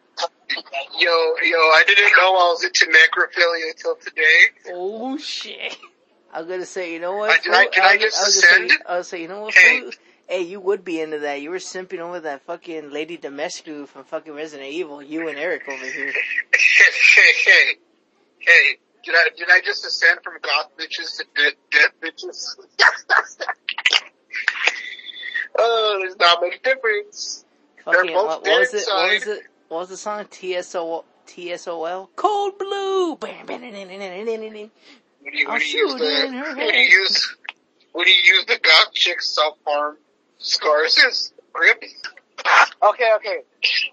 Yo, 0.99 0.99
yo, 0.99 1.57
I 1.57 1.83
didn't 1.87 2.11
know 2.17 2.35
I 2.35 2.51
was 2.51 2.65
into 2.65 2.85
necrophilia 2.85 3.69
until 3.71 3.95
today. 3.95 4.51
Oh 4.71 5.17
shit. 5.17 5.77
I 6.33 6.39
was 6.41 6.47
gonna 6.49 6.65
say, 6.65 6.93
you 6.93 6.99
know 6.99 7.15
what? 7.15 7.31
Uh, 7.31 7.41
did 7.43 7.53
I- 7.53 7.67
did 7.67 7.79
I 7.79 7.93
was- 7.95 8.01
just 8.03 8.19
was 8.25 8.35
gonna 8.45 8.57
say- 8.57 8.65
ascend? 8.65 8.83
I 8.87 8.97
was 8.97 9.07
say, 9.07 9.21
you 9.21 9.27
know 9.27 9.41
what? 9.41 9.53
Hey. 9.53 9.91
Hey, 10.29 10.41
you 10.41 10.59
would 10.59 10.83
be 10.83 10.99
into 10.99 11.19
that. 11.19 11.39
You 11.39 11.51
were 11.51 11.57
simping 11.57 11.99
over 11.99 12.19
that 12.19 12.41
fucking 12.41 12.91
Lady 12.91 13.17
Dimitrescu 13.17 13.87
from 13.87 14.03
fucking 14.03 14.33
Resident 14.33 14.69
Evil. 14.69 15.01
You 15.01 15.29
and 15.29 15.37
Eric 15.39 15.63
over 15.69 15.85
here. 15.85 16.11
Hey, 16.11 16.91
hey, 17.15 17.31
hey, 17.45 17.75
hey. 18.39 18.77
Did 19.05 19.15
I 19.15 19.29
did 19.37 19.49
I 19.49 19.61
just 19.61 19.85
ascend 19.85 20.19
from 20.21 20.33
goth 20.41 20.71
bitches 20.77 21.15
to 21.17 21.25
dead 21.33 21.53
dead 21.71 21.91
bitches? 22.03 22.57
oh, 25.57 25.97
there's 26.01 26.17
not 26.17 26.41
much 26.41 26.61
difference. 26.61 27.45
Fucking, 27.85 28.11
both 28.13 28.25
what, 28.25 28.25
what 28.27 28.43
dead 28.43 28.59
was 28.59 28.73
it? 28.73 28.87
What 28.87 29.13
was 29.13 29.27
it? 29.27 29.43
What 29.69 29.77
was 29.79 29.89
the 29.89 29.97
song? 29.97 30.25
TSO, 30.29 31.05
TSOL? 31.25 32.09
Code 32.17 32.57
Blue! 32.57 33.15
When 35.27 35.35
you 35.35 35.45
I'll 35.47 35.53
when 35.55 35.61
you 35.61 35.67
use 35.67 35.91
shoot 35.91 36.01
it 36.01 36.25
in 36.25 36.31
the 36.31 36.37
her 36.39 36.55
when 36.55 36.67
you 36.67 36.71
head. 36.73 36.89
use 36.89 37.35
when 37.91 38.07
you 38.07 38.13
use 38.13 38.45
the 38.45 38.57
goth 38.63 38.93
chick 38.93 39.21
self 39.21 39.57
harm 39.67 39.97
scars 40.37 40.97
as 41.05 41.33
grip. 41.51 41.83
Okay, 42.81 43.09
okay. 43.17 43.37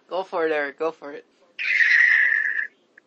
Go 0.08 0.22
for 0.22 0.46
it, 0.46 0.52
Eric. 0.52 0.78
Go 0.78 0.92
for 0.92 1.10
it. 1.10 1.24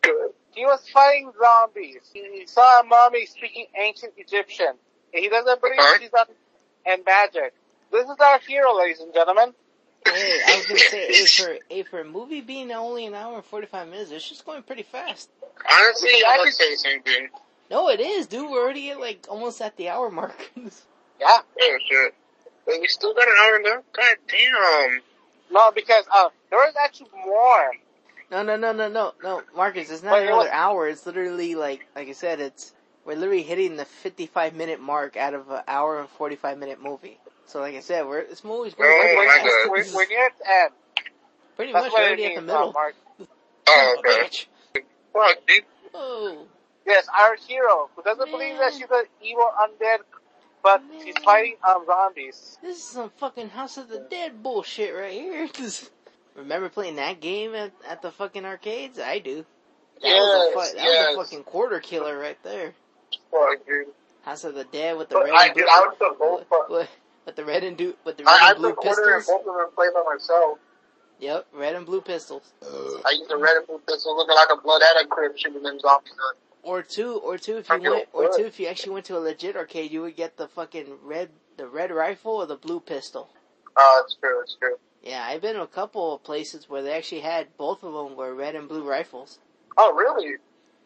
Good. 0.02 0.32
He 0.54 0.66
was 0.66 0.86
fighting 0.90 1.32
zombies. 1.40 2.02
He 2.12 2.44
saw 2.46 2.80
a 2.80 2.84
mummy 2.84 3.24
speaking 3.24 3.64
ancient 3.80 4.12
Egyptian. 4.18 4.74
And 5.14 5.22
he 5.22 5.30
doesn't 5.30 5.60
believe 5.62 5.76
Huh? 5.78 5.98
she's 5.98 6.10
on 6.12 6.26
and 6.84 7.02
magic. 7.06 7.54
This 7.90 8.04
is 8.10 8.16
our 8.20 8.38
hero, 8.40 8.76
ladies 8.76 9.00
and 9.00 9.14
gentlemen. 9.14 9.54
Hey, 10.06 10.40
I 10.46 10.56
was 10.56 10.66
gonna 10.66 10.78
say, 10.80 11.06
hey, 11.12 11.24
for, 11.26 11.56
hey, 11.70 11.82
for 11.84 12.00
a 12.00 12.04
movie 12.04 12.42
being 12.42 12.70
only 12.72 13.06
an 13.06 13.14
hour 13.14 13.36
and 13.36 13.44
45 13.44 13.88
minutes, 13.88 14.10
it's 14.10 14.28
just 14.28 14.44
going 14.44 14.62
pretty 14.64 14.82
fast. 14.82 15.30
Honestly, 15.72 16.10
Okay, 16.10 16.22
I 16.26 16.34
I 16.34 16.38
would 16.38 16.44
could- 16.46 16.54
say 16.54 16.70
the 16.72 16.76
same 16.76 17.02
thing. 17.02 17.28
No, 17.70 17.88
it 17.90 18.00
is, 18.00 18.26
dude. 18.26 18.50
We're 18.50 18.62
already 18.62 18.90
at 18.90 19.00
like 19.00 19.26
almost 19.28 19.60
at 19.60 19.76
the 19.76 19.88
hour 19.90 20.10
mark. 20.10 20.50
Yeah. 21.20 21.26
Oh 21.60 21.78
shit. 21.90 22.14
But 22.64 22.76
we 22.80 22.86
still 22.86 23.12
got 23.12 23.26
an 23.26 23.34
hour 23.42 23.60
left. 23.64 23.92
God 23.92 24.16
damn. 24.28 25.00
No, 25.50 25.72
because 25.72 26.04
uh, 26.14 26.28
there 26.48 26.60
was 26.60 26.74
actually 26.80 27.10
more. 27.26 27.72
no, 28.30 28.44
no, 28.44 28.56
no, 28.56 28.72
no, 28.72 28.88
no, 28.88 29.14
no, 29.20 29.42
Marcus. 29.56 29.90
It's 29.90 30.04
not 30.04 30.12
Wait, 30.12 30.26
another 30.28 30.42
was- 30.44 30.48
hour. 30.52 30.86
It's 30.86 31.04
literally 31.06 31.56
like, 31.56 31.88
like 31.96 32.06
I 32.08 32.12
said, 32.12 32.38
it's 32.38 32.72
we're 33.04 33.16
literally 33.16 33.42
hitting 33.42 33.74
the 33.76 33.84
55 33.84 34.54
minute 34.54 34.78
mark 34.80 35.16
out 35.16 35.34
of 35.34 35.50
an 35.50 35.62
hour 35.66 35.98
and 35.98 36.08
45 36.08 36.56
minute 36.58 36.80
movie. 36.80 37.18
So, 37.46 37.58
like 37.60 37.74
I 37.74 37.80
said, 37.80 38.06
we're 38.06 38.24
this 38.28 38.44
movie's 38.44 38.74
Oh, 38.74 38.76
pretty 38.76 39.16
my. 39.16 39.24
God. 39.42 39.70
We're, 39.70 39.94
we're 39.96 40.06
near 40.06 40.26
its 40.28 40.40
end. 40.48 40.70
Pretty 41.56 41.72
That's 41.72 41.86
much 41.86 41.94
already 41.94 42.26
at 42.26 42.34
the 42.36 42.42
middle. 42.42 42.72
Mark. 42.72 42.94
Oh, 43.70 43.96
Son 43.96 43.98
of 43.98 44.04
a 44.04 44.08
okay. 44.18 44.28
bitch. 44.28 44.46
Fuck, 45.12 45.46
dude. 45.48 45.64
Oh. 45.94 46.46
Yes, 46.88 47.06
our 47.08 47.36
hero, 47.46 47.90
who 47.94 48.02
doesn't 48.02 48.30
believe 48.30 48.56
that 48.58 48.72
she's 48.72 48.82
an 48.90 49.04
evil 49.22 49.46
undead, 49.60 49.98
but 50.62 50.82
she's 51.04 51.14
fighting 51.22 51.56
um, 51.68 51.84
zombies. 51.86 52.56
This 52.62 52.78
is 52.78 52.82
some 52.84 53.10
fucking 53.18 53.50
House 53.50 53.76
of 53.76 53.88
the 53.88 54.06
Dead 54.10 54.42
bullshit 54.42 54.94
right 54.94 55.12
here. 55.12 55.48
Remember 56.34 56.68
playing 56.70 56.96
that 56.96 57.20
game 57.20 57.54
at, 57.54 57.72
at 57.88 58.00
the 58.00 58.10
fucking 58.10 58.44
arcades? 58.46 58.98
I 58.98 59.18
do. 59.18 59.44
That 60.00 60.08
was 60.08 60.54
a, 60.54 60.58
Yes, 60.58 60.70
fu- 60.70 60.76
that 60.78 60.84
yes. 60.84 61.16
was 61.16 61.26
a 61.26 61.30
fucking 61.30 61.44
quarter 61.44 61.80
killer 61.80 62.18
right 62.18 62.38
there. 62.42 62.72
Fuck, 63.30 63.66
dude. 63.66 63.88
House 64.22 64.44
of 64.44 64.54
the 64.54 64.64
Dead 64.64 64.96
with 64.96 65.10
the 65.10 65.16
But 65.16 65.24
red 65.24 65.34
I- 65.34 65.44
and 65.46 65.54
blue. 65.54 65.62
dude, 65.62 65.70
I 65.70 65.80
would 65.88 65.98
put 65.98 66.18
both 66.18 66.40
with, 66.50 66.70
with, 66.70 66.88
with 67.26 67.36
the 67.36 67.44
red 67.44 67.64
and 67.64 67.76
do 67.76 67.94
with 68.04 68.16
the 68.16 68.24
red 68.24 68.30
I, 68.40 68.46
I 68.48 68.50
and 68.52 68.58
blue 68.58 68.72
quarter 68.72 69.10
and 69.14 69.18
pistols. 69.20 69.38
both 69.44 69.52
of 69.52 69.56
them 69.58 69.68
play 69.74 69.88
by 69.92 70.02
myself. 70.10 70.58
Yep, 71.20 71.46
red 71.52 71.74
and 71.74 71.84
blue 71.84 72.00
pistols. 72.00 72.44
I 72.62 73.10
use 73.18 73.28
a 73.30 73.36
red 73.36 73.56
and 73.56 73.66
blue 73.66 73.80
pistol 73.86 74.16
looking 74.16 74.36
like 74.36 74.48
a 74.52 74.56
blood 74.62 74.80
addict 74.96 75.12
shooting 75.40 75.62
them 75.62 75.78
zombies. 75.80 76.12
up. 76.30 76.36
Or 76.62 76.82
two, 76.82 77.16
or 77.18 77.38
two 77.38 77.58
if 77.58 77.68
you 77.70 77.80
went, 77.80 78.08
or 78.12 78.30
two 78.36 78.44
if 78.44 78.58
you 78.60 78.66
actually 78.66 78.92
went 78.92 79.06
to 79.06 79.16
a 79.16 79.20
legit 79.20 79.56
arcade, 79.56 79.90
you 79.90 80.02
would 80.02 80.16
get 80.16 80.36
the 80.36 80.48
fucking 80.48 80.98
red, 81.02 81.30
the 81.56 81.66
red 81.66 81.90
rifle 81.90 82.32
or 82.32 82.46
the 82.46 82.56
blue 82.56 82.80
pistol. 82.80 83.30
Oh, 83.76 84.02
it's 84.04 84.16
true, 84.16 84.40
it's 84.42 84.56
true. 84.60 84.76
Yeah, 85.02 85.24
I've 85.24 85.40
been 85.40 85.54
to 85.54 85.62
a 85.62 85.66
couple 85.66 86.14
of 86.14 86.24
places 86.24 86.68
where 86.68 86.82
they 86.82 86.92
actually 86.92 87.20
had 87.20 87.56
both 87.56 87.82
of 87.82 87.92
them 87.92 88.16
were 88.16 88.34
red 88.34 88.54
and 88.54 88.68
blue 88.68 88.82
rifles. 88.82 89.38
Oh, 89.76 89.94
really? 89.94 90.36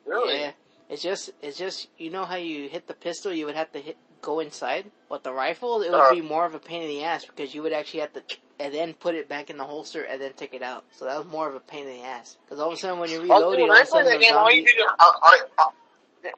Really? 0.07 0.41
Yeah, 0.41 0.53
it's 0.89 1.03
just 1.03 1.31
it's 1.41 1.57
just 1.59 1.89
you 1.97 2.11
know 2.11 2.25
how 2.25 2.37
you 2.37 2.69
hit 2.69 2.87
the 2.87 2.95
pistol, 2.95 3.33
you 3.33 3.47
would 3.47 3.57
have 3.57 3.73
to 3.73 3.81
hit 3.81 3.97
go 4.21 4.41
inside. 4.41 4.91
But 5.09 5.25
the 5.25 5.33
rifle, 5.33 5.83
it 5.83 5.91
would 5.91 6.01
Uh. 6.01 6.11
be 6.11 6.21
more 6.21 6.45
of 6.45 6.55
a 6.55 6.59
pain 6.61 6.83
in 6.83 6.89
the 6.89 7.03
ass 7.05 7.25
because 7.25 7.55
you 7.55 7.63
would 7.63 7.73
actually 7.73 8.01
have 8.01 8.13
to 8.13 8.23
and 8.63 8.73
then 8.75 8.95
put 8.95 9.15
it 9.15 9.29
back 9.29 9.51
in 9.51 9.57
the 9.59 9.65
holster 9.65 10.03
and 10.05 10.21
then 10.21 10.33
take 10.35 10.55
it 10.55 10.63
out. 10.63 10.85
So 10.93 11.05
that 11.07 11.19
was 11.19 11.27
more 11.27 11.49
of 11.49 11.55
a 11.55 11.61
pain 11.61 11.87
in 11.89 11.99
the 12.01 12.05
ass 12.05 12.37
because 12.45 12.61
all 12.61 12.69
of 12.69 12.75
a 12.75 12.77
sudden 12.77 12.99
when 12.99 13.11
you're 13.11 13.21
Oh, 13.21 13.25
reloading, 13.25 13.67
dude, 13.67 13.71
all 13.71 13.77
of 13.77 13.83
a 13.83 13.87
sudden 13.87 14.05
that 14.07 14.19
the 14.19 14.25
game, 14.25 14.37
all 14.37 14.51
you 14.51 14.63
do 14.65 14.69
is, 14.71 14.87
I, 14.99 15.13
I, 15.23 15.41
I, 15.59 15.69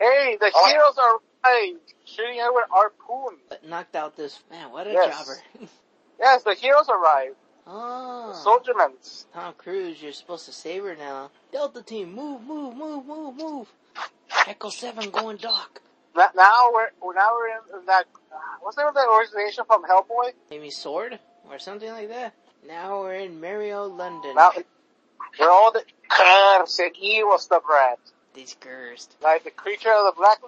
Hey, 0.01 0.37
the 0.41 0.51
Oh. 0.55 0.67
heroes 0.67 0.97
are 0.99 1.19
right, 1.45 1.75
shooting 2.07 2.39
at 2.41 2.49
with 2.55 2.65
harpoon. 2.71 3.39
But 3.51 3.65
knocked 3.69 3.95
out 3.95 4.17
this 4.17 4.41
man. 4.51 4.73
What 4.73 4.87
a 4.87 4.93
Yes. 4.93 5.19
jobber! 5.19 5.69
Yes, 6.19 6.43
the 6.45 6.55
heroes 6.55 6.89
arrived. 6.89 7.35
Oh. 7.67 8.33
Soldiermans. 8.47 9.25
Tom 9.35 9.53
Cruise, 9.59 10.01
you're 10.03 10.13
supposed 10.13 10.47
to 10.47 10.53
save 10.53 10.85
her 10.85 10.95
now. 10.95 11.31
Delta 11.53 11.83
team, 11.83 12.13
move, 12.15 12.43
move, 12.43 12.77
move, 12.77 13.05
move, 13.05 13.37
move. 13.37 13.69
Echo 14.47 14.69
7 14.71 15.11
going 15.11 15.39
dark. 15.39 15.83
Now- 16.17 16.31
Now 16.37 16.71
we're 16.73 16.91
we're- 17.03 17.17
now 17.17 17.31
we're 17.35 17.79
in 17.81 17.87
that. 17.87 18.07
uh, 18.33 18.37
What's 18.61 18.77
the 18.77 18.83
name 18.83 18.89
of 18.91 18.95
that 18.95 19.09
organization 19.09 19.65
from 19.67 19.83
Hellboy? 19.85 20.33
Maybe 20.51 20.71
Sword? 20.71 21.19
Or 21.51 21.59
something 21.59 21.91
like 21.91 22.09
that. 22.09 22.35
Now 22.67 23.01
we're 23.01 23.15
in 23.15 23.41
Mario, 23.41 23.85
London. 23.85 24.35
Now 24.35 24.53
we're 25.39 25.51
all 25.51 25.73
the 25.73 25.85
cursed 26.09 26.81
evil 27.01 27.39
stuff, 27.39 27.63
right? 27.69 27.97
Discursed. 28.35 29.15
Like 29.23 29.45
the 29.45 29.51
creature 29.51 29.93
of 29.93 30.07
the 30.07 30.13
black. 30.17 30.39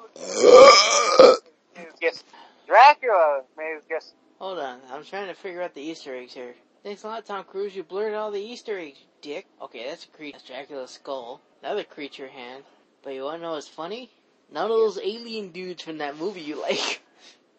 Yes, 2.01 2.25
Dracula. 2.67 3.43
Maybe 3.57 3.81
guess. 3.89 4.13
Hold 4.39 4.59
on, 4.59 4.81
I'm 4.91 5.05
trying 5.05 5.29
to 5.29 5.35
figure 5.35 5.63
out 5.63 5.75
the 5.75 5.83
Easter 5.83 6.15
eggs 6.15 6.35
here. 6.35 6.55
Thanks 6.83 7.05
a 7.05 7.09
lot, 7.09 7.27
Tom 7.27 7.45
Cruise. 7.45 7.75
You 7.75 7.83
blurred 7.83 8.15
all 8.15 8.31
the 8.31 8.41
Easter 8.41 8.79
eggs, 8.79 8.99
dick. 9.23 9.47
Okay, 9.63 9.87
that's 9.89 10.05
a 10.05 10.09
creature. 10.09 10.39
That's 10.39 10.47
Dracula's 10.49 10.91
skull. 10.91 11.41
Another 11.63 11.85
creature 11.85 12.29
hand. 12.29 12.65
But 13.03 13.15
you 13.15 13.25
wanna 13.25 13.43
know 13.43 13.53
what's 13.53 13.69
funny? 13.69 14.11
None 14.53 14.65
of 14.65 14.71
those 14.71 14.99
alien 14.99 15.51
dudes 15.51 15.83
from 15.83 15.99
that 15.99 16.17
movie 16.17 16.41
you 16.43 16.61
like. 16.63 17.03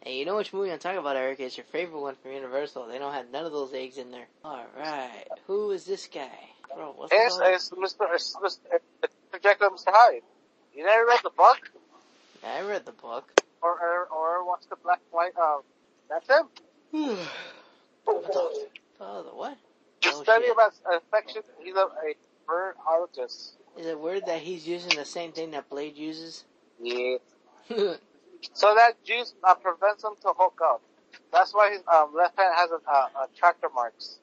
Hey, 0.08 0.20
you 0.20 0.24
know 0.24 0.38
which 0.38 0.54
movie 0.54 0.72
I'm 0.72 0.80
talking 0.80 1.00
about, 1.00 1.18
Eric? 1.18 1.42
It's 1.42 1.58
your 1.58 1.66
favorite 1.66 2.00
one 2.00 2.16
from 2.16 2.32
Universal. 2.32 2.88
They 2.88 2.98
don't 2.98 3.12
have 3.12 3.30
none 3.30 3.46
of 3.46 3.52
those 3.52 3.74
eggs 3.74 3.98
in 3.98 4.10
there. 4.10 4.28
Alright, 4.46 5.28
who 5.48 5.72
is 5.72 5.84
this 5.84 6.08
guy? 6.08 6.32
Bro, 6.74 6.94
what's 6.96 7.12
It's, 7.14 7.38
it's 7.42 7.70
Mr. 7.72 8.08
It's 8.14 8.34
Mr. 8.42 8.60
It's 9.04 9.44
Jekyll 9.44 9.68
and 9.68 9.78
Mr. 9.78 9.88
Hyde. 9.88 10.22
You 10.74 10.86
never 10.86 11.08
read 11.08 11.20
the 11.24 11.32
book 11.32 11.58
I 12.42 12.62
read 12.62 12.86
the 12.86 12.94
book. 12.94 13.42
or 13.62 13.72
or, 13.72 14.06
or 14.06 14.48
watched 14.48 14.70
the 14.70 14.78
black 14.82 15.02
white? 15.12 15.36
Um, 15.36 15.64
that's 16.10 16.30
him. 16.30 16.48
oh, 18.08 19.24
the 19.24 19.36
what? 19.36 19.58
The 20.04 20.12
Oh, 20.14 20.24
study 20.24 20.46
shit. 20.46 20.54
about 20.54 20.74
infection. 20.94 21.42
He's 21.62 21.76
a, 21.76 21.80
a 21.80 22.16
birdologist. 22.48 23.58
Is 23.78 23.88
it 23.88 24.00
weird 24.00 24.26
that 24.28 24.40
he's 24.40 24.66
using 24.66 24.98
the 24.98 25.04
same 25.04 25.34
thing 25.34 25.52
that 25.52 25.70
Blade 25.70 25.98
uses? 25.98 26.46
Yeah. 26.82 27.18
So 28.58 28.74
that 28.74 29.04
juice 29.04 29.36
uh, 29.44 29.54
prevents 29.54 30.04
him 30.04 30.14
to 30.24 30.30
hook 30.36 30.60
up. 30.64 30.82
That's 31.32 31.54
why 31.54 31.74
his 31.74 31.84
um, 31.94 32.16
left 32.16 32.40
hand 32.40 32.56
has 32.56 32.72
a, 32.72 32.92
uh, 32.92 33.26
a 33.26 33.38
tractor 33.38 33.68
marks. 33.70 34.18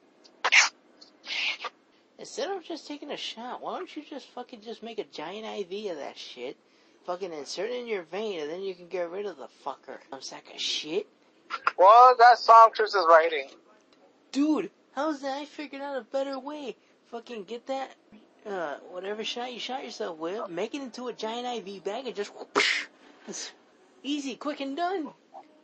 Instead 2.19 2.51
of 2.51 2.61
just 2.61 2.85
taking 2.85 3.11
a 3.11 3.17
shot, 3.17 3.61
why 3.61 3.77
don't 3.77 3.95
you 3.95 4.03
just 4.03 4.27
fucking 4.27 4.59
just 4.59 4.83
make 4.83 4.99
a 4.99 5.05
giant 5.05 5.45
IV 5.71 5.91
of 5.91 5.99
that 5.99 6.17
shit? 6.17 6.57
Fucking 7.05 7.31
insert 7.31 7.69
it 7.69 7.79
in 7.79 7.87
your 7.87 8.03
vein 8.03 8.41
and 8.41 8.51
then 8.51 8.61
you 8.61 8.75
can 8.75 8.89
get 8.89 9.09
rid 9.09 9.25
of 9.25 9.37
the 9.37 9.47
fucker. 9.65 9.99
I'm 10.11 10.21
sack 10.21 10.53
of 10.53 10.59
shit. 10.59 11.07
Well, 11.77 12.17
that 12.19 12.37
song 12.37 12.71
Chris 12.75 12.93
is 12.93 13.05
writing. 13.07 13.47
Dude, 14.33 14.69
how's 14.91 15.21
that? 15.21 15.37
I 15.37 15.45
figured 15.45 15.81
out 15.81 15.95
a 15.95 16.01
better 16.01 16.37
way. 16.37 16.75
Fucking 17.09 17.45
get 17.45 17.67
that, 17.67 17.95
uh, 18.45 18.75
whatever 18.91 19.23
shot 19.23 19.53
you 19.53 19.59
shot 19.61 19.85
yourself 19.85 20.17
with, 20.17 20.49
make 20.49 20.75
it 20.75 20.81
into 20.81 21.07
a 21.07 21.13
giant 21.13 21.65
IV 21.65 21.85
bag 21.85 22.07
and 22.07 22.15
just 22.17 22.33
whoosh. 22.35 22.87
Easy, 24.05 24.35
quick 24.35 24.61
and 24.61 24.77
done. 24.77 25.09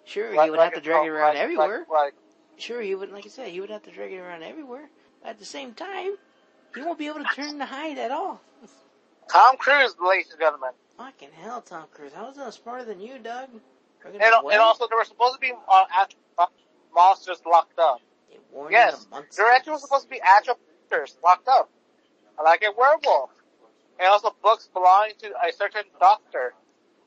Sure, 0.03 0.31
he 0.31 0.49
would 0.49 0.59
have 0.59 0.73
to 0.73 0.81
drag 0.81 1.05
it 1.05 1.09
around 1.09 1.35
like, 1.35 1.43
everywhere. 1.43 1.85
Like, 1.89 1.89
like, 1.89 2.13
Sure, 2.57 2.81
he 2.81 2.95
would, 2.95 3.11
like 3.11 3.25
I 3.25 3.29
said, 3.29 3.49
he 3.49 3.61
would 3.61 3.69
have 3.69 3.83
to 3.83 3.91
drag 3.91 4.11
it 4.11 4.17
around 4.17 4.43
everywhere. 4.43 4.89
But 5.21 5.29
at 5.29 5.39
the 5.39 5.45
same 5.45 5.73
time, 5.73 6.15
he 6.75 6.81
won't 6.81 6.97
be 6.97 7.07
able 7.07 7.23
to 7.23 7.29
turn 7.35 7.57
the 7.57 7.65
Hyde 7.65 7.97
at 7.97 8.11
all. 8.11 8.41
Tom 9.31 9.57
Cruise, 9.57 9.95
ladies 10.03 10.31
and 10.31 10.39
gentlemen. 10.39 10.71
Fucking 10.97 11.29
hell, 11.41 11.61
Tom 11.61 11.85
Cruise. 11.91 12.13
How 12.13 12.29
is 12.29 12.37
that 12.37 12.53
smarter 12.53 12.83
than 12.83 12.99
you, 12.99 13.19
Doug? 13.19 13.49
And, 14.05 14.15
and 14.21 14.59
also, 14.59 14.87
there 14.87 14.97
were 14.97 15.05
supposed 15.05 15.35
to 15.35 15.39
be 15.39 15.53
uh, 15.67 15.83
uh, 16.37 16.45
monsters 16.93 17.41
locked 17.45 17.79
up. 17.79 18.01
Yes, 18.69 19.07
there 19.37 19.51
actually 19.51 19.73
was 19.73 19.81
supposed 19.81 20.03
to 20.03 20.09
be 20.09 20.19
actual 20.21 20.57
monsters 20.89 21.17
locked 21.23 21.47
up, 21.47 21.69
like 22.43 22.63
a 22.63 22.71
werewolf, 22.77 23.29
and 23.99 24.07
also 24.09 24.35
books 24.41 24.69
belonging 24.73 25.13
to 25.19 25.27
a 25.27 25.53
certain 25.53 25.83
doctor, 25.99 26.53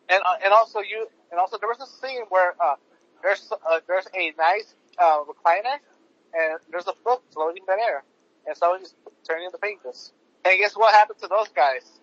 and 0.09 0.23
uh, 0.25 0.37
and 0.45 0.53
also 0.53 0.81
you, 0.81 1.07
and 1.35 1.41
also 1.41 1.59
there 1.59 1.69
was 1.69 1.81
a 1.81 2.07
scene 2.07 2.23
where 2.29 2.55
uh, 2.63 2.77
there's 3.21 3.51
uh, 3.51 3.81
there's 3.89 4.07
a 4.15 4.33
nice 4.39 4.75
uh, 4.99 5.19
recliner, 5.25 5.79
and 6.33 6.61
there's 6.71 6.87
a 6.87 6.93
book 7.05 7.25
floating 7.33 7.65
in 7.69 7.81
air, 7.81 8.05
and 8.47 8.57
someone's 8.57 8.95
turning 9.29 9.49
the 9.51 9.59
pages. 9.59 10.13
And 10.45 10.57
guess 10.59 10.77
what 10.77 10.95
happened 10.95 11.19
to 11.23 11.27
those 11.27 11.49
guys? 11.49 11.99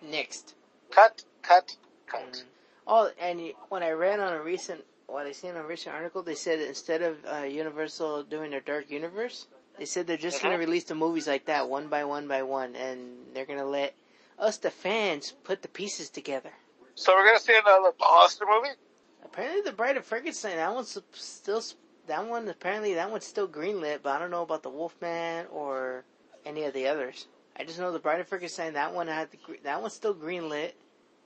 Next. 0.00 0.54
Cut, 0.92 1.24
cut, 1.42 1.76
cut. 2.06 2.30
Mm. 2.30 2.42
Oh, 2.86 3.10
and 3.20 3.40
when 3.70 3.82
I 3.82 3.90
read 3.90 4.20
on 4.20 4.34
a 4.34 4.40
recent, 4.40 4.84
what 5.08 5.26
I 5.26 5.32
seen 5.32 5.50
on 5.50 5.64
a 5.64 5.66
recent 5.66 5.92
article, 5.92 6.22
they 6.22 6.36
said 6.36 6.60
instead 6.60 7.02
of 7.02 7.16
uh, 7.24 7.42
Universal 7.42 8.24
doing 8.24 8.52
their 8.52 8.60
Dark 8.60 8.88
Universe, 8.88 9.48
they 9.78 9.84
said 9.84 10.06
they're 10.06 10.16
just 10.16 10.40
gonna 10.40 10.54
Mhm. 10.54 10.60
release 10.60 10.84
the 10.84 10.94
movies 10.94 11.26
like 11.26 11.46
that, 11.46 11.68
one 11.68 11.88
by 11.88 12.04
one 12.04 12.28
by 12.28 12.44
one, 12.44 12.76
and 12.76 13.34
they're 13.34 13.46
gonna 13.46 13.66
let 13.66 13.94
us, 14.38 14.58
the 14.58 14.70
fans, 14.70 15.32
put 15.42 15.62
the 15.62 15.68
pieces 15.68 16.08
together. 16.08 16.52
So 16.98 17.14
we're 17.14 17.26
gonna 17.26 17.38
see 17.38 17.54
another 17.54 17.92
monster 18.00 18.46
movie. 18.50 18.74
Apparently, 19.22 19.60
the 19.60 19.72
Bride 19.72 19.98
of 19.98 20.06
Frankenstein, 20.06 20.56
that 20.56 20.74
one's 20.74 20.98
still, 21.12 21.62
that 22.06 22.26
one, 22.26 22.48
apparently 22.48 22.94
that 22.94 23.10
one's 23.10 23.26
still 23.26 23.46
greenlit, 23.46 23.98
but 24.02 24.16
I 24.16 24.18
don't 24.18 24.30
know 24.30 24.42
about 24.42 24.62
the 24.62 24.70
Wolfman 24.70 25.44
or 25.52 26.04
any 26.46 26.64
of 26.64 26.72
the 26.72 26.88
others. 26.88 27.26
I 27.54 27.64
just 27.64 27.78
know 27.78 27.92
the 27.92 27.98
Bride 27.98 28.20
of 28.20 28.28
Frankenstein, 28.28 28.72
that 28.72 28.94
one 28.94 29.08
had 29.08 29.28
the, 29.30 29.38
that 29.62 29.80
one's 29.82 29.92
still 29.92 30.14
greenlit, 30.14 30.72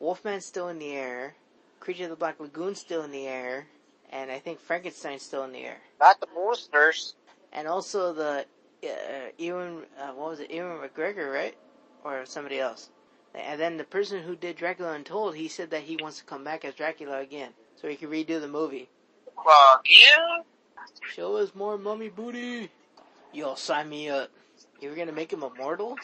Wolfman's 0.00 0.44
still 0.44 0.68
in 0.68 0.80
the 0.80 0.90
air, 0.90 1.36
Creature 1.78 2.04
of 2.04 2.10
the 2.10 2.16
Black 2.16 2.40
Lagoon's 2.40 2.80
still 2.80 3.04
in 3.04 3.12
the 3.12 3.28
air, 3.28 3.68
and 4.10 4.28
I 4.28 4.40
think 4.40 4.58
Frankenstein's 4.58 5.22
still 5.22 5.44
in 5.44 5.52
the 5.52 5.64
air. 5.64 5.78
Not 6.00 6.18
the 6.20 6.26
monsters. 6.34 7.14
And 7.52 7.68
also 7.68 8.12
the, 8.12 8.44
uh, 8.82 9.30
Ewan, 9.38 9.84
uh, 10.00 10.08
what 10.14 10.30
was 10.30 10.40
it, 10.40 10.50
Ewan 10.50 10.78
McGregor, 10.78 11.32
right? 11.32 11.56
Or 12.02 12.26
somebody 12.26 12.58
else. 12.58 12.90
And 13.34 13.60
then 13.60 13.76
the 13.76 13.84
person 13.84 14.22
who 14.22 14.34
did 14.34 14.56
Dracula 14.56 14.92
Untold, 14.92 15.36
he 15.36 15.48
said 15.48 15.70
that 15.70 15.82
he 15.82 15.96
wants 15.96 16.18
to 16.18 16.24
come 16.24 16.42
back 16.42 16.64
as 16.64 16.74
Dracula 16.74 17.20
again, 17.20 17.50
so 17.76 17.88
he 17.88 17.96
can 17.96 18.10
redo 18.10 18.40
the 18.40 18.48
movie. 18.48 18.88
Fuck 19.36 19.86
you. 19.88 20.42
Show 21.14 21.36
us 21.36 21.54
more 21.54 21.78
mummy 21.78 22.08
booty. 22.08 22.70
Yo, 23.32 23.54
sign 23.54 23.88
me 23.88 24.08
up. 24.08 24.30
You 24.80 24.90
were 24.90 24.96
gonna 24.96 25.12
make 25.12 25.32
him 25.32 25.42
immortal? 25.42 25.96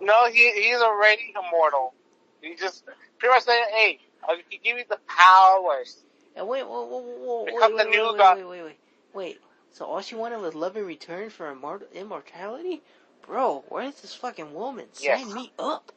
No, 0.00 0.26
he 0.30 0.50
he's 0.52 0.78
already 0.78 1.32
immortal. 1.36 1.94
He 2.40 2.54
just 2.56 2.84
pretty 3.18 3.34
much 3.34 3.44
said, 3.44 3.62
"Hey, 3.70 4.00
uh, 4.22 4.32
I 4.32 4.42
can 4.48 4.60
give 4.62 4.78
you 4.78 4.84
the 4.88 4.98
powers." 5.06 6.02
And 6.34 6.48
wait, 6.48 6.66
whoa, 6.66 6.84
whoa, 6.84 6.98
whoa, 6.98 7.16
whoa, 7.18 7.44
wait, 7.44 7.54
wait, 7.54 7.70
the 7.70 7.76
wait, 7.76 7.90
new 7.90 8.12
wait, 8.12 8.36
wait, 8.36 8.44
wait, 8.46 8.62
wait, 8.62 8.78
wait. 9.12 9.40
So 9.72 9.84
all 9.84 10.00
she 10.00 10.14
wanted 10.14 10.40
was 10.40 10.54
love 10.54 10.76
in 10.76 10.86
return 10.86 11.30
for 11.30 11.54
immort- 11.54 11.92
immortality? 11.92 12.82
Bro, 13.26 13.64
where's 13.68 14.00
this 14.00 14.14
fucking 14.14 14.52
woman? 14.54 14.86
Yes. 15.00 15.22
Sign 15.22 15.34
me 15.34 15.52
up. 15.58 15.92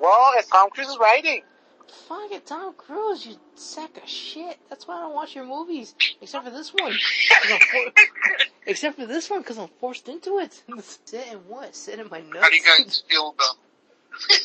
Well, 0.00 0.32
it's 0.36 0.48
Tom 0.48 0.70
Cruise's 0.70 0.98
writing. 0.98 1.42
Fuck 2.08 2.30
it, 2.30 2.46
Tom 2.46 2.72
Cruise, 2.74 3.26
you 3.26 3.36
sack 3.54 3.96
of 4.02 4.08
shit. 4.08 4.58
That's 4.68 4.86
why 4.86 4.96
I 4.96 5.00
don't 5.00 5.14
watch 5.14 5.34
your 5.34 5.44
movies. 5.44 5.94
Except 6.20 6.44
for 6.44 6.50
this 6.50 6.72
one. 6.72 6.92
For- 6.92 7.92
Except 8.66 8.96
for 8.96 9.06
this 9.06 9.28
one, 9.28 9.40
because 9.40 9.58
I'm 9.58 9.68
forced 9.80 10.08
into 10.08 10.38
it. 10.38 10.62
Sit 11.04 11.26
in 11.32 11.38
what? 11.48 11.74
Sit 11.74 11.98
in 11.98 12.08
my 12.08 12.20
nuts? 12.20 12.38
How 12.40 12.48
do 12.48 12.56
you 12.56 12.62
guys 12.62 13.02
feel 13.08 13.34
about? 13.34 13.56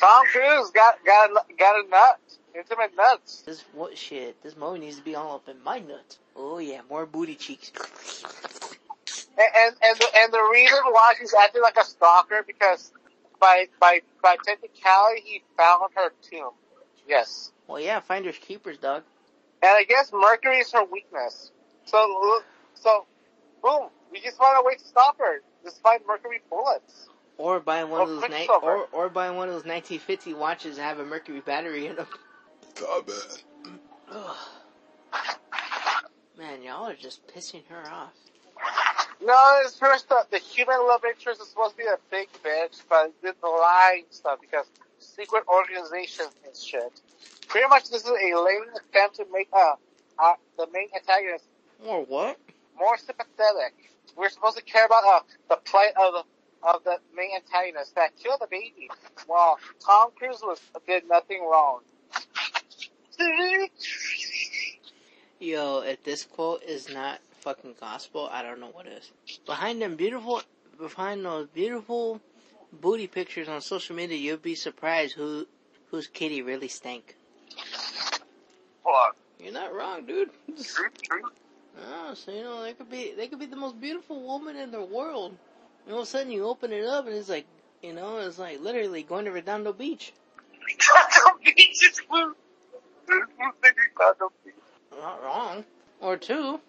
Tom 0.00 0.26
Cruise 0.32 0.70
got 0.70 1.04
got 1.04 1.30
a, 1.30 1.54
got 1.58 1.84
a 1.84 1.88
nut, 1.88 2.20
intimate 2.56 2.96
nuts. 2.96 3.42
This 3.42 3.64
what 3.74 3.96
shit? 3.96 4.42
This 4.42 4.56
movie 4.56 4.80
needs 4.80 4.96
to 4.96 5.02
be 5.04 5.14
all 5.14 5.36
up 5.36 5.48
in 5.48 5.62
my 5.62 5.78
nuts. 5.78 6.18
Oh 6.34 6.58
yeah, 6.58 6.80
more 6.88 7.06
booty 7.06 7.34
cheeks. 7.36 7.70
And 9.38 9.48
and 9.58 9.76
and 9.82 9.98
the, 9.98 10.06
and 10.16 10.32
the 10.32 10.48
reason 10.52 10.78
why 10.90 11.12
she's 11.18 11.34
acting 11.34 11.62
like 11.62 11.76
a 11.76 11.84
stalker 11.84 12.42
because 12.46 12.92
by 13.40 13.66
by 13.80 14.00
by 14.22 14.36
technicality 14.44 15.22
he 15.24 15.42
found 15.56 15.90
her 15.96 16.12
tomb. 16.30 16.52
Yes, 17.08 17.52
Well 17.66 17.80
yeah, 17.80 18.00
finders 18.00 18.36
keepers, 18.40 18.78
dog. 18.78 19.02
and 19.62 19.70
I 19.72 19.84
guess 19.84 20.12
Mercury 20.12 20.58
is 20.58 20.72
her 20.72 20.84
weakness. 20.84 21.50
So 21.86 22.42
so, 22.74 23.06
boom, 23.62 23.88
we 24.12 24.20
just 24.20 24.36
find 24.38 24.56
a 24.58 24.64
way 24.64 24.74
to 24.76 24.84
stop 24.84 25.18
her. 25.18 25.40
Just 25.64 25.82
find 25.82 26.00
Mercury 26.06 26.40
bullets. 26.50 27.08
Or 27.38 27.58
buy 27.60 27.84
one 27.84 28.00
Or 28.00 28.02
of 28.04 28.08
those 28.20 28.30
ni- 28.30 28.48
or 28.48 28.86
or 28.92 29.08
buy 29.08 29.30
one 29.30 29.48
of 29.48 29.54
those 29.54 29.64
1950 29.64 30.34
watches 30.34 30.76
that 30.76 30.82
have 30.82 30.98
a 31.00 31.06
mercury 31.06 31.40
battery 31.40 31.86
in 31.86 31.96
them. 31.96 32.06
Ugh. 34.12 34.36
Man, 36.38 36.62
y'all 36.62 36.88
are 36.88 36.94
just 36.94 37.26
pissing 37.28 37.62
her 37.68 37.86
off. 37.90 38.12
No, 39.22 39.60
it's 39.64 39.76
first 39.78 40.08
the, 40.08 40.24
the 40.30 40.38
human 40.38 40.78
love 40.86 41.02
interest 41.04 41.42
is 41.42 41.48
supposed 41.48 41.72
to 41.72 41.76
be 41.76 41.84
a 41.84 41.98
big 42.10 42.28
bitch, 42.42 42.82
but 42.88 43.12
it's 43.22 43.40
the 43.40 43.48
lying 43.48 44.04
stuff 44.10 44.40
because 44.40 44.66
secret 44.98 45.44
organizations 45.48 46.30
and 46.44 46.56
shit. 46.56 47.00
Pretty 47.48 47.68
much 47.68 47.90
this 47.90 48.04
is 48.04 48.08
a 48.08 48.12
lame 48.12 48.64
attempt 48.74 49.16
to 49.16 49.26
make 49.32 49.48
uh, 49.52 49.74
uh 50.18 50.34
the 50.56 50.66
main 50.72 50.88
antagonist 50.94 51.44
more 51.84 52.04
what? 52.04 52.38
more 52.78 52.96
sympathetic. 52.96 53.74
We're 54.16 54.30
supposed 54.30 54.56
to 54.56 54.62
care 54.62 54.86
about 54.86 55.02
uh, 55.04 55.20
the 55.48 55.56
plight 55.56 55.92
of 56.00 56.12
the 56.14 56.24
of 56.62 56.84
the 56.84 56.98
main 57.14 57.30
antagonist 57.36 57.94
that 57.96 58.16
killed 58.16 58.40
the 58.40 58.46
baby. 58.50 58.90
Well, 59.28 59.58
Tom 59.84 60.10
Cruise 60.16 60.40
was 60.42 60.60
did 60.86 61.08
nothing 61.08 61.42
wrong. 61.42 61.80
Yo, 65.38 65.80
if 65.80 66.02
this 66.04 66.24
quote 66.24 66.62
is 66.62 66.88
not 66.88 67.20
fucking 67.40 67.74
gospel, 67.80 68.28
I 68.30 68.42
don't 68.42 68.60
know 68.60 68.68
what 68.68 68.86
is. 68.86 69.10
behind 69.46 69.80
them 69.80 69.96
beautiful, 69.96 70.42
behind 70.78 71.24
those 71.24 71.48
beautiful 71.48 72.20
booty 72.72 73.06
pictures 73.06 73.48
on 73.48 73.60
social 73.60 73.96
media, 73.96 74.16
you'll 74.16 74.36
be 74.36 74.54
surprised 74.54 75.14
who, 75.14 75.46
whose 75.90 76.06
kitty 76.06 76.42
really 76.42 76.68
stank. 76.68 77.16
What? 78.82 79.16
You're 79.38 79.52
not 79.52 79.74
wrong, 79.74 80.06
dude. 80.06 80.30
Oh, 81.82 82.14
so 82.14 82.32
you 82.32 82.42
know, 82.42 82.62
they 82.62 82.74
could 82.74 82.90
be, 82.90 83.14
they 83.16 83.26
could 83.28 83.38
be 83.38 83.46
the 83.46 83.56
most 83.56 83.80
beautiful 83.80 84.22
woman 84.22 84.56
in 84.56 84.70
the 84.70 84.82
world. 84.82 85.36
And 85.86 85.94
all 85.94 86.00
of 86.00 86.06
a 86.06 86.10
sudden 86.10 86.30
you 86.30 86.46
open 86.46 86.72
it 86.72 86.84
up 86.84 87.06
and 87.06 87.14
it's 87.14 87.28
like, 87.28 87.46
you 87.82 87.94
know, 87.94 88.18
it's 88.18 88.38
like 88.38 88.60
literally 88.60 89.02
going 89.02 89.24
to 89.24 89.30
Redondo 89.30 89.72
Beach. 89.72 90.12
Redondo 90.52 91.38
Beach 91.44 91.88
is 91.90 92.02
blue. 92.08 92.34
Blue 93.06 93.24
thing 93.62 93.72
Redondo 93.96 94.32
Beach. 94.44 94.54
Not 95.00 95.22
wrong. 95.22 95.64
Or 96.00 96.16
two. 96.16 96.60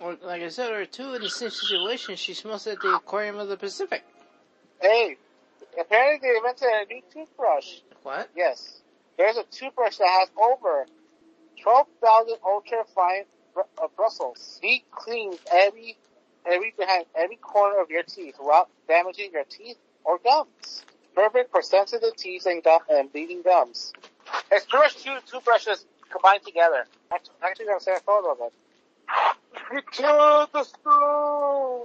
Or, 0.00 0.16
like 0.22 0.42
I 0.42 0.48
said, 0.48 0.72
or 0.72 0.84
two, 0.86 1.14
in 1.14 1.22
the 1.22 1.28
same 1.28 1.50
situation, 1.50 2.16
she 2.16 2.34
smells 2.34 2.66
at 2.66 2.80
the 2.80 2.94
Aquarium 2.94 3.38
of 3.38 3.48
the 3.48 3.56
Pacific. 3.56 4.04
Hey, 4.80 5.16
apparently 5.80 6.28
they 6.28 6.36
invented 6.36 6.68
a 6.68 6.92
new 6.92 7.02
toothbrush. 7.12 7.80
What? 8.02 8.28
Yes. 8.36 8.80
There's 9.16 9.36
a 9.36 9.44
toothbrush 9.44 9.96
that 9.98 10.08
has 10.20 10.28
over 10.36 10.86
12,000 11.62 12.36
ultra 12.44 12.84
fine 12.94 13.24
br- 13.54 13.60
uh, 13.82 13.86
bristles. 13.96 14.58
Deep 14.60 14.84
cleans 14.90 15.38
every, 15.50 15.96
every 16.44 16.74
behind 16.76 17.06
every 17.14 17.36
corner 17.36 17.80
of 17.80 17.90
your 17.90 18.02
teeth 18.02 18.34
without 18.38 18.68
damaging 18.88 19.30
your 19.32 19.44
teeth 19.44 19.76
or 20.04 20.18
gums. 20.18 20.84
Perfect 21.14 21.50
for 21.52 21.62
sensitive 21.62 22.16
teeth 22.16 22.44
and 22.46 22.62
gum 22.62 22.80
and 22.90 23.12
bleeding 23.12 23.42
gums. 23.42 23.92
It's 24.50 24.66
pretty 24.66 24.84
much 24.84 24.96
two 25.02 25.16
toothbrushes 25.30 25.86
combined 26.10 26.42
together. 26.44 26.86
Actually, 27.12 27.34
actually 27.42 27.66
I'm 27.72 27.80
saying 27.80 27.98
a 27.98 28.00
photo 28.00 28.32
of 28.32 28.38
it. 28.40 28.52
It 29.72 29.84
killed 29.90 30.48
the 30.52 30.64
spoon! 30.64 31.84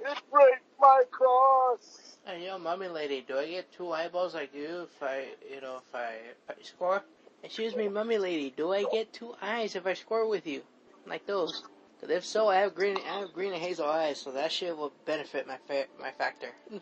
It 0.00 0.18
breaks 0.32 0.60
my 0.80 1.02
cross! 1.10 2.18
Hey, 2.26 2.46
yo, 2.46 2.58
mommy 2.58 2.88
lady, 2.88 3.24
do 3.26 3.38
I 3.38 3.46
get 3.48 3.72
two 3.72 3.92
eyeballs 3.92 4.34
like 4.34 4.54
you 4.54 4.82
if 4.84 5.02
I, 5.02 5.24
you 5.52 5.60
know, 5.60 5.78
if 5.88 5.94
I, 5.94 6.12
if 6.30 6.50
I 6.50 6.62
score? 6.62 7.02
Excuse 7.42 7.74
me, 7.76 7.88
mummy 7.88 8.18
lady, 8.18 8.52
do 8.56 8.72
I 8.72 8.84
get 8.92 9.12
two 9.12 9.34
eyes 9.42 9.74
if 9.76 9.86
I 9.86 9.94
score 9.94 10.28
with 10.28 10.46
you? 10.46 10.62
Like 11.06 11.26
those? 11.26 11.62
Cause 12.00 12.10
if 12.10 12.24
so, 12.24 12.48
I 12.48 12.56
have 12.56 12.74
green, 12.74 12.98
I 13.10 13.20
have 13.20 13.32
green 13.32 13.52
and 13.52 13.62
hazel 13.62 13.86
eyes, 13.86 14.18
so 14.20 14.32
that 14.32 14.52
shit 14.52 14.76
will 14.76 14.92
benefit 15.06 15.46
my 15.46 15.56
fa- 15.66 15.86
my 16.00 16.10
factor. 16.12 16.48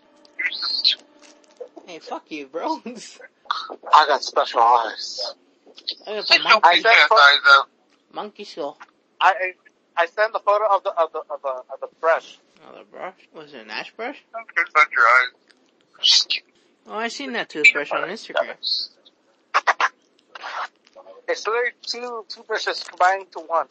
Hey, 1.86 2.00
fuck 2.00 2.30
you, 2.30 2.46
bro. 2.46 2.82
I 2.86 4.06
got 4.06 4.22
special 4.22 4.60
eyes. 4.60 5.34
I 6.06 6.16
got 6.16 6.30
I 6.30 6.42
monkey, 6.42 6.68
think 6.70 6.84
that's 6.84 7.12
eyes 7.12 7.38
up. 7.58 7.70
monkey 8.12 8.44
skull. 8.44 8.76
I, 9.20 9.30
I 9.30 9.67
I 9.98 10.06
sent 10.06 10.32
the 10.32 10.38
photo 10.38 10.64
of 10.72 10.84
the 10.84 10.90
of 10.90 11.12
the 11.12 11.18
of 11.28 11.42
the 11.42 11.48
of 11.48 11.80
the 11.80 11.88
brush. 12.00 12.38
Oh, 12.64 12.78
the 12.78 12.84
brush? 12.84 13.14
Was 13.34 13.52
it 13.52 13.62
an 13.62 13.70
ash 13.70 13.92
brush? 13.96 14.22
I 14.32 14.38
don't 14.38 14.54
care 14.54 14.64
about 14.70 14.92
your 14.92 15.02
eyes. 15.02 16.28
Oh, 16.86 16.94
I 16.94 17.08
seen 17.08 17.32
that 17.32 17.48
toothbrush 17.48 17.90
on 17.90 18.08
Instagram. 18.08 18.54
It's 21.28 21.46
literally 21.46 21.72
two 21.82 22.24
two 22.28 22.44
brushes 22.44 22.84
combined 22.84 23.32
to 23.32 23.40
one. 23.40 23.66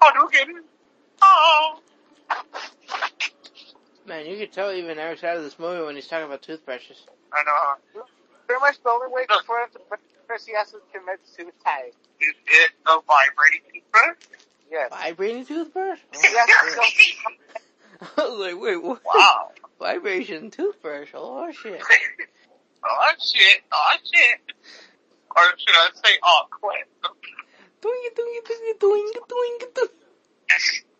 Oh, 0.00 0.10
do 0.14 0.28
get 0.30 0.48
it? 0.48 0.64
Oh. 1.22 1.80
Man, 4.06 4.26
you 4.26 4.38
could 4.38 4.52
tell 4.52 4.72
even 4.72 4.96
Eric's 4.96 5.24
out 5.24 5.36
of 5.36 5.42
this 5.42 5.58
movie 5.58 5.84
when 5.84 5.96
he's 5.96 6.06
talking 6.06 6.26
about 6.26 6.40
toothbrushes. 6.40 7.02
I 7.32 7.42
know. 7.42 8.04
Pretty 8.46 8.60
much 8.60 8.80
the 8.82 8.90
only 8.90 9.12
way 9.12 9.26
for 9.44 9.58
him 9.58 9.68
to 9.72 9.80
first 10.28 10.46
he 10.46 10.54
has 10.54 10.70
to 10.70 10.78
commit 10.92 11.18
suicide. 11.24 11.92
Is 12.20 12.34
it 12.46 12.70
a 12.86 13.00
vibrating 13.00 13.60
toothbrush? 13.74 14.38
Yes. 14.70 14.90
Vibrating 14.90 15.46
toothbrush? 15.46 15.98
Oh, 18.00 18.06
I 18.16 18.28
was 18.28 18.38
like, 18.38 18.62
wait, 18.62 18.80
what? 18.80 19.00
wow. 19.04 19.50
Vibration 19.80 20.52
toothbrush? 20.52 21.08
Oh 21.14 21.50
shit. 21.50 21.82
oh 22.84 23.12
shit. 23.18 23.60
Oh 23.72 23.96
shit. 24.04 24.40
Or 25.34 25.42
should 25.56 25.74
I 25.74 25.88
say, 25.94 26.10
oh 26.22 26.42
quit? 26.48 26.86
Doing 27.80 27.94
it, 28.04 28.14
doing 28.14 28.34
it, 28.34 28.46
doing 28.46 28.60
it, 28.62 28.80
doing 28.80 29.12
it, 29.14 29.28
doing 29.28 29.58
it, 29.60 29.74
doing 29.74 29.88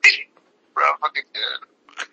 it. 0.05 0.27
Bro, 0.75 0.85
I'm 0.85 0.99
fucking 1.01 1.23
dead. 1.33 1.43
I'm 1.99 2.07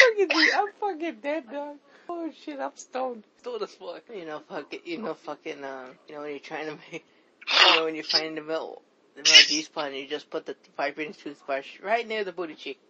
fucking 0.00 0.28
dead. 0.28 0.50
I'm 0.54 0.72
fucking 0.80 1.20
dead, 1.22 1.50
dog. 1.50 1.76
Oh 2.08 2.30
shit, 2.44 2.60
I'm 2.60 2.70
stoned. 2.74 3.24
Stoned 3.38 3.62
as 3.62 3.74
fuck. 3.74 4.02
You 4.14 4.26
know, 4.26 4.40
fucking, 4.48 4.80
you 4.84 4.98
know, 4.98 5.14
fucking, 5.14 5.64
um, 5.64 5.90
you 6.08 6.14
know, 6.14 6.22
when 6.22 6.30
you're 6.30 6.40
trying 6.40 6.66
to 6.66 6.78
make, 6.92 7.04
you 7.46 7.76
know, 7.76 7.84
when 7.84 7.94
you're 7.94 8.04
finding 8.04 8.34
the 8.34 8.42
milk, 8.42 8.82
the 9.16 9.22
G 9.22 9.62
spot 9.62 9.94
you 9.94 10.06
just 10.06 10.30
put 10.30 10.46
the 10.46 10.56
vibrating 10.76 11.14
toothbrush 11.14 11.80
right 11.80 12.06
near 12.06 12.24
the 12.24 12.32
booty 12.32 12.54
cheek. 12.54 12.80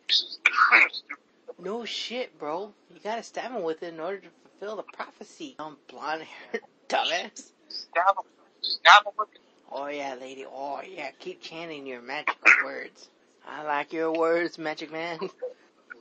No 1.58 1.84
shit, 1.84 2.38
bro. 2.38 2.72
You 2.90 3.00
gotta 3.02 3.22
stab 3.22 3.52
him 3.52 3.62
with 3.62 3.82
it 3.82 3.94
in 3.94 4.00
order 4.00 4.18
to 4.18 4.28
fulfill 4.42 4.76
the 4.76 4.82
prophecy. 4.82 5.56
I'm 5.58 5.76
blonde 5.88 6.22
hair, 6.22 6.60
dumbass. 6.88 7.50
Stab 7.68 8.16
him. 8.16 8.24
Stab 8.60 9.06
him 9.06 9.12
with 9.18 9.28
it. 9.34 9.40
Oh 9.70 9.86
yeah, 9.86 10.16
lady. 10.20 10.44
Oh 10.46 10.80
yeah, 10.86 11.10
keep 11.18 11.40
chanting 11.40 11.86
your 11.86 12.02
magical 12.02 12.52
words. 12.64 13.08
I 13.46 13.62
like 13.64 13.92
your 13.92 14.12
words, 14.12 14.58
Magic 14.58 14.92
Man. 14.92 15.18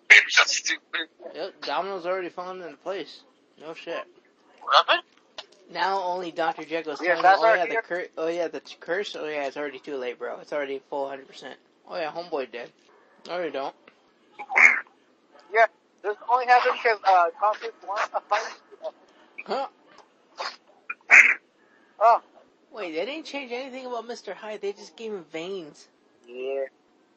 It's 0.10 0.36
just 0.36 0.56
stupid. 0.56 1.08
Yep, 1.34 1.62
Domino's 1.62 2.06
already 2.06 2.30
fallen 2.30 2.62
into 2.62 2.78
place. 2.78 3.22
No 3.60 3.74
shit. 3.74 4.04
Nothing? 4.74 5.02
Now 5.72 6.04
only 6.04 6.32
Dr. 6.32 6.66
Jekyll's 6.66 7.00
Yeah, 7.00 7.16
telling 7.16 7.26
oh 7.26 7.54
yeah, 7.56 7.66
the 7.66 7.78
cur- 7.78 8.08
oh 8.18 8.28
yeah, 8.28 8.48
the 8.50 8.62
curse, 8.80 9.16
oh 9.18 9.28
yeah, 9.28 9.48
it's 9.48 9.58
already 9.58 9.80
too 9.80 9.96
late, 9.98 10.20
bro. 10.20 10.40
It's 10.40 10.54
already 10.54 10.82
full 10.90 11.06
100%. 11.08 11.54
Oh 11.88 11.96
yeah, 11.96 12.12
homeboy 12.12 12.52
dead. 12.52 12.70
No, 13.28 13.42
you 13.44 13.52
don't. 13.52 13.76
Yeah. 15.54 15.66
This 16.04 16.16
only 16.32 16.46
happened 16.48 16.76
because 16.82 17.00
uh 17.08 17.26
conflict 17.40 17.76
won 17.88 18.00
a 18.14 18.22
fight. 18.22 18.54
Huh? 19.46 19.68
Oh. 22.04 22.20
Wait, 22.74 22.94
they 22.94 23.06
didn't 23.06 23.26
change 23.28 23.52
anything 23.52 23.86
about 23.86 24.08
Mr. 24.08 24.34
Hyde. 24.34 24.62
They 24.62 24.72
just 24.74 24.96
gave 24.96 25.12
him 25.12 25.24
veins. 25.32 25.88
Yeah. 26.28 26.66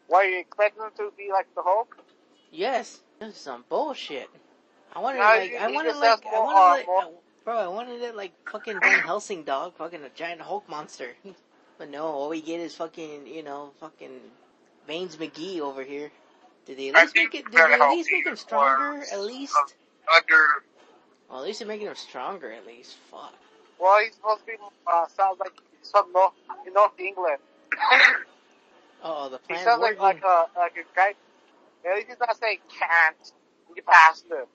Why 0.09 0.25
are 0.25 0.29
you 0.29 0.41
expecting 0.41 0.83
him 0.83 0.91
to 0.99 1.11
be 1.17 1.31
like 1.33 1.47
the 1.55 1.63
Hulk? 1.63 1.97
Yes, 2.53 3.01
this 3.19 3.35
is 3.35 3.41
some 3.41 3.65
bullshit. 3.69 4.29
I 4.95 5.01
wanted 5.01 5.21
No, 5.21 5.25
like 5.25 5.55
I 5.59 5.69
wanted 5.69 5.97
like 5.97 6.27
I 6.27 6.39
wanted 6.41 6.71
like 6.71 6.87
bro 7.45 7.59
I 7.59 7.69
wanted 7.69 8.03
it 8.03 8.17
like 8.17 8.33
fucking 8.51 8.81
Van 8.81 9.01
Helsing 9.01 9.45
dog, 9.45 9.75
fucking 9.77 10.03
a 10.03 10.09
giant 10.11 10.41
Hulk 10.41 10.69
monster. 10.69 11.11
But 11.77 11.91
no, 11.91 12.05
all 12.05 12.29
we 12.29 12.41
get 12.41 12.61
is 12.61 12.73
fucking 12.77 13.27
you 13.27 13.43
know 13.43 13.73
fucking 13.81 14.21
Veins 14.87 15.17
McGee 15.17 15.59
over 15.59 15.83
here. 15.83 16.13
Did 16.67 16.79
they 16.79 16.91
at 16.91 16.95
least 16.95 17.17
make 17.17 17.35
it? 17.35 17.45
Did 17.51 17.55
they 17.55 17.73
at 17.73 17.91
least 17.91 18.11
make 18.13 18.27
him 18.27 18.37
stronger? 18.37 19.05
At 19.13 19.21
least. 19.21 19.57
Under, 20.15 20.47
Well, 21.29 21.41
at 21.41 21.45
least 21.47 21.59
they're 21.59 21.69
making 21.69 21.89
him 21.89 21.97
stronger. 21.97 22.53
At 22.53 22.65
least. 22.65 22.97
Fuck. 23.11 23.35
Well, 23.81 24.01
he's 24.03 24.15
supposed 24.15 24.41
to 24.41 24.47
be 24.47 24.53
uh 24.87 25.07
sounds 25.09 25.41
like 25.41 25.53
he's 25.81 25.91
from 25.91 26.13
North 26.13 26.35
North 26.73 26.99
England. 27.01 27.39
Oh, 29.03 29.29
the 29.29 29.41
He 29.53 29.59
sounds 29.63 29.83
like 29.83 29.99
like 29.99 30.23
a 30.23 30.47
like 30.57 30.77
a 30.77 30.97
guy. 30.97 31.15
At 31.85 31.97
least 31.97 32.09
he's 32.09 32.21
not 32.21 32.37
saying 32.41 32.59
can't. 32.71 33.33
You 33.77 33.83
passed 33.83 34.27
him. 34.27 34.47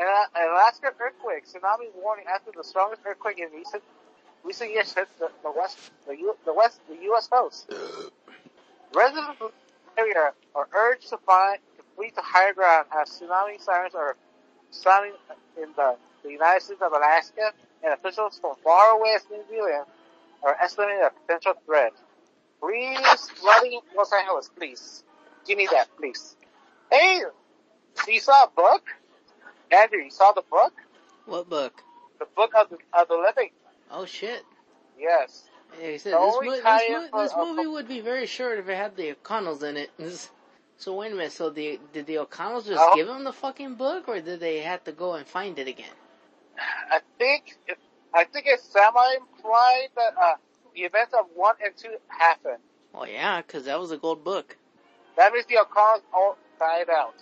Uh, 0.00 0.52
Alaska 0.52 0.92
earthquake 1.00 1.46
tsunami 1.46 1.88
warning 1.94 2.26
after 2.32 2.50
the 2.56 2.64
strongest 2.64 3.02
earthquake 3.04 3.38
in 3.38 3.48
recent 3.52 3.82
recent 4.44 4.70
years 4.70 4.92
hit 4.94 5.08
the, 5.18 5.30
the 5.42 5.50
west 5.50 5.78
the 6.06 6.16
U, 6.16 6.36
the 6.44 6.54
west 6.54 6.80
the 6.88 6.96
U.S. 7.12 7.28
coast. 7.28 7.72
Residents 8.94 9.40
of 9.40 9.52
the 9.96 10.00
area 10.00 10.32
are 10.54 10.68
urged 10.74 11.08
to 11.10 11.18
find 11.18 11.58
to 11.76 11.82
flee 11.96 12.10
to 12.10 12.20
higher 12.22 12.52
ground 12.54 12.86
as 12.96 13.10
tsunami 13.10 13.60
sirens 13.60 13.94
are 13.94 14.16
sounding 14.70 15.12
in 15.60 15.68
the, 15.76 15.96
the 16.22 16.30
United 16.30 16.62
States 16.62 16.80
of 16.82 16.92
Alaska, 16.92 17.52
and 17.82 17.92
officials 17.94 18.38
from 18.38 18.54
far 18.62 18.98
away 18.98 19.14
as 19.14 19.22
New 19.30 19.42
Zealand 19.48 19.84
are 20.42 20.56
estimating 20.60 21.02
a 21.04 21.10
potential 21.10 21.54
threat. 21.66 21.92
Please, 22.60 23.30
flooding 23.30 23.80
Los 23.96 24.12
Angeles, 24.12 24.50
please. 24.56 25.04
Give 25.46 25.58
me 25.58 25.68
that, 25.72 25.88
please. 25.96 26.36
Hey, 26.90 27.22
you 28.06 28.20
saw 28.20 28.44
a 28.44 28.48
book? 28.54 28.82
Andrew, 29.72 30.00
you 30.00 30.10
saw 30.10 30.32
the 30.32 30.42
book? 30.50 30.72
What 31.26 31.48
book? 31.48 31.82
The 32.18 32.26
book 32.36 32.52
of 32.60 32.70
the, 32.70 32.78
of 32.98 33.08
the 33.08 33.14
living. 33.16 33.50
Oh 33.90 34.04
shit. 34.04 34.44
Yes. 34.98 35.44
Yeah, 35.80 35.90
he 35.92 35.98
said 35.98 36.12
this, 36.14 36.34
mo- 36.42 36.50
this, 36.50 36.64
mo- 36.64 37.08
for- 37.10 37.22
this 37.22 37.32
uh, 37.32 37.44
movie 37.44 37.66
would 37.68 37.88
be 37.88 38.00
very 38.00 38.26
short 38.26 38.58
if 38.58 38.68
it 38.68 38.76
had 38.76 38.96
the 38.96 39.12
O'Connells 39.12 39.62
in 39.62 39.76
it. 39.76 39.90
So 40.76 40.94
wait 40.96 41.12
a 41.12 41.14
minute. 41.14 41.32
So 41.32 41.50
the 41.50 41.78
did 41.92 42.06
the 42.06 42.16
O'Connells 42.16 42.66
just 42.66 42.82
Oh. 42.82 42.96
give 42.96 43.06
him 43.06 43.22
the 43.22 43.34
fucking 43.34 43.74
book, 43.74 44.08
or 44.08 44.18
did 44.22 44.40
they 44.40 44.60
have 44.60 44.82
to 44.84 44.92
go 44.92 45.12
and 45.12 45.26
find 45.26 45.58
it 45.58 45.68
again? 45.68 45.92
I 46.90 47.00
think, 47.18 47.58
it, 47.68 47.76
I 48.14 48.24
think 48.24 48.46
it's 48.48 48.64
semi-implied 48.64 49.88
that, 49.96 50.14
uh, 50.18 50.34
the 50.74 50.80
events 50.80 51.12
of 51.12 51.26
one 51.34 51.54
and 51.62 51.76
two 51.76 51.96
happened. 52.08 52.62
Oh 52.94 53.04
yeah, 53.04 53.42
because 53.42 53.66
that 53.66 53.78
was 53.78 53.90
a 53.90 53.98
gold 53.98 54.24
book. 54.24 54.56
That 55.18 55.34
means 55.34 55.44
the 55.46 55.58
O'Connells 55.58 56.00
all 56.14 56.38
died 56.58 56.88
out. 56.88 57.14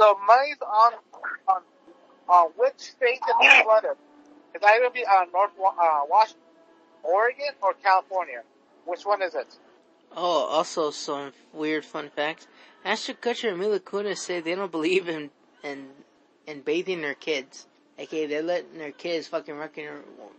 So 0.00 0.18
money's 0.26 0.56
on, 0.62 0.92
on, 1.46 1.62
on 2.26 2.50
which 2.56 2.78
state 2.78 3.20
to 3.20 3.34
be 3.38 3.48
flooded. 3.62 3.98
It's 4.54 4.64
either 4.64 4.88
be 4.88 5.04
on 5.04 5.30
North, 5.30 5.50
uh, 5.60 6.00
Washington, 6.08 6.40
Oregon, 7.02 7.50
or 7.62 7.74
California. 7.74 8.40
Which 8.86 9.04
one 9.04 9.20
is 9.20 9.34
it? 9.34 9.54
Oh, 10.16 10.46
also 10.46 10.90
some 10.90 11.34
weird 11.52 11.84
fun 11.84 12.08
facts. 12.16 12.48
Ashton 12.82 13.16
Kutcher 13.20 13.50
and 13.50 13.58
Mila 13.58 13.78
Kunis 13.78 14.16
say 14.16 14.40
they 14.40 14.54
don't 14.54 14.72
believe 14.72 15.06
in 15.06 15.28
in 15.62 15.90
in 16.46 16.62
bathing 16.62 17.02
their 17.02 17.12
kids. 17.12 17.66
Okay, 17.98 18.24
they're 18.24 18.42
letting 18.42 18.78
their 18.78 18.92
kids 18.92 19.26
fucking 19.26 19.54
rocking 19.54 19.86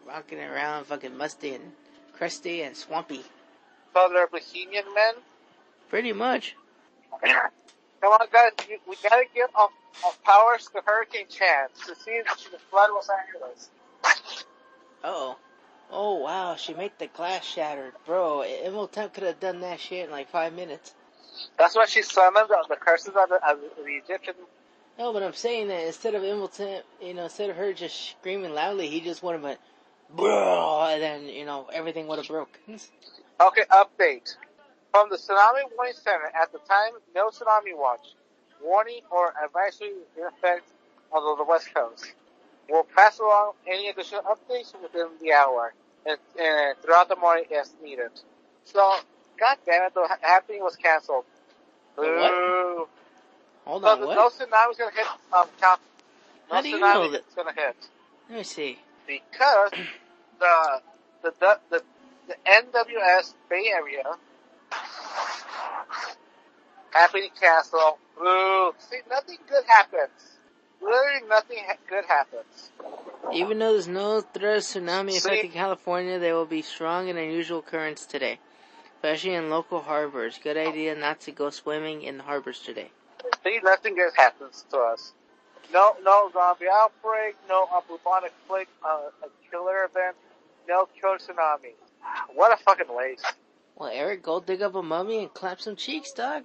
rocking 0.07 0.39
around, 0.39 0.85
fucking 0.85 1.15
musty 1.15 1.53
and 1.53 1.71
crusty 2.13 2.63
and 2.63 2.75
swampy. 2.75 3.23
So 3.93 4.09
they're 4.11 4.25
bohemian 4.25 4.91
men. 4.95 5.13
Pretty 5.87 6.13
much. 6.13 6.55
Come 8.01 8.13
on, 8.13 8.27
guys, 8.31 8.51
we, 8.87 8.95
gotta 9.03 9.25
give 9.33 9.49
our, 9.53 9.69
our 10.05 10.11
powers 10.25 10.67
to 10.73 10.81
Hurricane 10.83 11.27
Chance 11.29 11.85
to 11.85 11.95
see 11.95 12.11
if 12.11 12.27
she 12.39 12.49
can 12.49 12.59
flood 12.71 12.89
Los 12.93 13.07
Angeles. 13.09 13.69
Oh. 15.03 15.37
Oh 15.93 16.15
wow, 16.15 16.55
she 16.55 16.73
made 16.73 16.93
the 16.97 17.07
glass 17.07 17.45
shattered. 17.45 17.93
Bro, 18.05 18.43
Imhotep 18.43 19.13
could 19.13 19.23
have 19.23 19.39
done 19.39 19.59
that 19.59 19.79
shit 19.79 20.05
in 20.05 20.11
like 20.11 20.29
five 20.29 20.53
minutes. 20.53 20.95
That's 21.59 21.75
why 21.75 21.85
she 21.85 22.01
summoned 22.01 22.47
the, 22.49 22.65
the 22.69 22.75
curses 22.75 23.09
of 23.09 23.29
the, 23.29 23.39
of 23.47 23.59
the 23.77 23.91
Egyptian. 23.91 24.35
No, 24.97 25.11
but 25.13 25.21
I'm 25.21 25.33
saying 25.33 25.67
that 25.67 25.85
instead 25.85 26.15
of 26.15 26.23
Imhotep, 26.23 26.85
you 27.01 27.13
know, 27.13 27.25
instead 27.25 27.49
of 27.49 27.57
her 27.57 27.73
just 27.73 28.11
screaming 28.11 28.53
loudly, 28.53 28.87
he 28.87 29.01
just 29.01 29.21
would 29.21 29.33
have 29.33 29.43
went, 29.43 29.59
bro, 30.15 30.87
and 30.89 31.01
then, 31.01 31.25
you 31.25 31.45
know, 31.45 31.67
everything 31.73 32.07
would 32.07 32.19
have 32.19 32.27
broke. 32.27 32.59
Okay, 33.41 33.63
update. 33.71 34.35
From 34.91 35.09
the 35.09 35.15
Tsunami 35.17 35.63
Warning 35.77 35.93
Center, 35.95 36.31
at 36.41 36.51
the 36.51 36.59
time, 36.59 36.93
no 37.15 37.29
tsunami 37.29 37.75
watch, 37.75 38.13
warning, 38.61 39.01
or 39.09 39.33
advisory 39.43 39.91
in 40.17 40.23
effect 40.25 40.63
on 41.13 41.37
the 41.37 41.43
West 41.45 41.73
Coast. 41.73 42.13
We'll 42.69 42.83
pass 42.83 43.19
along 43.19 43.53
any 43.67 43.89
additional 43.89 44.21
updates 44.23 44.73
within 44.81 45.07
the 45.21 45.33
hour 45.33 45.73
and, 46.05 46.17
and 46.39 46.77
throughout 46.81 47.09
the 47.09 47.15
morning 47.15 47.45
as 47.57 47.71
needed. 47.83 48.11
So, 48.65 48.79
god 49.39 49.57
damn 49.65 49.83
it, 49.83 49.93
the 49.93 50.05
ha- 50.07 50.17
happening 50.21 50.61
was 50.61 50.75
cancelled. 50.75 51.25
The 51.95 52.01
what? 52.03 52.89
Hold 53.65 53.83
So 53.83 53.89
on, 53.89 53.99
the, 54.01 54.07
what? 54.07 54.15
no 54.15 54.29
tsunami's 54.29 54.77
gonna 54.77 54.91
hit, 54.95 55.07
um, 55.33 55.47
Cal- 55.59 55.79
no 56.49 56.55
How 56.55 56.61
do 56.61 56.69
you 56.69 56.77
tsunami 56.77 56.93
know 56.95 57.11
that? 57.11 57.19
is 57.21 57.35
gonna 57.35 57.53
hit. 57.53 57.75
Let 58.29 58.37
me 58.37 58.43
see. 58.43 58.79
because 59.07 59.71
the 60.39 60.81
the 61.23 61.33
the 61.39 61.59
the, 61.69 61.83
the 62.27 62.35
NWS 62.47 63.33
Bay 63.49 63.71
Area 63.73 64.03
happening 66.91 67.29
castle. 67.39 67.97
Ooh, 68.21 68.73
see, 68.77 68.99
nothing 69.09 69.37
good 69.49 69.63
happens. 69.67 70.37
Literally, 70.81 71.27
nothing 71.27 71.57
ha- 71.65 71.77
good 71.89 72.05
happens. 72.05 72.71
Even 73.33 73.59
though 73.59 73.73
there's 73.73 73.87
no 73.87 74.21
threat 74.21 74.57
of 74.57 74.63
tsunami 74.63 75.11
See? 75.11 75.17
affecting 75.17 75.51
California, 75.51 76.19
there 76.19 76.35
will 76.35 76.45
be 76.45 76.61
strong 76.61 77.09
and 77.09 77.17
unusual 77.17 77.61
currents 77.61 78.05
today, 78.05 78.39
especially 78.95 79.35
in 79.35 79.49
local 79.49 79.81
harbors. 79.81 80.39
Good 80.43 80.57
idea 80.57 80.95
not 80.95 81.21
to 81.21 81.31
go 81.31 81.49
swimming 81.49 82.01
in 82.03 82.17
the 82.17 82.23
harbors 82.23 82.59
today. 82.59 82.91
See, 83.43 83.59
nothing 83.63 83.95
good 83.95 84.11
happens 84.17 84.65
to 84.71 84.77
us. 84.77 85.13
No, 85.73 85.95
no 86.03 86.29
zombie 86.33 86.65
outbreak. 86.71 87.35
No 87.47 87.67
uh, 87.73 87.81
bubonic 87.87 88.33
plague, 88.47 88.67
uh, 88.83 89.09
a 89.23 89.49
killer 89.49 89.85
event. 89.85 90.15
No 90.67 90.87
killer 90.99 91.17
tsunami. 91.17 91.73
What 92.33 92.51
a 92.53 92.61
fucking 92.63 92.93
waste. 92.93 93.25
Well, 93.75 93.89
Eric, 93.91 94.23
go 94.23 94.39
dig 94.39 94.61
up 94.61 94.75
a 94.75 94.83
mummy 94.83 95.19
and 95.19 95.33
clap 95.33 95.59
some 95.61 95.75
cheeks, 95.75 96.11
dog. 96.11 96.43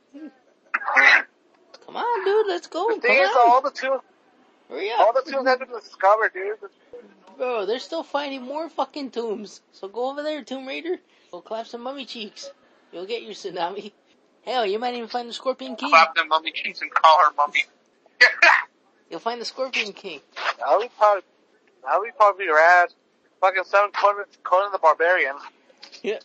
Come 1.84 1.96
on, 1.96 2.24
dude, 2.24 2.46
let's 2.48 2.66
go. 2.66 2.86
The 2.88 2.92
Come 2.94 3.00
thing 3.02 3.18
is, 3.20 3.28
on. 3.30 3.36
all 3.50 3.62
the 3.62 3.70
tombs, 3.70 4.02
Hurry 4.68 4.90
all 4.98 5.12
the 5.12 5.30
tombs 5.30 5.46
have 5.46 5.58
been 5.60 5.68
discovered, 5.68 6.32
dude. 6.32 6.56
Bro, 7.36 7.66
they're 7.66 7.78
still 7.78 8.02
finding 8.02 8.42
more 8.42 8.68
fucking 8.68 9.10
tombs. 9.10 9.60
So 9.72 9.88
go 9.88 10.10
over 10.10 10.22
there, 10.22 10.42
Tomb 10.42 10.66
Raider. 10.66 10.96
Go 11.30 11.40
clap 11.40 11.66
some 11.66 11.82
mummy 11.82 12.06
cheeks. 12.06 12.50
You'll 12.92 13.06
get 13.06 13.22
your 13.22 13.32
tsunami. 13.32 13.92
Hell, 14.44 14.64
you 14.64 14.78
might 14.78 14.94
even 14.94 15.08
find 15.08 15.28
the 15.28 15.32
Scorpion 15.34 15.76
King. 15.76 15.90
Clap 15.90 16.14
them 16.14 16.28
mummy 16.28 16.52
cheeks 16.52 16.80
and 16.80 16.90
call 16.90 17.18
her 17.24 17.32
mummy. 17.36 17.64
You'll 19.10 19.20
find 19.20 19.40
the 19.40 19.44
Scorpion 19.44 19.92
King. 19.92 20.20
That 20.58 20.78
would 20.78 20.88
probably, 20.96 21.22
that 21.84 21.98
would 21.98 22.16
probably 22.16 22.46
be 22.46 22.50
rad. 22.52 22.88
Fucking 23.40 23.64
seven 23.64 23.90
Conan, 23.92 24.24
Conan 24.42 24.72
the 24.72 24.78
Barbarian. 24.78 25.36
Yeah. 26.02 26.18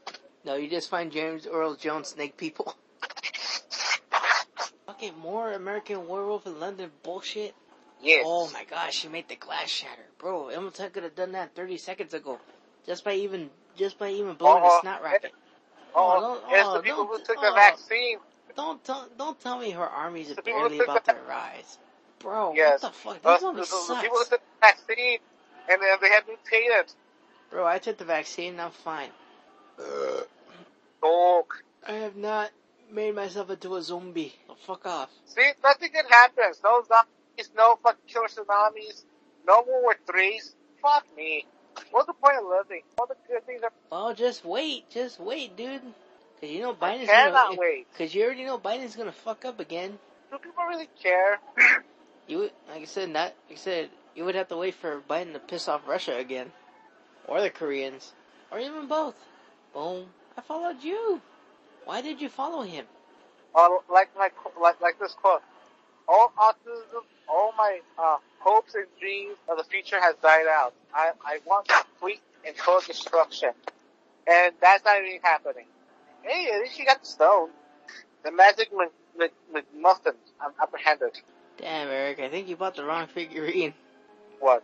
No, 0.43 0.55
you 0.55 0.69
just 0.69 0.89
find 0.89 1.11
James 1.11 1.45
Earl 1.47 1.75
Jones 1.75 2.09
snake 2.09 2.35
people. 2.37 2.75
Fucking 4.87 5.17
more 5.19 5.53
American 5.53 6.07
Werewolf 6.07 6.45
in 6.45 6.59
London 6.59 6.91
bullshit. 7.03 7.53
Yes. 8.01 8.23
Oh 8.25 8.49
my 8.51 8.63
gosh, 8.65 8.95
she 8.95 9.07
made 9.07 9.27
the 9.29 9.35
glass 9.35 9.69
shatter, 9.69 10.05
bro. 10.17 10.49
Imhotep 10.49 10.93
could 10.93 11.03
have 11.03 11.15
done 11.15 11.33
that 11.33 11.53
30 11.55 11.77
seconds 11.77 12.13
ago, 12.15 12.39
just 12.85 13.03
by 13.03 13.13
even 13.13 13.49
just 13.75 13.99
by 13.99 14.09
even 14.09 14.33
blowing 14.33 14.63
Oh, 14.63 14.65
a 14.65 14.67
uh-huh. 14.69 14.81
snot 14.81 15.03
rocket. 15.03 15.25
Uh-huh. 15.25 15.37
Oh, 15.93 16.41
Oh, 16.43 16.55
it's 16.55 16.67
oh, 16.67 16.73
the 16.73 16.81
people 16.81 17.05
who 17.05 17.13
don't- 17.17 17.25
took 17.25 17.35
the 17.41 17.51
oh. 17.51 17.55
vaccine. 17.55 18.17
Don't 18.55 18.83
tell 18.83 19.07
don't 19.17 19.39
tell 19.39 19.59
me 19.59 19.71
her 19.71 19.87
The 20.11 20.41
people 20.41 20.61
who 20.61 20.69
barely 20.69 20.79
about 20.79 21.05
to 21.05 21.15
rise, 21.29 21.77
bro. 22.19 22.53
Yes. 22.55 22.81
What 22.83 22.91
the 22.91 22.97
fuck? 22.97 23.19
Uh, 23.23 23.31
This 23.33 23.41
the, 23.41 23.47
movie 23.47 23.55
the- 23.57 23.61
the 23.61 23.65
sucks, 23.67 24.01
people 24.01 24.17
who 24.17 24.23
took 24.25 24.41
the 24.41 24.59
vaccine 24.61 25.19
and 25.69 25.81
then 25.81 25.97
they 26.01 26.09
had 26.09 26.23
mutated. 26.27 26.93
bro. 27.51 27.65
I 27.67 27.77
took 27.77 27.97
the 27.97 28.03
vaccine, 28.05 28.53
and 28.53 28.61
I'm 28.61 28.71
fine. 28.71 29.09
Oh, 29.79 30.11
I 31.91 31.95
have 31.95 32.15
not 32.15 32.51
made 32.89 33.15
myself 33.15 33.49
into 33.49 33.75
a 33.75 33.81
zombie. 33.81 34.33
So 34.47 34.55
fuck 34.65 34.85
off. 34.85 35.09
see, 35.25 35.51
nothing 35.61 35.89
good 35.91 36.05
happens. 36.09 36.61
No 36.63 36.81
zombies, 36.87 37.51
no 37.53 37.77
fucking 37.83 37.99
killer 38.07 38.27
tsunamis, 38.29 39.03
no 39.45 39.65
World 39.67 39.83
War 39.83 39.95
Threes. 40.07 40.55
Fuck 40.81 41.05
me. 41.17 41.45
What's 41.91 42.07
the 42.07 42.13
point 42.13 42.37
of 42.37 42.45
living? 42.45 42.83
All 42.97 43.07
the 43.07 43.17
good 43.27 43.45
things 43.45 43.61
are. 43.63 43.73
Well, 43.91 44.13
just 44.13 44.45
wait, 44.45 44.89
just 44.89 45.19
wait, 45.19 45.57
dude. 45.57 45.81
Cause 46.39 46.49
you 46.49 46.61
know 46.61 46.73
Biden's 46.73 47.09
I 47.09 47.13
cannot 47.13 47.49
gonna, 47.49 47.57
wait. 47.59 47.87
Cause 47.97 48.15
you 48.15 48.23
already 48.23 48.45
know 48.45 48.57
Biden's 48.57 48.95
gonna 48.95 49.11
fuck 49.11 49.43
up 49.43 49.59
again. 49.59 49.99
Do 50.31 50.37
people 50.37 50.63
really 50.63 50.89
care? 51.01 51.39
You 52.27 52.37
would, 52.37 52.51
like 52.69 52.83
I 52.83 52.85
said, 52.85 53.09
not 53.09 53.33
like 53.49 53.57
I 53.57 53.61
said, 53.61 53.89
you 54.15 54.23
would 54.23 54.35
have 54.35 54.47
to 54.49 54.55
wait 54.55 54.75
for 54.75 55.01
Biden 55.09 55.33
to 55.33 55.39
piss 55.39 55.67
off 55.67 55.85
Russia 55.85 56.15
again, 56.15 56.53
or 57.27 57.41
the 57.41 57.49
Koreans, 57.49 58.13
or 58.49 58.59
even 58.59 58.87
both. 58.87 59.15
Boom! 59.73 60.05
I 60.37 60.41
followed 60.41 60.81
you. 60.81 61.19
Why 61.86 62.01
did 62.01 62.21
you 62.21 62.29
follow 62.29 62.61
him? 62.61 62.86
Uh, 63.55 63.69
like 63.91 64.09
my 64.17 64.29
like 64.59 64.79
like 64.82 64.99
this 64.99 65.13
quote. 65.13 65.41
All 66.07 66.32
autism, 66.38 67.03
all 67.27 67.53
my 67.57 67.79
uh, 67.97 68.17
hopes 68.39 68.75
and 68.75 68.86
dreams 68.99 69.36
of 69.49 69.57
the 69.57 69.63
future 69.63 69.99
has 69.99 70.15
died 70.21 70.45
out. 70.47 70.73
I 70.93 71.11
I 71.25 71.39
want 71.45 71.67
complete 71.67 72.21
and 72.45 72.55
total 72.55 72.82
destruction, 72.88 73.51
and 74.27 74.53
that's 74.61 74.84
not 74.86 74.97
even 75.03 75.19
happening. 75.21 75.65
Hey, 76.23 76.51
at 76.53 76.59
least 76.61 76.79
you 76.79 76.86
got 76.86 77.01
the 77.01 77.07
stone. 77.07 77.49
The 78.23 78.32
magic 78.32 78.69
Mc, 78.71 78.91
Mc, 79.17 79.32
McMuffin 79.53 80.13
I'm 80.39 80.51
apprehended. 80.61 81.19
Damn, 81.57 81.88
Eric, 81.89 82.19
I 82.19 82.29
think 82.29 82.47
you 82.47 82.55
bought 82.55 82.75
the 82.75 82.84
wrong 82.86 83.07
figurine. 83.07 83.73
What? 84.39 84.63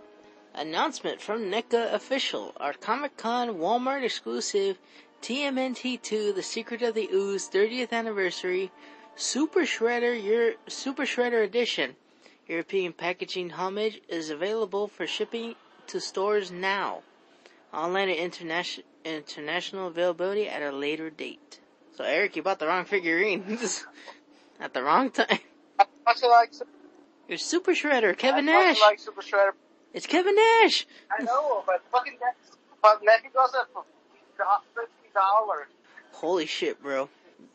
Announcement 0.56 1.22
from 1.22 1.52
NECA 1.52 1.94
official: 1.94 2.54
Our 2.58 2.74
Comic 2.74 3.18
Con 3.18 3.56
Walmart 3.56 4.04
exclusive 4.04 4.78
TMNT2: 5.22 6.36
The 6.36 6.44
Secret 6.44 6.82
of 6.82 6.94
the 6.96 7.10
Ooze 7.12 7.50
30th 7.50 7.92
anniversary 7.92 8.72
Super 9.16 9.62
Shredder 9.62 10.22
Your 10.22 10.54
Super 10.68 11.04
Shredder 11.04 11.44
Edition. 11.44 11.96
European 12.48 12.94
packaging 12.94 13.50
homage 13.52 14.00
is 14.08 14.30
available 14.30 14.88
for 14.88 15.06
shipping 15.06 15.56
to 15.88 16.00
stores 16.00 16.52
now. 16.52 17.02
Online 17.74 18.10
and 18.10 18.20
international 18.20 18.86
international 19.04 19.88
availability 19.88 20.48
at 20.48 20.62
a 20.62 20.72
later 20.72 21.10
date. 21.10 21.60
So 21.96 22.04
Eric, 22.04 22.36
you 22.36 22.44
bought 22.44 22.60
the 22.60 22.68
wrong 22.68 22.86
figurines 22.86 23.86
at 24.60 24.74
the 24.74 24.84
wrong 24.84 25.10
time. 25.12 25.40
Much 26.06 26.24
like 26.24 26.52
You're 27.28 27.38
Super 27.38 27.72
Shredder, 27.72 28.18
Kevin 28.18 28.48
I 28.50 28.72
Nash. 28.72 28.82
like 28.82 29.00
Super 29.00 29.22
Shredder. 29.22 29.52
It's 29.94 30.06
Kevin 30.06 30.36
Nash. 30.36 30.86
I 31.12 31.24
know, 31.24 31.64
but 31.66 31.82
fucking 31.92 32.18
that, 32.22 32.36
but 32.82 33.00
Nike 33.04 33.30
goes 33.34 33.54
at 33.56 33.68
fifty 34.76 34.97
dollars. 35.18 35.68
Holy 36.14 36.46
shit, 36.46 36.82
bro. 36.82 37.10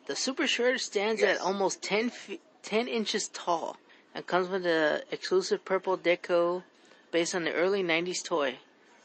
The 0.06 0.16
Super 0.16 0.44
Shredder 0.44 0.80
stands 0.80 1.20
Yes. 1.22 1.38
at 1.38 1.44
almost 1.44 1.80
10 1.82 2.10
feet, 2.10 2.40
10 2.62 2.88
inches 2.88 3.28
tall 3.28 3.76
and 4.14 4.26
comes 4.26 4.48
with 4.48 4.66
a 4.66 5.04
exclusive 5.10 5.64
purple 5.64 5.96
deco 5.96 6.64
based 7.12 7.34
on 7.34 7.44
the 7.44 7.52
early 7.52 7.82
90s 7.82 8.22
toy. 8.24 8.58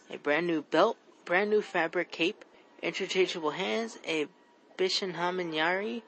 A 0.10 0.18
brand 0.18 0.48
new 0.48 0.64
belt, 0.64 0.98
brand 1.26 1.50
new 1.50 1.62
fabric 1.62 2.12
cape, 2.12 2.44
interchangeable 2.82 3.52
hands, 3.52 4.00
a 4.06 4.28
Bishan 4.78 5.14
Yari, 5.14 6.02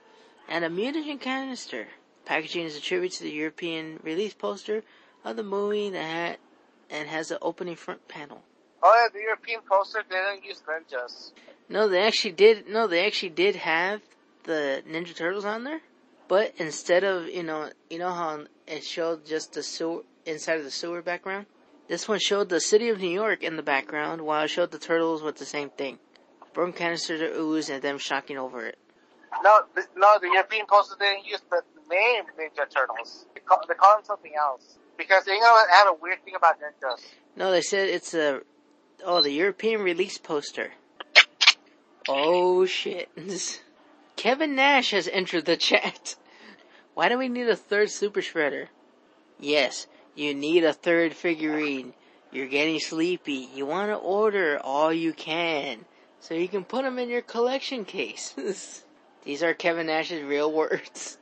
and 0.48 0.66
a 0.66 0.70
mutagen 0.70 1.20
canister. 1.20 1.88
Packaging 2.26 2.66
is 2.66 2.76
a 2.76 2.82
tribute 2.82 3.12
to 3.14 3.24
the 3.24 3.32
European 3.32 4.00
release 4.04 4.34
poster 4.34 4.84
of 5.24 5.36
the 5.36 5.44
movie 5.44 5.90
that 5.90 6.04
had, 6.04 6.38
and 6.90 7.10
has 7.10 7.32
an 7.32 7.38
opening 7.42 7.76
front 7.76 8.08
panel. 8.08 8.44
Oh 8.82 8.94
yeah, 8.96 9.10
the 9.12 9.22
European 9.22 9.62
poster 9.70 10.04
didn't 10.10 10.44
use 10.44 10.62
ninjas. 10.68 11.32
No, 11.70 11.88
they 11.88 12.02
actually 12.02 12.32
did. 12.32 12.68
No, 12.68 12.88
they 12.88 13.06
actually 13.06 13.30
did 13.30 13.56
have 13.56 14.02
the 14.44 14.84
Ninja 14.90 15.16
Turtles 15.16 15.46
on 15.46 15.64
there, 15.64 15.82
but 16.28 16.54
instead 16.58 17.04
of 17.04 17.28
you 17.28 17.44
know, 17.44 17.70
you 17.90 18.00
know 18.00 18.12
how 18.12 18.46
it 18.68 18.84
showed 18.84 19.26
just 19.26 19.54
the 19.54 19.64
sewer 19.64 20.04
inside 20.26 20.58
of 20.58 20.64
the 20.64 20.72
sewer 20.72 21.02
background. 21.02 21.46
This 21.88 22.08
one 22.08 22.20
showed 22.20 22.50
the 22.50 22.62
city 22.62 22.90
of 22.90 23.00
New 23.00 23.10
York 23.10 23.44
in 23.44 23.56
the 23.56 23.64
background, 23.64 24.22
while 24.22 24.44
it 24.44 24.50
showed 24.50 24.72
the 24.72 24.78
turtles 24.78 25.24
with 25.24 25.38
the 25.38 25.46
same 25.46 25.70
thing. 25.70 25.98
Broken 26.54 26.74
canisters 26.74 27.22
of 27.22 27.36
ooze 27.38 27.70
and 27.70 27.82
them 27.82 27.98
shocking 27.98 28.38
over 28.38 28.66
it. 28.66 28.78
No, 29.44 29.62
the, 29.76 29.86
no, 29.96 30.18
the 30.20 30.28
European 30.28 30.66
posters 30.68 30.98
didn't 31.00 31.26
use 31.26 31.42
the 31.50 31.62
name 31.90 32.24
Ninja 32.38 32.70
Turtles. 32.70 33.26
They 33.34 33.42
call, 33.42 33.62
they 33.68 33.76
call 33.76 33.96
them 33.98 34.06
something 34.06 34.32
else. 34.40 34.78
Because 34.98 35.28
England 35.28 35.68
had 35.72 35.88
a 35.88 35.94
weird 35.94 36.24
thing 36.26 36.36
about 36.36 36.58
ninjas. 36.60 37.02
No, 37.36 37.52
they 37.52 37.62
said 37.62 37.90
it's 37.90 38.14
a 38.14 38.42
oh 39.06 39.22
the 39.22 39.32
European 39.32 39.82
release 39.82 40.18
poster. 40.18 40.74
Oh 42.12 42.66
shit! 42.66 43.08
Kevin 44.16 44.56
Nash 44.56 44.90
has 44.92 45.08
entered 45.08 45.46
the 45.46 45.56
chat. 45.56 46.16
Why 46.96 47.08
do 47.08 47.20
we 47.20 47.30
need 47.30 47.48
a 47.48 47.56
third 47.56 47.92
Super 47.92 48.22
Shredder? 48.22 48.70
Yes, 49.40 49.86
you 50.16 50.34
need 50.34 50.64
a 50.64 50.74
third 50.74 51.14
figurine. 51.14 51.94
You're 52.32 52.48
getting 52.48 52.80
sleepy. 52.80 53.48
You 53.54 53.68
want 53.68 53.92
to 53.92 53.96
order 53.96 54.60
all 54.64 54.92
you 54.92 55.14
can 55.14 55.86
so 56.20 56.34
you 56.34 56.48
can 56.48 56.64
put 56.64 56.84
them 56.84 56.98
in 56.98 57.10
your 57.10 57.22
collection 57.22 57.86
case. 57.86 58.34
These 59.24 59.44
are 59.44 59.54
Kevin 59.54 59.86
Nash's 59.86 60.24
real 60.24 60.52
words. 60.52 61.20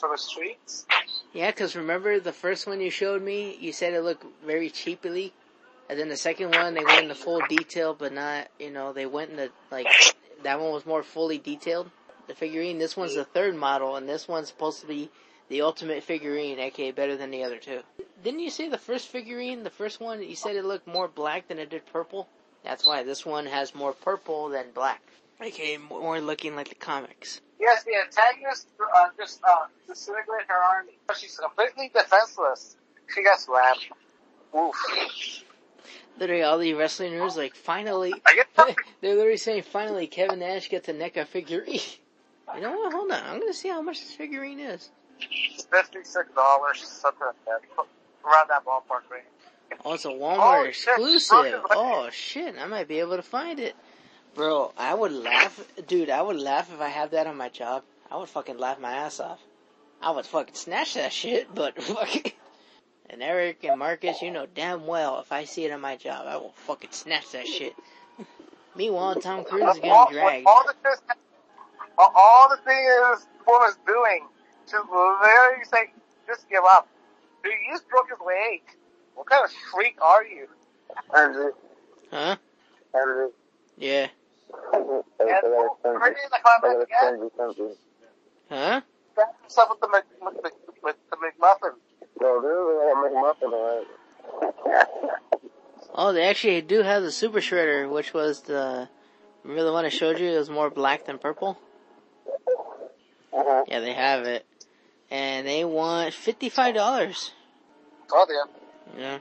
The 0.00 0.16
streets? 0.16 0.86
Yeah, 1.34 1.50
because 1.50 1.76
remember 1.76 2.18
the 2.18 2.32
first 2.32 2.66
one 2.66 2.80
you 2.80 2.90
showed 2.90 3.22
me, 3.22 3.56
you 3.60 3.72
said 3.72 3.92
it 3.92 4.00
looked 4.02 4.24
very 4.44 4.70
cheaply. 4.70 5.32
And 5.88 6.00
then 6.00 6.08
the 6.08 6.16
second 6.16 6.54
one, 6.54 6.74
they 6.74 6.84
went 6.84 7.02
into 7.02 7.14
full 7.14 7.40
detail, 7.48 7.94
but 7.94 8.12
not, 8.12 8.48
you 8.58 8.70
know, 8.70 8.92
they 8.92 9.06
went 9.06 9.30
into, 9.30 9.50
like, 9.70 9.86
that 10.42 10.60
one 10.60 10.72
was 10.72 10.86
more 10.86 11.02
fully 11.02 11.38
detailed. 11.38 11.90
The 12.26 12.34
figurine, 12.34 12.78
this 12.78 12.96
one's 12.96 13.14
the 13.14 13.24
third 13.24 13.54
model, 13.56 13.96
and 13.96 14.08
this 14.08 14.28
one's 14.28 14.48
supposed 14.48 14.80
to 14.80 14.86
be 14.86 15.10
the 15.48 15.62
ultimate 15.62 16.02
figurine, 16.02 16.58
aka 16.58 16.92
better 16.92 17.16
than 17.16 17.30
the 17.30 17.44
other 17.44 17.58
two. 17.58 17.80
Didn't 18.22 18.40
you 18.40 18.50
say 18.50 18.68
the 18.68 18.78
first 18.78 19.08
figurine, 19.08 19.64
the 19.64 19.70
first 19.70 20.00
one, 20.00 20.22
you 20.22 20.36
said 20.36 20.56
it 20.56 20.64
looked 20.64 20.86
more 20.86 21.08
black 21.08 21.48
than 21.48 21.58
it 21.58 21.70
did 21.70 21.84
purple? 21.92 22.28
That's 22.64 22.86
why 22.86 23.02
this 23.02 23.26
one 23.26 23.46
has 23.46 23.74
more 23.74 23.92
purple 23.92 24.48
than 24.48 24.66
black. 24.72 25.02
aka 25.40 25.76
more 25.78 26.20
looking 26.20 26.54
like 26.54 26.68
the 26.68 26.74
comics. 26.76 27.40
Yes, 27.60 27.84
the 27.84 27.94
antagonist 27.96 28.68
uh, 28.96 29.08
just 29.16 29.40
uh, 29.44 29.66
disintegrated 29.86 30.48
her 30.48 30.76
army. 30.76 30.92
She's 31.16 31.36
completely 31.36 31.90
defenseless. 31.92 32.76
She 33.14 33.22
got 33.22 33.40
slapped. 33.40 33.88
Oof. 34.56 34.74
Literally, 36.18 36.42
all 36.42 36.58
the 36.58 36.74
wrestling 36.74 37.12
nerds 37.12 37.36
like, 37.36 37.54
finally, 37.54 38.12
they're 39.00 39.14
literally 39.16 39.36
saying, 39.36 39.62
finally, 39.62 40.06
Kevin 40.06 40.38
Nash 40.40 40.68
gets 40.68 40.88
a 40.88 40.92
NECA 40.94 41.26
figurine. 41.26 41.80
You 42.54 42.60
know 42.60 42.72
what? 42.72 42.92
Hold 42.92 43.10
on. 43.12 43.22
I'm 43.24 43.40
gonna 43.40 43.54
see 43.54 43.68
how 43.70 43.80
much 43.80 44.00
this 44.00 44.12
figurine 44.12 44.60
is. 44.60 44.90
fifty-six 45.70 46.28
dollars, 46.34 46.82
something 46.86 47.28
like 47.28 47.44
that, 47.46 47.84
around 48.26 48.48
that 48.50 48.62
ballpark 48.66 49.10
range. 49.10 49.24
Oh, 49.84 49.94
it's 49.94 50.04
a 50.04 50.08
Walmart 50.08 50.38
Oh, 50.38 50.70
shit. 50.70 50.88
exclusive. 50.98 51.60
Oh 51.70 52.10
shit, 52.12 52.56
I 52.60 52.66
might 52.66 52.88
be 52.88 52.98
able 53.00 53.16
to 53.16 53.22
find 53.22 53.58
it. 53.58 53.74
Bro, 54.34 54.72
I 54.76 54.92
would 54.92 55.12
laugh, 55.12 55.64
dude, 55.86 56.10
I 56.10 56.20
would 56.20 56.36
laugh 56.38 56.70
if 56.70 56.80
I 56.80 56.88
had 56.88 57.12
that 57.12 57.26
on 57.26 57.38
my 57.38 57.48
job. 57.48 57.84
I 58.10 58.18
would 58.18 58.28
fucking 58.28 58.58
laugh 58.58 58.78
my 58.78 58.92
ass 58.92 59.18
off. 59.18 59.40
I 60.02 60.10
would 60.10 60.26
fucking 60.26 60.54
snatch 60.54 60.92
that 60.94 61.12
shit, 61.12 61.54
but 61.54 61.80
fucking, 61.82 62.32
and 63.10 63.22
Eric 63.22 63.64
and 63.64 63.78
Marcus, 63.78 64.22
you 64.22 64.30
know 64.30 64.46
damn 64.46 64.86
well 64.86 65.20
if 65.20 65.32
I 65.32 65.44
see 65.44 65.64
it 65.64 65.72
on 65.72 65.80
my 65.80 65.96
job, 65.96 66.26
I 66.26 66.36
will 66.36 66.54
fucking 66.56 66.90
snatch 66.92 67.32
that 67.32 67.46
shit. 67.46 67.74
Meanwhile, 68.74 69.16
Tom 69.16 69.44
Cruise 69.44 69.62
is 69.76 69.80
all, 69.82 69.82
getting 69.82 70.14
dragged. 70.14 70.46
all 70.46 70.64
the 70.66 70.74
this, 70.84 71.00
all- 71.98 72.12
all 72.14 72.48
the 72.50 72.56
thing 72.64 72.84
is 73.14 73.26
woman's 73.46 73.78
doing 73.86 74.28
to 74.68 74.76
literally 74.78 75.64
say, 75.64 75.92
just 76.26 76.48
give 76.48 76.64
up. 76.64 76.88
Dude, 77.44 77.52
you 77.66 77.74
just 77.74 77.88
broke 77.88 78.08
his 78.10 78.18
leg. 78.26 78.62
What 79.14 79.26
kind 79.28 79.44
of 79.44 79.50
freak 79.72 79.96
are 80.00 80.24
you? 80.24 80.48
Andrew, 81.16 81.52
Huh? 82.10 82.36
Andrew, 82.94 83.30
Yeah. 83.76 84.08
I 84.72 84.78
gotta 84.78 85.02
And 85.20 85.42
send 85.82 85.94
you. 85.94 86.00
where 86.00 86.10
did 86.10 86.30
the 86.30 86.38
I 86.44 86.82
again? 86.82 86.98
send 87.02 87.18
you 87.22 87.30
something. 87.36 87.76
Huh? 88.50 88.80
Grab 89.14 89.28
yourself 89.42 89.68
with 89.70 89.80
the, 89.80 89.88
Mc, 89.88 90.04
with 90.22 90.42
the, 90.42 90.50
with 90.82 90.96
the 91.10 91.16
McMuffin. 91.16 91.74
No, 92.22 92.40
this 92.40 92.52
is 92.52 92.64
what 92.78 93.36
McMuffin, 93.42 93.52
alright. 93.52 93.86
Oh, 95.92 96.12
they 96.12 96.22
actually 96.22 96.60
do 96.62 96.82
have 96.82 97.02
the 97.02 97.10
Super 97.10 97.40
Shredder, 97.40 97.90
which 97.90 98.14
was 98.14 98.42
the, 98.42 98.88
remember 99.42 99.64
the 99.64 99.72
one 99.72 99.84
I 99.84 99.88
showed 99.88 100.20
you? 100.20 100.28
It 100.30 100.38
was 100.38 100.48
more 100.48 100.70
black 100.70 101.04
than 101.06 101.18
purple? 101.18 101.58
Uh-huh. 103.32 103.64
Yeah, 103.66 103.80
they 103.80 103.92
have 103.92 104.24
it. 104.26 104.46
And 105.10 105.44
they 105.46 105.64
want 105.64 106.14
$55. 106.14 107.30
Oh 108.12 108.26
dear. 108.26 108.44
Yeah. 108.96 109.18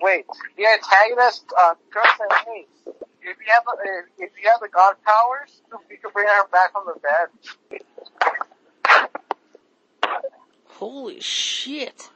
Wait, 0.00 0.24
the 0.56 0.66
antagonist, 0.66 1.44
uh, 1.60 1.74
girl 1.92 2.04
said, 2.16 2.38
hey, 2.46 2.66
if 3.22 3.36
you 3.38 3.52
have, 3.52 3.64
the- 3.64 4.24
if 4.24 4.30
you 4.42 4.48
have 4.50 4.60
the 4.60 4.68
god 4.68 4.96
powers, 5.04 5.60
you 5.90 5.98
can 5.98 6.10
bring 6.12 6.26
her 6.26 6.46
back 6.48 6.72
from 6.72 6.86
the 6.86 7.00
dead. 7.00 7.80
Holy 10.66 11.20
shit. 11.20 12.10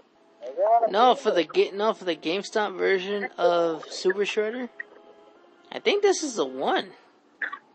No, 0.91 1.15
for 1.15 1.31
the 1.31 1.45
ga- 1.45 1.71
no 1.73 1.93
for 1.93 2.05
the 2.05 2.17
GameStop 2.17 2.77
version 2.77 3.29
of 3.39 3.85
Super 3.91 4.21
Shredder. 4.21 4.69
I 5.71 5.79
think 5.81 6.03
this 6.03 6.23
is 6.23 6.35
the 6.35 6.47
one. 6.47 6.91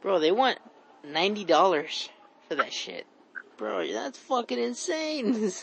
Bro, 0.01 0.19
they 0.19 0.31
want 0.31 0.57
$90 1.05 2.09
for 2.47 2.55
that 2.55 2.73
shit. 2.73 3.05
Bro, 3.57 3.91
that's 3.91 4.17
fucking 4.17 4.59
insane. 4.59 5.51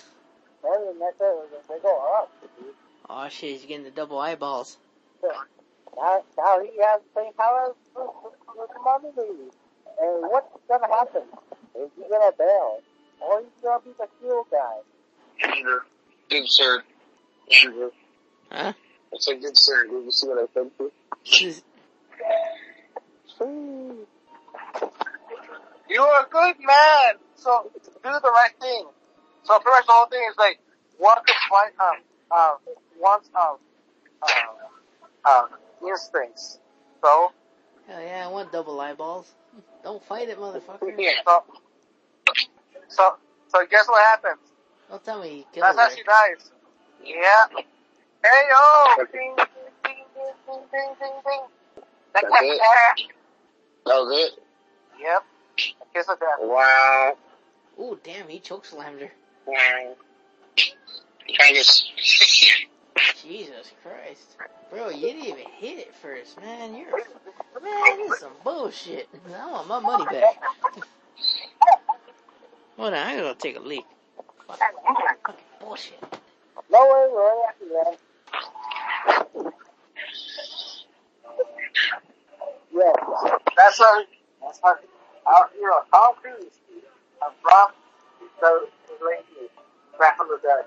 Oh 3.09 3.29
shit, 3.29 3.53
he's 3.53 3.65
getting 3.65 3.85
the 3.85 3.91
double 3.91 4.19
eyeballs. 4.19 4.77
Now, 5.23 6.23
now 6.39 6.61
he 6.61 6.71
has 6.83 7.01
the 7.15 7.23
same 7.23 7.33
power 7.33 7.71
as 7.71 7.75
the 7.95 8.67
commodity. 8.75 9.51
And 10.01 10.31
what's 10.31 10.47
gonna 10.69 10.87
happen? 10.87 11.23
Is 11.75 11.91
he 11.97 12.03
gonna 12.09 12.33
bail? 12.39 12.81
Or 13.21 13.41
he's 13.41 13.63
gonna 13.63 13.81
be 13.85 13.91
the 13.99 14.07
heel 14.21 14.47
guy? 14.51 15.49
Andrew. 15.57 15.81
Good 16.29 16.45
sir. 16.47 16.83
Andrew. 17.51 17.91
Huh? 18.51 18.73
I 19.13 19.17
said 19.19 19.41
good 19.41 19.57
sir. 19.57 19.85
Did 19.85 20.05
you 20.05 20.13
see 20.13 20.27
what 20.29 20.39
I 20.39 20.47
said 20.55 20.71
to 20.79 20.85
you? 20.85 20.93
This- 21.25 21.63
You 25.89 26.03
are 26.03 26.25
a 26.25 26.29
good 26.29 26.57
man, 26.61 27.15
so 27.35 27.71
do 27.75 27.91
the 28.03 28.31
right 28.31 28.53
thing. 28.61 28.87
So 29.43 29.59
pretty 29.59 29.77
much 29.77 29.87
the 29.87 29.93
whole 29.93 30.07
thing 30.07 30.23
is 30.31 30.37
like, 30.39 30.61
want 30.99 31.27
to 31.27 31.35
fight, 31.49 31.73
um, 31.81 32.39
um, 32.39 32.57
wants, 32.99 33.29
um, 33.35 33.57
um, 34.23 34.57
um, 35.25 35.49
instincts. 35.89 36.59
So, 37.03 37.33
Hell 37.89 38.01
yeah, 38.03 38.27
I 38.27 38.31
want 38.31 38.53
double 38.53 38.81
eyeballs. 38.81 39.33
Don't 39.83 40.05
fight 40.05 40.29
it, 40.29 40.39
motherfucker. 40.39 40.95
Yeah. 40.97 41.11
so, 41.25 41.45
so, 42.89 43.17
so 43.49 43.67
guess 43.69 43.89
what 43.89 44.05
happens? 44.07 44.41
Don't 44.89 45.05
tell 45.05 45.21
me 45.21 45.29
he 45.29 45.47
kills 45.53 45.75
That's 45.77 45.79
how 45.79 45.89
she 45.97 46.03
dies. 46.05 46.51
Yeah. 47.05 47.47
Hey 48.23 48.43
yo! 48.51 49.05
Ding, 49.13 49.35
ding, 49.37 49.47
ding, 49.85 50.05
ding, 50.15 50.35
ding, 50.47 50.63
ding, 50.73 50.95
ding, 51.01 51.13
ding. 51.25 51.41
That's 52.13 52.27
it? 52.27 52.61
That 53.87 53.95
was 53.95 54.33
it? 54.33 54.43
Yep. 55.01 55.25
Kiss 55.95 56.09
of 56.09 56.21
death. 56.21 56.29
Wow. 56.41 57.17
Ooh, 57.81 57.99
damn, 58.05 58.29
he 58.29 58.41
chokeslammed 58.41 59.01
her. 59.01 59.13
Wow. 59.47 59.97
I 61.41 61.55
just, 61.55 61.91
Jesus 63.23 63.73
Christ. 63.83 64.37
Bro, 64.71 64.91
you 64.91 65.01
didn't 65.09 65.25
even 65.25 65.45
hit 65.59 65.79
it 65.79 65.95
first, 65.95 66.41
man. 66.41 66.75
You're, 66.75 66.91
man, 66.91 67.99
this 67.99 68.13
is 68.13 68.19
some 68.19 68.33
bullshit. 68.45 69.09
I 69.35 69.51
want 69.51 69.69
my 69.69 69.81
money 69.81 70.05
back. 70.05 70.25
Hold 72.77 72.95
on, 72.95 72.95
I 72.95 73.17
gotta 73.17 73.35
take 73.39 73.57
a 73.57 73.61
leak. 73.61 73.85
Fucking, 74.47 74.67
fucking 75.27 75.45
bullshit. 75.61 76.20
No 76.71 76.85
way, 76.85 77.09
we're 77.13 77.49
after 77.49 77.67
that. 77.75 77.99
Yeah. 82.73 82.93
That's 83.57 83.79
how, 83.79 84.05
that's 84.41 84.61
how, 84.63 84.77
our 85.27 85.51
hero, 85.59 85.83
Tom 85.91 86.15
Cruise, 86.23 86.61
uh, 87.21 87.31
brought 87.43 87.75
the 88.41 88.69
lady 89.05 89.51
back 89.99 90.17
from 90.17 90.29
the 90.29 90.39
dead 90.43 90.65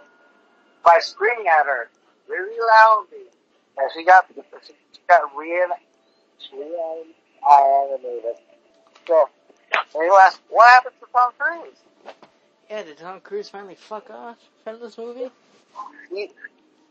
by 0.83 0.99
screaming 0.99 1.47
at 1.47 1.65
her 1.65 1.89
really 2.27 2.57
loudly. 2.59 3.29
And 3.77 3.89
she 3.95 4.05
got, 4.05 4.25
she 4.65 4.73
got 5.07 5.35
real, 5.35 5.69
real 6.53 7.05
Animated. 7.49 8.37
so, 9.05 9.29
and 9.95 10.03
you 10.03 10.17
ask, 10.21 10.41
what 10.49 10.69
happened 10.73 10.95
to 11.01 11.07
Tom 11.11 11.31
Cruise? 11.37 11.77
Yeah, 12.69 12.83
did 12.83 12.97
Tom 12.97 13.19
Cruise 13.19 13.49
finally 13.49 13.75
fuck 13.75 14.09
off 14.09 14.37
from 14.63 14.79
this 14.79 14.97
movie? 14.97 15.29
He, 16.09 16.31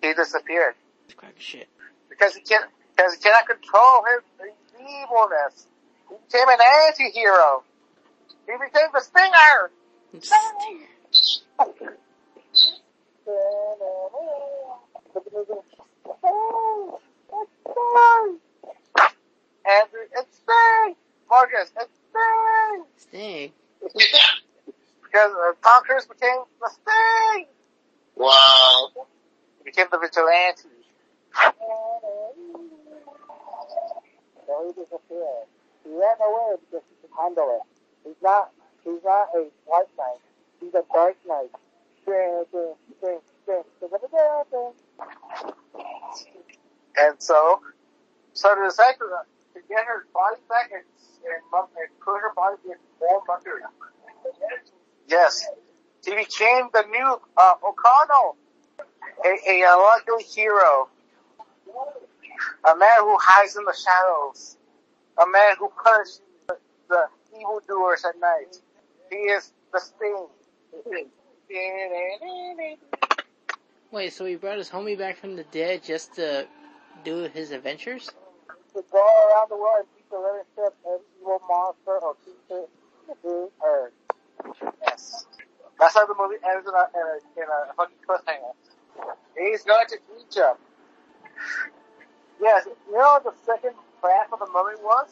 he 0.01 0.15
disappeared. 0.15 0.75
Crack 1.17 1.35
shit. 1.39 1.69
Because 2.09 2.35
he 2.35 2.41
can't, 2.43 2.67
because 2.97 3.15
he 3.15 3.21
cannot 3.21 3.47
control 3.47 4.05
his, 4.05 4.47
his 4.47 4.55
evilness. 4.81 5.67
He 6.09 6.17
became 6.27 6.49
an 6.49 6.59
anti-hero. 6.89 7.63
He 8.47 8.53
became 8.53 8.89
the 8.93 9.01
Stinger! 9.01 9.71
Andrew, 19.65 20.01
it's 20.17 20.37
Sting! 20.39 20.97
Marcus, 21.31 21.73
it's 21.81 21.99
Sting! 22.11 22.85
Sting. 22.97 23.53
because 25.13 25.33
uh, 25.33 25.53
Tom 25.63 25.83
Cruise 25.85 26.07
became 26.07 26.39
the 26.61 26.71
Sting. 26.71 27.47
Wow. 28.17 28.91
He 29.59 29.65
became 29.65 29.87
the 34.47 34.55
he 34.67 34.73
disappeared. 34.73 35.47
He 35.85 35.91
ran 35.91 36.17
away 36.21 36.57
because 36.61 36.85
he 36.89 36.95
could 37.03 37.15
handle 37.19 37.61
it. 37.61 37.63
He's 38.05 38.21
not. 38.23 38.51
He's 38.85 39.03
not 39.05 39.29
a 39.37 39.49
white 39.67 39.87
knight. 39.97 40.21
He's 40.61 40.75
a 40.75 40.83
dark 40.93 41.17
knight. 41.27 41.51
And 46.99 47.17
so, 47.19 47.61
so 48.33 48.55
to 48.55 48.65
decide 48.65 48.95
to, 48.99 49.07
get 49.69 49.85
her 49.87 50.07
body 50.13 50.37
back 50.49 50.71
and, 50.73 50.83
and, 50.83 51.43
put 52.01 52.21
her 52.21 52.33
body 52.35 52.57
in 52.65 52.75
more 53.01 53.23
mercury. 53.29 53.63
Yes. 55.09 55.47
He 56.05 56.11
became 56.17 56.69
the 56.73 56.83
new 56.91 57.21
uh, 57.37 57.55
O'Connell, 57.63 58.37
a, 59.49 59.63
a, 59.63 60.17
a 60.17 60.23
hero, 60.23 60.89
a 62.65 62.77
man 62.77 62.99
who 63.01 63.17
hides 63.21 63.57
in 63.57 63.65
the 63.65 63.75
shadows, 63.75 64.57
a 65.23 65.29
man 65.29 65.57
who 65.59 65.71
punishes 65.83 66.21
the, 66.49 66.57
the 66.89 67.05
evildoers 67.39 68.05
at 68.05 68.19
night. 68.21 68.57
He 69.11 69.17
is 69.17 69.53
the 69.73 69.81
Sting. 69.81 70.27
Wait, 73.91 74.13
so 74.13 74.25
he 74.25 74.37
brought 74.37 74.57
his 74.57 74.71
homie 74.71 74.97
back 74.97 75.19
from 75.19 75.37
the 75.37 75.45
dead 75.45 75.83
just 75.85 76.15
to 76.15 76.47
do 77.05 77.29
his 77.35 77.51
adventures? 77.51 78.11
To 78.75 78.83
go 78.91 78.99
around 78.99 79.51
the 79.51 79.57
world 79.57 79.85
and 79.85 79.89
beat 79.95 80.09
the 80.11 80.17
leadership 80.17 80.75
of 80.87 81.01
evil 81.21 81.41
monster 81.47 81.99
or 81.99 82.17
creature 82.25 82.69
earth. 83.65 83.93
Yes. 84.83 85.27
That's 85.79 85.95
how 85.95 86.07
the 86.07 86.15
movie 86.17 86.37
ends 86.43 86.67
in 86.67 86.75
a, 86.75 86.89
in 86.95 87.03
a, 87.03 87.43
in 87.43 87.49
a 87.49 87.75
fucking 87.75 87.97
cliffhanger. 88.09 88.55
He's 89.43 89.63
going 89.65 89.87
to 89.89 89.99
Egypt. 90.21 90.61
Yes, 92.41 92.67
you 92.67 92.93
know 92.93 93.21
what 93.23 93.25
the 93.25 93.33
second 93.45 93.75
plan 94.01 94.25
of 94.33 94.39
the 94.39 94.47
movie 94.47 94.81
was? 94.83 95.09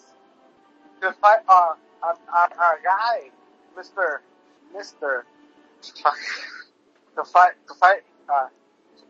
To 1.03 1.12
fight 1.12 1.41
uh, 1.49 1.74
our, 2.03 2.18
our, 2.33 2.51
our 2.59 2.78
guy, 2.83 3.31
Mr. 3.76 4.18
Mr. 4.76 5.22
To 7.16 7.24
fight, 7.24 7.53
to 7.66 7.74
fight, 7.74 8.03
uh, 8.28 8.49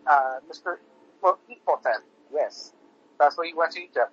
uh, 0.07 0.39
Mr. 0.51 0.77
Well, 1.23 1.39
Equalton. 1.51 2.03
Yes. 2.33 2.73
That's 3.19 3.37
why 3.37 3.47
he 3.47 3.55
went 3.55 3.73
to 3.73 3.81
Egypt. 3.81 4.13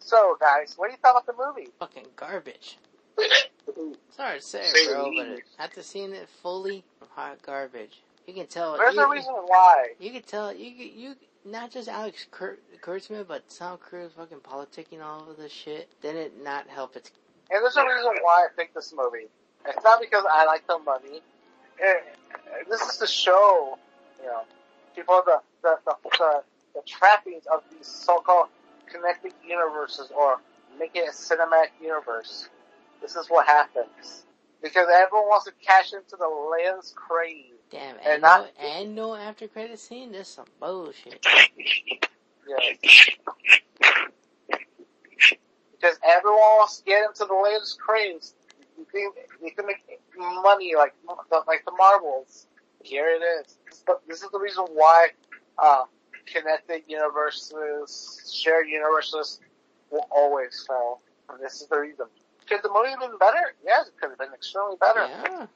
So, 0.00 0.36
guys, 0.38 0.74
what 0.76 0.88
do 0.88 0.92
you 0.92 0.98
thought 0.98 1.22
about 1.22 1.26
the 1.26 1.32
movie? 1.32 1.70
Fucking 1.78 2.08
garbage. 2.16 2.78
Sorry 4.10 4.38
to 4.40 4.44
say, 4.44 4.60
it, 4.62 4.92
bro, 4.92 5.10
but 5.16 5.40
after 5.58 5.82
seeing 5.82 6.12
it 6.12 6.28
fully, 6.42 6.84
hot 7.14 7.40
garbage. 7.40 8.02
You 8.26 8.34
can 8.34 8.46
tell. 8.46 8.76
There's 8.76 8.94
you, 8.94 9.04
a 9.04 9.10
reason 9.10 9.34
why. 9.46 9.88
You 9.98 10.10
can 10.10 10.22
tell. 10.22 10.52
You 10.52 10.70
you 10.70 11.14
not 11.44 11.70
just 11.70 11.88
Alex 11.88 12.26
Kur- 12.30 12.58
Kurtzman, 12.82 13.26
but 13.26 13.48
Tom 13.50 13.78
Cruise 13.78 14.12
fucking 14.16 14.38
politicking 14.38 15.02
all 15.02 15.22
over 15.22 15.34
this 15.34 15.52
shit. 15.52 15.88
Did 16.00 16.16
it 16.16 16.42
not 16.42 16.66
help 16.68 16.96
its 16.96 17.10
And 17.50 17.62
there's 17.62 17.76
a 17.76 17.84
reason 17.84 18.12
why 18.22 18.46
I 18.46 18.48
picked 18.56 18.74
this 18.74 18.94
movie. 18.96 19.26
It's 19.66 19.84
not 19.84 20.00
because 20.00 20.24
I 20.30 20.44
like 20.46 20.66
the 20.66 20.78
money. 20.78 21.20
It, 21.78 22.04
this 22.68 22.80
is 22.80 22.98
to 22.98 23.06
show, 23.06 23.78
you 24.20 24.26
know, 24.26 24.42
people 24.94 25.22
the 25.26 25.40
the, 25.62 25.76
the, 25.84 25.94
the, 26.18 26.42
the 26.74 26.82
trappings 26.86 27.44
of 27.52 27.62
these 27.70 27.86
so-called 27.86 28.48
connected 28.90 29.32
universes 29.46 30.10
or 30.16 30.38
make 30.78 30.92
it 30.94 31.08
a 31.08 31.12
cinematic 31.12 31.70
universe. 31.82 32.48
This 33.02 33.16
is 33.16 33.26
what 33.28 33.46
happens. 33.46 34.24
Because 34.62 34.88
everyone 34.92 35.28
wants 35.28 35.46
to 35.46 35.52
cash 35.64 35.92
into 35.92 36.16
the 36.16 36.28
latest 36.50 36.94
craze. 36.94 37.53
Damn 37.74 37.96
And 38.06 38.22
no 38.22 38.46
and 38.58 38.94
no 38.94 39.14
after 39.14 39.48
credit 39.48 39.78
scene. 39.78 40.12
This 40.12 40.28
some 40.28 40.46
bullshit. 40.60 41.24
Yes. 42.48 43.08
Because 45.72 45.98
everyone 46.04 46.38
wants 46.38 46.78
to 46.78 46.84
get 46.84 47.04
into 47.04 47.24
the 47.24 47.34
latest 47.34 47.78
craze. 47.80 48.34
You 48.78 48.86
can, 48.90 49.10
you 49.42 49.50
can 49.52 49.66
make 49.66 49.84
money 50.42 50.74
like 50.76 50.94
like 51.46 51.64
the 51.64 51.72
marbles. 51.72 52.46
Here 52.82 53.08
it 53.08 53.22
is. 53.22 53.56
This 53.66 53.78
is 53.78 53.84
the, 53.84 53.98
this 54.06 54.22
is 54.22 54.30
the 54.30 54.38
reason 54.38 54.66
why 54.72 55.08
uh, 55.58 55.84
connected 56.26 56.82
universes, 56.86 58.30
shared 58.32 58.68
universes 58.68 59.40
will 59.90 60.06
always 60.10 60.64
fail. 60.68 61.00
And 61.30 61.42
this 61.42 61.60
is 61.62 61.68
the 61.68 61.78
reason. 61.78 62.06
Could 62.46 62.60
the 62.62 62.70
movie 62.72 62.90
have 62.90 63.00
been 63.00 63.16
better? 63.18 63.54
Yes, 63.64 63.88
it 63.88 63.94
could 63.98 64.10
have 64.10 64.18
been 64.18 64.34
extremely 64.34 64.76
better. 64.78 65.06
Yeah. 65.06 65.46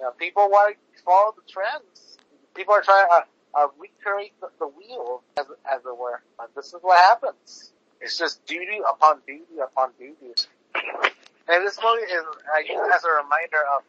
You 0.00 0.06
know, 0.06 0.12
people 0.12 0.48
want 0.48 0.76
to 0.96 1.02
follow 1.02 1.34
the 1.36 1.42
trends. 1.46 2.16
People 2.54 2.72
are 2.72 2.80
trying 2.80 3.06
to 3.06 3.24
uh, 3.52 3.66
recreate 3.78 4.32
the, 4.40 4.48
the 4.58 4.66
wheel, 4.66 5.22
as, 5.38 5.44
as 5.70 5.80
it 5.84 5.98
were. 5.98 6.22
And 6.38 6.48
this 6.56 6.68
is 6.68 6.76
what 6.80 6.96
happens. 6.96 7.72
It's 8.00 8.16
just 8.16 8.42
duty 8.46 8.80
upon 8.88 9.20
duty 9.26 9.60
upon 9.62 9.90
duty. 9.98 10.32
And 10.74 11.66
this 11.66 11.78
movie 11.84 12.10
is 12.10 12.24
I 12.48 12.60
use 12.60 12.80
as 12.94 13.04
a 13.04 13.10
reminder 13.10 13.60
of, 13.76 13.82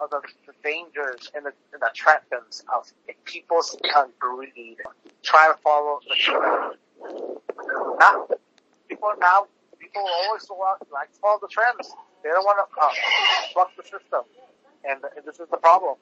of 0.00 0.08
the, 0.08 0.26
the 0.46 0.54
dangers 0.64 1.30
and 1.34 1.44
the, 1.44 1.52
and 1.74 1.82
the 1.82 1.90
trappings 1.92 2.64
of 2.74 2.90
people's 3.26 3.76
uh, 3.94 4.04
greed, 4.18 4.78
trying 5.22 5.52
to 5.52 5.58
follow 5.58 6.00
the 6.08 6.14
trend. 6.14 6.76
Now, 8.00 8.26
people 8.88 9.12
now, 9.20 9.46
people 9.78 10.00
always 10.00 10.48
want, 10.48 10.80
like 10.90 11.12
follow 11.20 11.38
the 11.42 11.48
trends. 11.48 11.92
They 12.24 12.30
don't 12.30 12.46
want 12.46 12.56
to 12.56 12.80
uh, 12.80 12.88
fuck 13.52 13.76
the 13.76 13.82
system 13.82 14.24
and 14.84 15.00
th- 15.00 15.24
this 15.24 15.38
is 15.40 15.48
the 15.50 15.56
problem. 15.56 15.96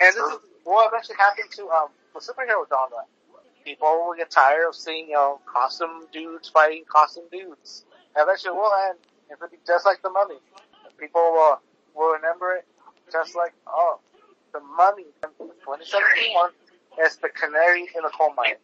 And 0.00 0.14
this 0.14 0.16
is 0.16 0.38
what 0.64 0.88
eventually 0.88 1.16
happened 1.18 1.50
to 1.52 1.68
um 1.70 1.88
the 2.14 2.20
superhero 2.20 2.66
genre. 2.68 3.04
People 3.64 4.06
will 4.06 4.14
get 4.16 4.30
tired 4.30 4.68
of 4.68 4.74
seeing 4.74 5.08
you 5.08 5.14
know 5.14 5.40
costume 5.46 6.06
dudes 6.12 6.48
fighting 6.48 6.84
costume 6.88 7.24
dudes. 7.30 7.84
Eventually, 8.16 8.52
will 8.54 8.72
end. 8.88 8.98
It'll 9.30 9.48
be 9.48 9.58
just 9.66 9.84
like 9.84 10.02
the 10.02 10.10
Mummy. 10.10 10.36
People 10.98 11.20
will 11.20 11.60
will 11.94 12.12
remember 12.14 12.54
it 12.54 12.66
just 13.12 13.34
like 13.36 13.52
oh, 13.66 14.00
the 14.52 14.60
Mummy 14.60 15.04
in 15.22 15.30
2017 15.38 16.34
one 16.34 16.50
is 17.04 17.16
the 17.16 17.28
canary 17.28 17.82
in 17.82 18.02
the 18.02 18.10
coal 18.16 18.32
mine. 18.36 18.54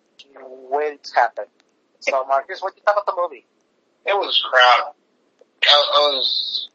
Waiting 0.70 0.98
to 1.02 1.14
happen. 1.14 1.44
So, 2.00 2.24
Marcus, 2.26 2.62
what 2.62 2.74
do 2.74 2.80
you 2.80 2.84
thought 2.84 3.02
about 3.02 3.06
the 3.06 3.20
movie? 3.20 3.46
It 4.06 4.14
was 4.14 4.42
crap. 4.50 4.94
I, 5.64 5.74
I 5.74 6.16
was, 6.16 6.68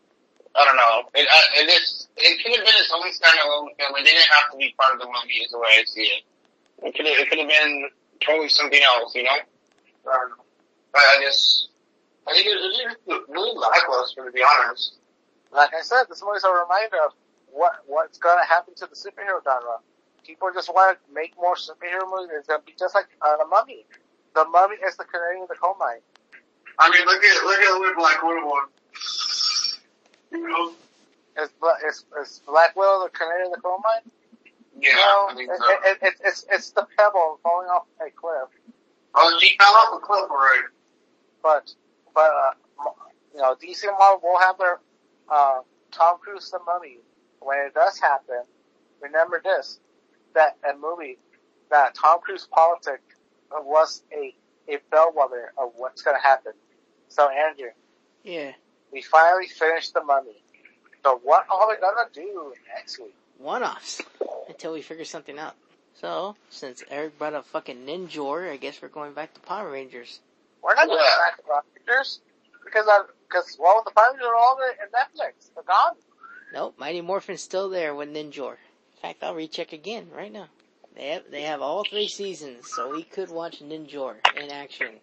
I 0.57 0.65
don't 0.65 0.75
know. 0.75 1.05
It, 1.13 1.27
I, 1.29 1.39
it 1.61 1.69
just, 1.69 2.09
it 2.17 2.41
could 2.41 2.57
have 2.57 2.65
been 2.65 2.77
its 2.81 2.89
own 2.89 3.05
standalone 3.13 3.77
film. 3.77 3.93
It 3.93 4.05
didn't 4.09 4.25
have 4.41 4.51
to 4.51 4.57
be 4.57 4.73
part 4.73 4.97
of 4.97 4.99
the 4.99 5.05
movie 5.05 5.45
is 5.45 5.51
the 5.53 5.59
way 5.61 5.69
I 5.77 5.85
see 5.85 6.09
it. 6.17 6.23
It 6.81 6.95
could 6.97 7.05
have, 7.05 7.17
it 7.21 7.29
could 7.29 7.39
have 7.39 7.47
been 7.49 7.89
totally 8.25 8.49
something 8.49 8.81
else, 8.81 9.13
you 9.13 9.23
know? 9.23 9.37
Um, 10.09 10.41
but 10.91 11.01
I 11.05 11.21
just, 11.21 11.69
I 12.27 12.33
think 12.33 12.47
it 12.49 12.57
was 12.57 13.21
really 13.29 13.53
lackluster 13.53 14.25
to 14.25 14.31
be 14.31 14.41
honest. 14.41 14.97
Like 15.51 15.73
I 15.73 15.81
said, 15.81 16.09
this 16.09 16.23
movie's 16.25 16.43
a 16.43 16.51
reminder 16.51 17.05
of 17.05 17.13
what 17.51 17.85
what's 17.87 18.17
gonna 18.17 18.45
happen 18.45 18.75
to 18.75 18.85
the 18.85 18.95
superhero 18.95 19.39
genre. 19.43 19.79
People 20.25 20.49
just 20.53 20.73
want 20.73 20.97
to 20.97 21.13
make 21.13 21.33
more 21.37 21.55
superhero 21.55 22.03
movies. 22.03 22.35
It's 22.39 22.47
gonna 22.47 22.63
be 22.65 22.75
just 22.77 22.95
like 22.95 23.07
uh, 23.21 23.37
the 23.37 23.45
Mummy. 23.45 23.85
The 24.35 24.43
Mummy 24.45 24.75
is 24.75 24.97
the 24.97 25.05
canary 25.05 25.39
in 25.39 25.47
the 25.47 25.55
coal 25.55 25.75
mine. 25.79 26.03
I 26.79 26.91
mean, 26.91 27.05
look 27.05 27.23
at, 27.23 27.45
look 27.45 27.59
at 27.59 27.79
what 27.79 27.95
Black 27.95 28.21
Widow 28.21 28.69
was. 30.31 30.73
Is, 31.39 31.49
Bla- 31.59 31.77
is, 31.87 32.05
is 32.21 32.41
Black 32.47 32.75
Widow 32.75 33.03
the 33.03 33.09
canary 33.09 33.45
in 33.45 33.51
the 33.51 33.57
coal 33.57 33.79
mine? 33.83 34.11
Yeah, 34.79 34.93
no, 34.93 35.27
I 35.29 35.33
think 35.35 35.49
it, 35.51 35.57
so. 35.57 35.65
it, 35.69 35.97
it, 36.01 36.13
it's 36.23 36.45
it's 36.51 36.69
the 36.71 36.87
pebble 36.97 37.39
falling 37.41 37.67
off 37.67 37.85
a 37.99 38.11
cliff. 38.11 38.49
Oh, 39.15 39.37
she 39.41 39.57
fell 39.57 39.73
off 39.73 40.01
a 40.01 40.05
cliff 40.05 40.29
already. 40.29 40.67
But 41.41 41.73
but 42.13 42.29
uh, 42.31 42.89
you 43.33 43.41
know, 43.41 43.55
DC 43.55 43.83
and 43.87 43.97
Marvel 43.97 44.29
will 44.29 44.39
have 44.39 44.57
their 44.59 44.79
uh, 45.31 45.61
Tom 45.91 46.17
Cruise 46.19 46.51
the 46.51 46.59
Mummy. 46.65 46.99
When 47.39 47.57
it 47.59 47.73
does 47.73 47.99
happen, 47.99 48.43
remember 49.01 49.41
this: 49.43 49.79
that 50.35 50.57
a 50.63 50.77
movie 50.77 51.17
that 51.71 51.95
Tom 51.95 52.19
Cruise 52.21 52.47
politic 52.51 53.01
was 53.51 54.03
a 54.13 54.35
a 54.71 54.77
bellwether 54.91 55.53
of 55.57 55.71
what's 55.75 56.01
going 56.01 56.17
to 56.17 56.21
happen. 56.27 56.53
So 57.07 57.29
Andrew, 57.29 57.69
Yeah. 58.23 58.51
We 58.91 59.01
finally 59.01 59.47
finished 59.47 59.93
the 59.93 60.03
Mummy. 60.03 60.31
So 61.03 61.19
what 61.23 61.45
are 61.49 61.67
we 61.69 61.75
gonna 61.77 62.09
do 62.13 62.53
next 62.75 62.99
week? 62.99 63.15
One 63.37 63.63
offs. 63.63 64.01
Until 64.47 64.73
we 64.73 64.81
figure 64.81 65.05
something 65.05 65.37
out. 65.37 65.53
So, 65.93 66.35
since 66.49 66.83
Eric 66.91 67.17
brought 67.17 67.33
up 67.33 67.45
fucking 67.47 67.85
Ninjor, 67.85 68.51
I 68.51 68.57
guess 68.57 68.81
we're 68.81 68.87
going 68.87 69.13
back 69.13 69.33
to 69.33 69.39
Power 69.41 69.71
Rangers. 69.71 70.19
We're 70.61 70.75
not 70.75 70.87
going 70.87 70.99
Yeah. 70.99 71.17
back 71.17 71.37
to 71.37 71.43
Power 71.43 71.63
Rangers 71.75 72.21
because 72.63 72.85
I, 72.87 73.03
because 73.27 73.57
well, 73.59 73.81
the 73.83 73.91
Power 73.91 74.09
Rangers 74.11 74.27
are 74.27 74.35
all 74.35 74.57
there 74.57 74.71
in 74.71 74.89
Netflix. 74.91 75.53
They're 75.55 75.63
gone. 75.63 75.95
Nope, 76.53 76.75
Mighty 76.77 77.01
Morphin's 77.01 77.41
still 77.41 77.69
there 77.69 77.95
with 77.95 78.09
Ninjor. 78.09 78.51
In 78.53 79.01
fact, 79.01 79.23
I'll 79.23 79.35
recheck 79.35 79.73
again 79.73 80.09
right 80.15 80.31
now. 80.31 80.47
They 80.95 81.09
have 81.09 81.23
they 81.29 81.41
have 81.43 81.61
all 81.61 81.83
three 81.83 82.07
seasons, 82.07 82.69
so 82.71 82.91
we 82.91 83.03
could 83.03 83.29
watch 83.29 83.59
Ninjor 83.59 84.15
in 84.35 84.49
action. 84.51 84.99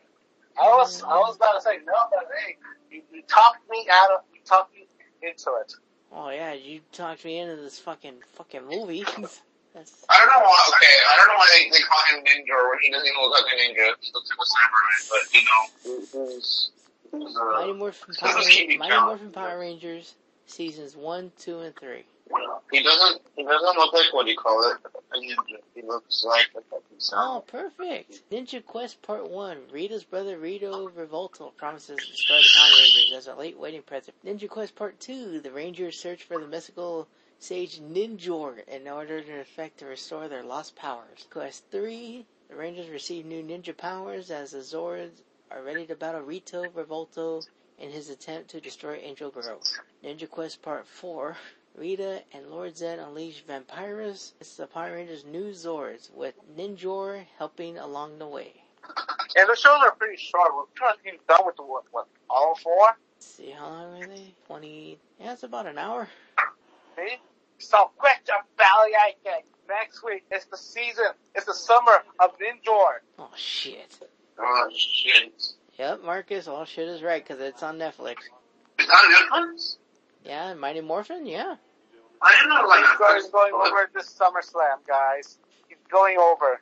I 0.60 0.68
was 0.76 1.02
I 1.02 1.16
was 1.18 1.36
about 1.36 1.54
to 1.54 1.62
say 1.62 1.78
no, 1.84 1.92
but 2.10 2.28
hey, 2.38 2.56
you, 2.90 3.02
you 3.12 3.22
talked 3.22 3.68
me 3.70 3.86
out 3.92 4.10
of 4.12 4.20
you 4.32 4.40
talked 4.44 4.74
me 4.74 4.86
into 5.22 5.50
it. 5.60 5.74
Oh 6.12 6.30
yeah, 6.30 6.52
you 6.52 6.80
talked 6.92 7.24
me 7.24 7.38
into 7.38 7.56
this 7.56 7.78
fucking 7.78 8.22
fucking 8.32 8.66
movie. 8.66 9.04
That's 9.74 10.06
I 10.08 10.18
don't 10.18 10.28
know 10.28 10.46
why. 10.46 10.70
Okay, 10.76 10.94
I 11.10 11.16
don't 11.18 11.28
know 11.28 11.34
why 11.34 11.48
they, 11.58 11.70
they 11.70 11.82
call 11.82 12.16
him 12.16 12.24
Ninja 12.24 12.70
when 12.70 12.78
he 12.80 12.90
doesn't 12.90 13.08
even 13.08 13.20
look 13.22 13.32
like 13.32 13.52
a 13.52 13.56
ninja. 13.56 13.94
He 14.00 14.10
looks 14.14 14.30
like 14.30 14.38
a 14.38 14.46
samurai, 14.46 14.96
but 15.10 15.34
you 15.34 15.42
know, 15.42 16.30
he's, 16.30 16.70
he's 17.10 17.34
Mighty 17.34 17.72
Morphin 17.72 18.14
Power, 18.18 18.34
Mighty. 18.78 19.00
Morphin 19.00 19.32
Power 19.32 19.58
Rangers 19.58 20.14
seasons 20.46 20.96
one, 20.96 21.32
two, 21.38 21.60
and 21.60 21.74
three. 21.76 22.04
He 22.70 22.82
doesn't 22.82 23.22
he 23.36 23.44
doesn't 23.44 23.76
look 23.76 23.92
like 23.92 24.12
what 24.12 24.24
do 24.24 24.32
you 24.32 24.36
call 24.36 24.70
it. 24.70 24.78
He 25.74 25.82
looks 25.82 26.24
like 26.24 26.48
a 26.56 26.60
fucking 26.62 26.84
Oh, 27.12 27.44
perfect! 27.46 28.22
Ninja 28.30 28.64
Quest 28.64 29.02
Part 29.02 29.28
1. 29.28 29.68
Rita's 29.70 30.04
brother 30.04 30.38
Rito 30.38 30.88
Revolto 30.88 31.54
promises 31.56 31.98
to 31.98 32.16
start 32.16 32.42
the 32.42 32.48
Power 32.56 32.78
Rangers 32.78 33.12
as 33.16 33.26
a 33.26 33.34
late 33.34 33.58
wedding 33.58 33.82
present. 33.82 34.16
Ninja 34.24 34.48
Quest 34.48 34.74
Part 34.74 34.98
2. 35.00 35.40
The 35.40 35.50
Rangers 35.50 35.98
search 35.98 36.22
for 36.22 36.38
the 36.38 36.46
mystical 36.46 37.06
sage 37.38 37.80
Ninjor 37.80 38.66
in 38.68 38.88
order 38.88 39.20
to 39.20 39.40
effect 39.40 39.78
to 39.78 39.86
restore 39.86 40.28
their 40.28 40.42
lost 40.42 40.74
powers. 40.76 41.26
Quest 41.30 41.64
3. 41.70 42.24
The 42.48 42.56
Rangers 42.56 42.88
receive 42.88 43.26
new 43.26 43.42
ninja 43.42 43.76
powers 43.76 44.30
as 44.30 44.52
the 44.52 44.58
Zords 44.58 45.22
are 45.50 45.62
ready 45.62 45.86
to 45.86 45.94
battle 45.94 46.22
Rito 46.22 46.68
Revolto 46.70 47.44
in 47.78 47.90
his 47.90 48.08
attempt 48.08 48.50
to 48.50 48.60
destroy 48.60 48.94
Angel 48.96 49.30
Grove. 49.30 49.62
Ninja 50.02 50.28
Quest 50.28 50.62
Part 50.62 50.86
4. 50.86 51.36
Rita 51.76 52.22
and 52.32 52.46
Lord 52.50 52.76
Zed 52.76 52.98
unleash 53.00 53.44
Vampirus. 53.44 54.32
It's 54.40 54.56
the 54.56 54.66
Power 54.66 54.94
Rangers' 54.94 55.24
new 55.24 55.50
Zords, 55.50 56.12
with 56.12 56.34
Ninjor 56.56 57.24
helping 57.36 57.78
along 57.78 58.18
the 58.18 58.26
way. 58.26 58.52
And 59.36 59.48
the 59.48 59.56
shows 59.56 59.80
are 59.82 59.92
pretty 59.92 60.16
short. 60.16 60.54
We're 60.54 60.64
trying 60.76 60.96
to 60.98 61.02
get 61.02 61.26
done 61.26 61.40
with 61.44 61.56
the, 61.56 61.62
what, 61.62 61.84
what, 61.90 62.06
all 62.30 62.54
four? 62.62 62.96
Let's 63.16 63.26
see, 63.26 63.50
how 63.50 63.68
long 63.68 64.02
are 64.02 64.06
they? 64.06 64.34
20, 64.46 64.98
yeah, 65.18 65.32
it's 65.32 65.42
about 65.42 65.66
an 65.66 65.78
hour. 65.78 66.08
See? 66.96 67.16
So 67.58 67.90
question 67.96 68.34
Valley 68.56 68.92
Next 69.68 70.04
week, 70.04 70.24
it's 70.30 70.44
the 70.44 70.56
season. 70.56 71.06
It's 71.34 71.46
the 71.46 71.54
summer 71.54 72.04
of 72.20 72.32
Ninjor. 72.38 72.98
Oh 73.18 73.30
shit. 73.34 73.98
Oh 74.38 74.68
shit! 74.74 75.42
Yep, 75.78 76.04
Marcus, 76.04 76.48
all 76.48 76.64
shit 76.64 76.88
is 76.88 77.02
right, 77.02 77.26
cause 77.26 77.40
it's 77.40 77.62
on 77.62 77.78
Netflix. 77.78 78.16
Is 78.78 78.86
that 78.86 79.28
Netflix? 79.32 79.76
Yeah, 80.24 80.54
Mighty 80.54 80.80
Morphin, 80.80 81.26
yeah. 81.26 81.56
I 82.24 82.32
didn't 82.36 82.48
know 82.48 82.66
like 82.66 82.80
He's 82.80 83.30
going, 83.30 83.52
going 83.52 83.54
uh, 83.54 83.68
over 83.68 83.90
this 83.94 84.08
SummerSlam, 84.12 84.86
guys. 84.88 85.38
He's 85.68 85.78
going 85.90 86.16
over. 86.16 86.60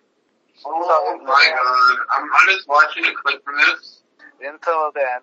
Oh 0.66 1.18
my 1.24 1.50
god! 1.54 2.06
I'm, 2.10 2.28
I'm 2.28 2.54
just 2.54 2.68
watching 2.68 3.04
a 3.06 3.14
clip 3.14 3.44
from 3.44 3.56
this. 3.56 4.02
Until 4.42 4.90
then, 4.94 5.20